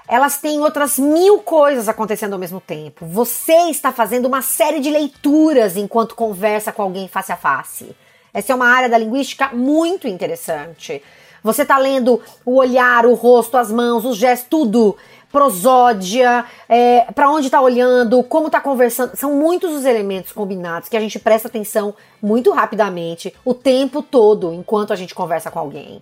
[0.08, 3.06] elas têm outras mil coisas acontecendo ao mesmo tempo.
[3.06, 7.94] Você está fazendo uma série de leituras enquanto conversa com alguém face a face.
[8.32, 11.00] Essa é uma área da linguística muito interessante.
[11.44, 14.96] Você está lendo o olhar, o rosto, as mãos, os gestos, tudo
[15.34, 19.16] prosódia, é, para onde está olhando, como está conversando.
[19.16, 21.92] São muitos os elementos combinados que a gente presta atenção
[22.22, 26.00] muito rapidamente, o tempo todo, enquanto a gente conversa com alguém.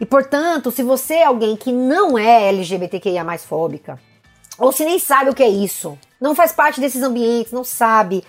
[0.00, 3.96] E portanto, se você é alguém que não é LGBTQIA mais fóbica,
[4.58, 8.24] ou se nem sabe o que é isso, não faz parte desses ambientes, não sabe,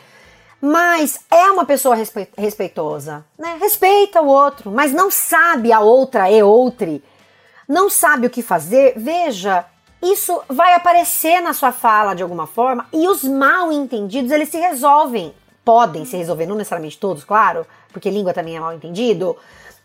[0.61, 1.97] mas é uma pessoa
[2.37, 3.57] respeitosa, né?
[3.59, 7.01] Respeita o outro, mas não sabe a outra é outra,
[7.67, 9.65] não sabe o que fazer, veja,
[10.11, 14.57] isso vai aparecer na sua fala de alguma forma e os mal entendidos eles se
[14.57, 15.33] resolvem.
[15.63, 19.35] Podem se resolver, não necessariamente todos, claro, porque língua também é mal entendido,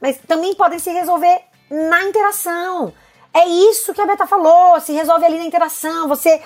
[0.00, 1.40] mas também podem se resolver
[1.70, 2.92] na interação.
[3.32, 6.08] É isso que a Beta falou, se resolve ali na interação.
[6.08, 6.42] Você.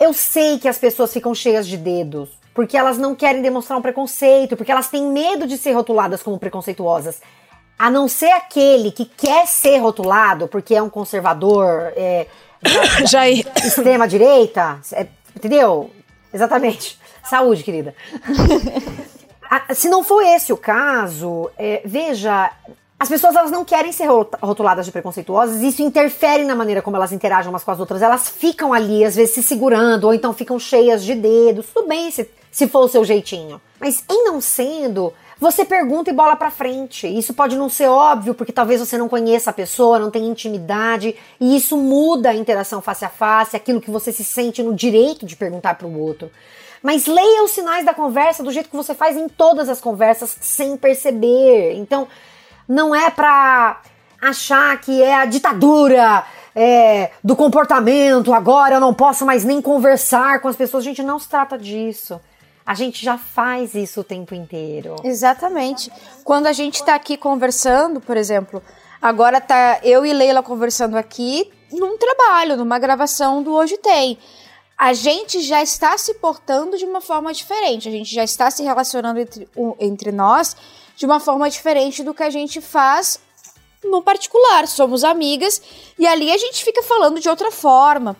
[0.00, 3.82] Eu sei que as pessoas ficam cheias de dedos, porque elas não querem demonstrar um
[3.82, 7.20] preconceito, porque elas têm medo de ser rotuladas como preconceituosas.
[7.78, 12.26] A não ser aquele que quer ser rotulado porque é um conservador, é,
[13.06, 15.90] Já extrema direita, é, entendeu?
[16.32, 16.98] Exatamente.
[17.28, 17.94] Saúde, querida.
[19.74, 22.50] Se não for esse o caso, é, veja,
[22.98, 24.08] as pessoas elas não querem ser
[24.42, 28.02] rotuladas de preconceituosas, isso interfere na maneira como elas interagem umas com as outras.
[28.02, 31.66] Elas ficam ali, às vezes, se segurando, ou então ficam cheias de dedos.
[31.72, 33.60] Tudo bem se, se for o seu jeitinho.
[33.78, 37.06] Mas em não sendo, você pergunta e bola para frente.
[37.06, 41.14] Isso pode não ser óbvio, porque talvez você não conheça a pessoa, não tenha intimidade,
[41.38, 45.26] e isso muda a interação face a face, aquilo que você se sente no direito
[45.26, 46.30] de perguntar para o outro.
[46.82, 50.36] Mas leia os sinais da conversa do jeito que você faz em todas as conversas
[50.40, 51.74] sem perceber.
[51.74, 52.08] Então,
[52.68, 53.80] não é para
[54.20, 60.40] achar que é a ditadura é, do comportamento, agora eu não posso mais nem conversar
[60.40, 60.82] com as pessoas.
[60.82, 62.18] Gente, não se trata disso.
[62.66, 64.96] A gente já faz isso o tempo inteiro.
[65.04, 65.90] Exatamente.
[66.24, 68.60] Quando a gente está aqui conversando, por exemplo,
[69.00, 74.18] agora tá eu e Leila conversando aqui num trabalho, numa gravação do Hoje Tem.
[74.76, 78.62] A gente já está se portando de uma forma diferente, a gente já está se
[78.62, 79.48] relacionando entre,
[79.78, 80.56] entre nós
[80.96, 83.20] de uma forma diferente do que a gente faz
[83.84, 84.66] no particular.
[84.66, 85.62] Somos amigas
[85.96, 88.16] e ali a gente fica falando de outra forma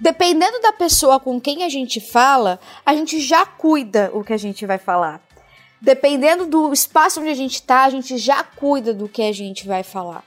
[0.00, 4.38] dependendo da pessoa com quem a gente fala, a gente já cuida o que a
[4.38, 5.20] gente vai falar.
[5.80, 9.66] Dependendo do espaço onde a gente tá, a gente já cuida do que a gente
[9.66, 10.24] vai falar.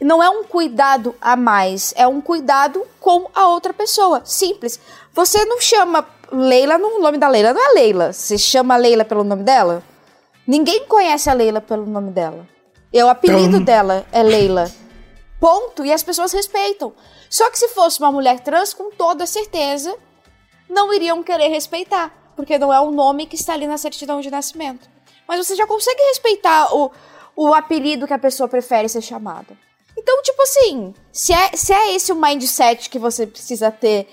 [0.00, 4.22] Não é um cuidado a mais, é um cuidado com a outra pessoa.
[4.24, 4.80] Simples.
[5.12, 8.12] Você não chama Leila no nome da Leila, não é Leila.
[8.12, 9.82] Você chama a Leila pelo nome dela?
[10.46, 12.46] Ninguém conhece a Leila pelo nome dela.
[12.92, 13.64] É o apelido então...
[13.64, 14.70] dela é Leila.
[15.40, 15.84] Ponto.
[15.84, 16.92] E as pessoas respeitam.
[17.34, 19.98] Só que se fosse uma mulher trans, com toda certeza,
[20.70, 24.30] não iriam querer respeitar, porque não é o nome que está ali na certidão de
[24.30, 24.88] nascimento.
[25.26, 26.92] Mas você já consegue respeitar o,
[27.34, 29.58] o apelido que a pessoa prefere ser chamada.
[29.98, 34.08] Então, tipo assim, se é, se é esse o mindset que você precisa ter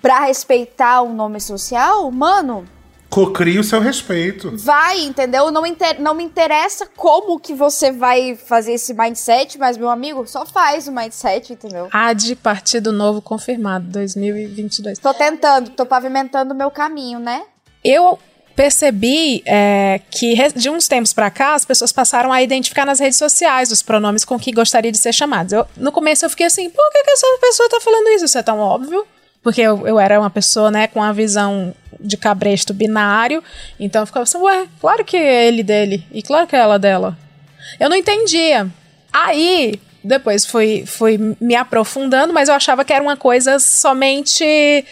[0.00, 2.64] para respeitar o nome social, mano,
[3.12, 4.50] Cocria o seu respeito.
[4.56, 5.50] Vai, entendeu?
[5.50, 6.00] Não, inter...
[6.00, 10.88] não me interessa como que você vai fazer esse mindset, mas, meu amigo, só faz
[10.88, 11.88] o mindset, entendeu?
[11.92, 14.98] AD Partido Novo confirmado, 2022.
[14.98, 17.42] Tô tentando, tô pavimentando o meu caminho, né?
[17.84, 18.18] Eu
[18.56, 23.18] percebi é, que de uns tempos para cá as pessoas passaram a identificar nas redes
[23.18, 25.52] sociais os pronomes com que gostaria de ser chamados.
[25.52, 28.24] Eu, no começo eu fiquei assim, por que, que essa pessoa tá falando isso?
[28.24, 29.06] Isso é tão óbvio.
[29.42, 33.42] Porque eu, eu era uma pessoa, né, com a visão de cabresto binário.
[33.78, 36.06] Então eu ficava assim, ué, claro que é ele dele.
[36.12, 37.16] E claro que é ela dela.
[37.78, 38.68] Eu não entendia.
[39.12, 44.84] Aí, depois fui, fui me aprofundando, mas eu achava que era uma coisa somente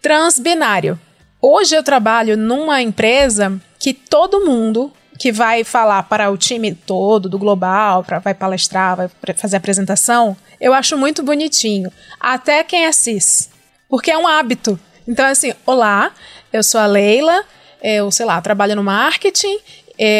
[0.00, 0.98] transbinário.
[1.40, 7.28] Hoje eu trabalho numa empresa que todo mundo que vai falar para o time todo
[7.28, 11.92] do global, para vai palestrar, vai fazer apresentação, eu acho muito bonitinho.
[12.18, 13.50] Até quem é cis.
[13.94, 14.76] Porque é um hábito.
[15.06, 16.10] Então, assim, olá,
[16.52, 17.44] eu sou a Leila,
[17.80, 19.56] eu, sei lá, trabalho no marketing,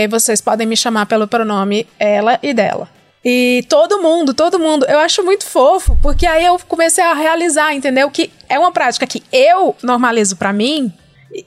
[0.09, 2.88] vocês podem me chamar pelo pronome ela e dela.
[3.24, 7.74] E todo mundo, todo mundo, eu acho muito fofo, porque aí eu comecei a realizar,
[7.74, 8.09] entendeu?
[8.12, 10.92] Que é uma prática que eu normalizo para mim,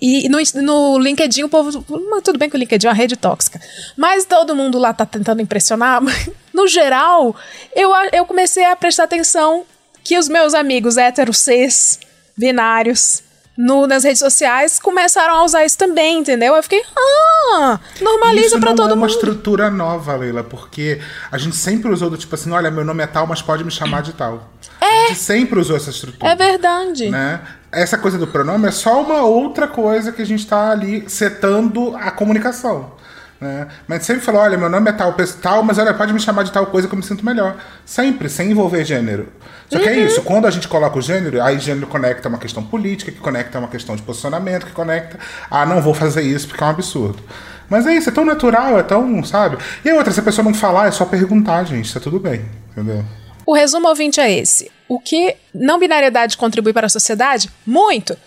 [0.02, 1.82] e no, no LinkedIn o povo.
[2.22, 3.58] Tudo bem que o LinkedIn é uma rede tóxica.
[3.96, 6.02] Mas todo mundo lá tá tentando impressionar.
[6.54, 7.34] no geral,
[7.74, 9.64] eu, eu comecei a prestar atenção
[10.04, 12.00] que os meus amigos héteros cis,
[12.38, 13.24] binários,
[13.58, 16.56] no, nas redes sociais começaram a usar isso também, entendeu?
[16.56, 19.10] Eu fiquei, ah, normaliza não todo é uma mundo.
[19.10, 21.02] estrutura nova, Leila, porque
[21.32, 23.72] a gente sempre usou do tipo assim, olha, meu nome é tal, mas pode me
[23.72, 24.54] chamar de tal.
[24.80, 26.32] A gente sempre usou essa estrutura.
[26.32, 27.10] É verdade.
[27.10, 27.42] né?
[27.72, 31.96] Essa coisa do pronome é só uma outra coisa que a gente está ali setando
[31.98, 32.96] a comunicação.
[33.40, 33.68] Né?
[33.88, 36.52] Mas sempre falou, olha, meu nome é tal, tal, mas olha, pode me chamar de
[36.52, 37.56] tal coisa que eu me sinto melhor.
[37.86, 39.32] Sempre, sem envolver gênero.
[39.70, 42.64] Só que é isso, quando a gente coloca o gênero, aí gênero conecta uma questão
[42.64, 45.20] política, que conecta uma questão de posicionamento, que conecta,
[45.52, 47.22] ah, não vou fazer isso porque é um absurdo.
[47.70, 49.58] Mas é isso, é tão natural, é tão, sabe?
[49.84, 53.04] E outra, se a pessoa não falar, é só perguntar, gente, tá tudo bem, entendeu?
[53.46, 54.72] O resumo ouvinte é esse.
[54.88, 57.50] O que não binariedade contribui para a sociedade?
[57.66, 58.18] Muito.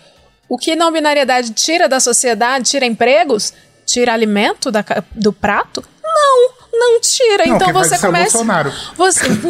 [0.47, 3.53] O que não binariedade tira da sociedade, tira empregos,
[3.91, 5.83] tira alimento da do prato?
[6.03, 7.45] Não, não tira.
[7.45, 8.37] Não, então quem vai você o começa.
[8.37, 8.73] Bolsonaro.
[8.95, 9.25] Você.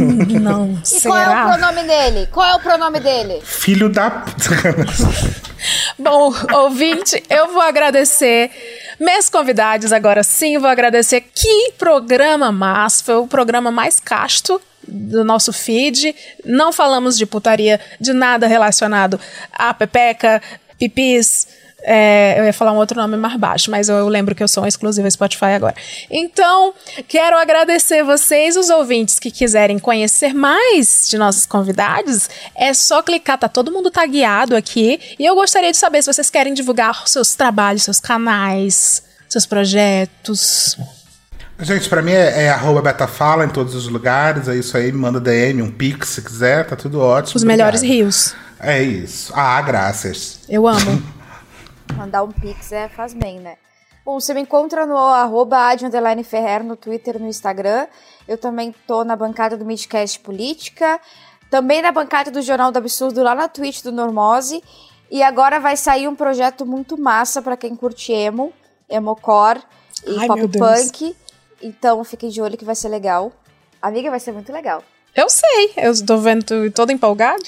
[0.00, 1.44] Hum, não, E qual é o será?
[1.52, 2.28] pronome dele?
[2.32, 3.40] Qual é o pronome dele?
[3.44, 4.24] Filho da.
[5.98, 8.50] Bom, ouvinte, eu vou agradecer
[8.98, 11.20] meus convidados agora sim, vou agradecer.
[11.34, 16.14] Que programa massa, foi o programa mais casto do nosso feed.
[16.44, 19.20] Não falamos de putaria, de nada relacionado
[19.52, 20.42] a pepeca,
[20.78, 21.46] pipis.
[21.82, 24.64] É, eu ia falar um outro nome mais baixo, mas eu lembro que eu sou
[24.64, 25.74] um exclusivo Spotify agora.
[26.10, 26.74] Então,
[27.08, 32.28] quero agradecer vocês, os ouvintes que quiserem conhecer mais de nossos convidados.
[32.54, 35.00] É só clicar, tá todo mundo tagueado aqui.
[35.18, 40.76] E eu gostaria de saber se vocês querem divulgar seus trabalhos, seus canais, seus projetos.
[41.60, 44.48] Gente, pra mim é, é arroba betafala em todos os lugares.
[44.48, 47.36] É isso aí, me manda DM, um pix se quiser, tá tudo ótimo.
[47.36, 48.02] Os melhores obrigado.
[48.02, 48.34] rios.
[48.58, 49.32] É isso.
[49.34, 50.40] Ah, graças.
[50.48, 51.02] Eu amo.
[51.96, 53.56] Mandar um pix é, faz bem, né?
[54.04, 55.58] Bom, você me encontra no arroba
[56.24, 57.86] Ferrer no Twitter e no Instagram.
[58.26, 61.00] Eu também tô na bancada do Midcast Política.
[61.50, 64.62] Também na bancada do Jornal do Absurdo lá na Twitch do Normose.
[65.10, 68.52] E agora vai sair um projeto muito massa pra quem curte emo,
[68.88, 69.60] emocore
[70.06, 71.16] e Ai, pop punk.
[71.60, 73.32] Então fiquem de olho que vai ser legal.
[73.82, 74.82] Amiga, vai ser muito legal.
[75.14, 77.42] Eu sei, eu tô vendo tu todo empolgado.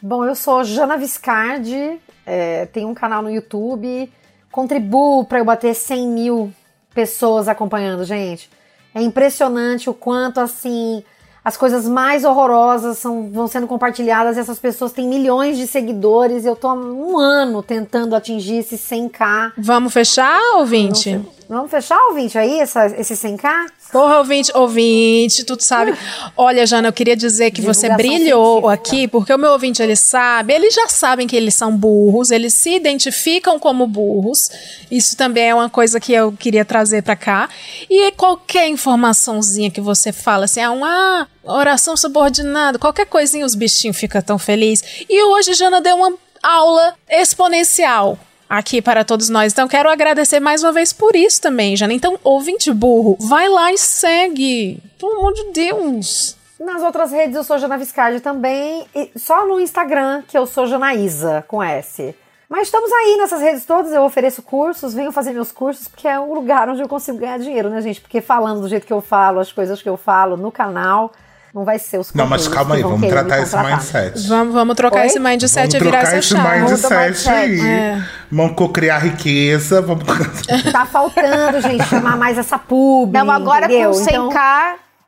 [0.00, 4.10] Bom, eu sou Jana Viscardi, é, tenho um canal no YouTube,
[4.50, 6.52] contribuo para eu bater 100 mil
[6.94, 8.50] pessoas acompanhando, gente.
[8.94, 11.02] É impressionante o quanto, assim,
[11.44, 16.46] as coisas mais horrorosas são, vão sendo compartilhadas essas pessoas têm milhões de seguidores.
[16.46, 19.52] Eu tô há um ano tentando atingir esse 100k.
[19.58, 21.20] Vamos fechar, ouvinte?
[21.46, 23.66] Vamos fechar, ouvinte, aí, essa, esse 100k?
[23.94, 25.96] Porra, ouvinte, ouvinte, tu sabe.
[26.36, 28.72] Olha, Jana, eu queria dizer que você brilhou científica.
[28.72, 32.54] aqui, porque o meu ouvinte, ele sabe, eles já sabem que eles são burros, eles
[32.54, 34.50] se identificam como burros.
[34.90, 37.48] Isso também é uma coisa que eu queria trazer pra cá.
[37.88, 43.96] E qualquer informaçãozinha que você fala, assim, ah, uma oração subordinada, qualquer coisinha, os bichinhos
[43.96, 45.04] ficam tão felizes.
[45.08, 46.12] E hoje, Jana deu uma
[46.42, 48.18] aula exponencial
[48.48, 49.52] aqui para todos nós.
[49.52, 51.92] Então, quero agradecer mais uma vez por isso também, Jana.
[51.92, 54.82] Então, ouvinte burro, vai lá e segue.
[54.98, 56.36] Pelo amor de Deus.
[56.58, 60.66] Nas outras redes eu sou Jana Viscardi também, e só no Instagram que eu sou
[60.66, 62.14] Janaísa, com S.
[62.48, 66.18] Mas estamos aí nessas redes todas, eu ofereço cursos, venho fazer meus cursos, porque é
[66.20, 68.00] um lugar onde eu consigo ganhar dinheiro, né, gente?
[68.00, 71.10] Porque falando do jeito que eu falo, as coisas que eu falo no canal,
[71.54, 74.26] não vai ser os Não, mas calma aí, vamos tratar esse mindset.
[74.28, 75.06] Vamos, vamos trocar Oi?
[75.06, 76.60] esse mindset Vamos e virar trocar essa esse chave.
[76.60, 77.60] mindset aí.
[77.60, 78.02] É.
[78.32, 80.04] Vamos cocriar riqueza, vamos.
[80.72, 83.12] Tá faltando, gente, chamar mais essa pub.
[83.12, 83.90] Não, agora entendeu?
[83.92, 84.08] com 100k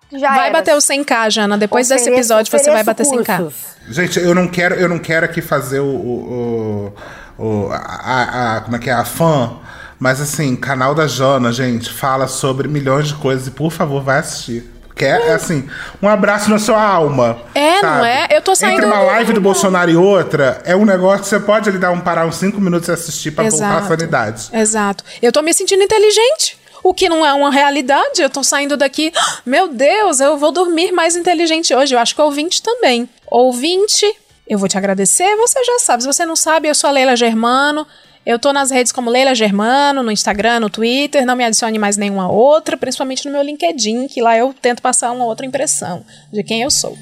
[0.09, 0.53] Então, já Vai era.
[0.53, 1.59] bater o 100k, Jana.
[1.59, 3.37] Depois desse ofereço- episódio você vai bater 100k.
[3.39, 3.77] cursos.
[3.89, 5.85] Gente, eu não quero, eu não quero aqui fazer o.
[5.87, 6.93] o,
[7.39, 8.93] o- a- a- como é que é?
[8.93, 9.55] A fã.
[9.99, 14.19] Mas assim, canal da Jana, gente, fala sobre milhões de coisas e por favor, vai
[14.19, 14.71] assistir.
[14.97, 15.69] Porque é, assim,
[16.03, 17.39] um abraço na sua alma.
[17.55, 18.07] É, não sabe?
[18.09, 18.29] é?
[18.31, 21.39] Eu tô saindo- Entre uma live do Bolsonaro e outra, é um negócio que você
[21.39, 24.49] pode ali dar um parar uns 5 minutos e assistir pra voltar à sanidade.
[24.55, 25.05] Exato.
[25.21, 26.57] Eu tô me sentindo inteligente.
[26.83, 28.23] O que não é uma realidade.
[28.23, 29.13] Eu tô saindo daqui.
[29.15, 31.95] "Ah, Meu Deus, eu vou dormir mais inteligente hoje.
[31.95, 33.07] Eu acho que ouvinte também.
[33.31, 34.07] Ouvinte,
[34.49, 35.37] eu vou te agradecer.
[35.37, 36.05] Você já sabe.
[36.05, 37.87] Se você não sabe, eu sou a Leila Germano.
[38.27, 41.25] Eu tô nas redes como Leila Germano, no Instagram, no Twitter.
[41.25, 45.13] Não me adicione mais nenhuma outra, principalmente no meu LinkedIn, que lá eu tento passar
[45.13, 46.99] uma outra impressão de quem eu sou.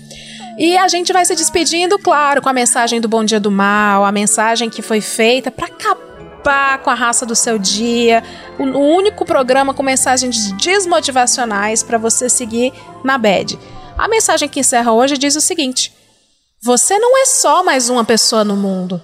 [0.59, 4.05] E a gente vai se despedindo, claro, com a mensagem do Bom Dia do Mal,
[4.05, 8.23] a mensagem que foi feita para acabar com a raça do seu dia,
[8.59, 12.71] o único programa com mensagens desmotivacionais para você seguir
[13.03, 13.59] na bad.
[13.97, 15.91] A mensagem que encerra hoje diz o seguinte:
[16.63, 19.03] Você não é só mais uma pessoa no mundo.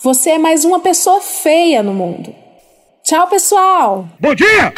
[0.00, 2.32] Você é mais uma pessoa feia no mundo.
[3.02, 4.06] Tchau, pessoal!
[4.20, 4.72] Bom dia!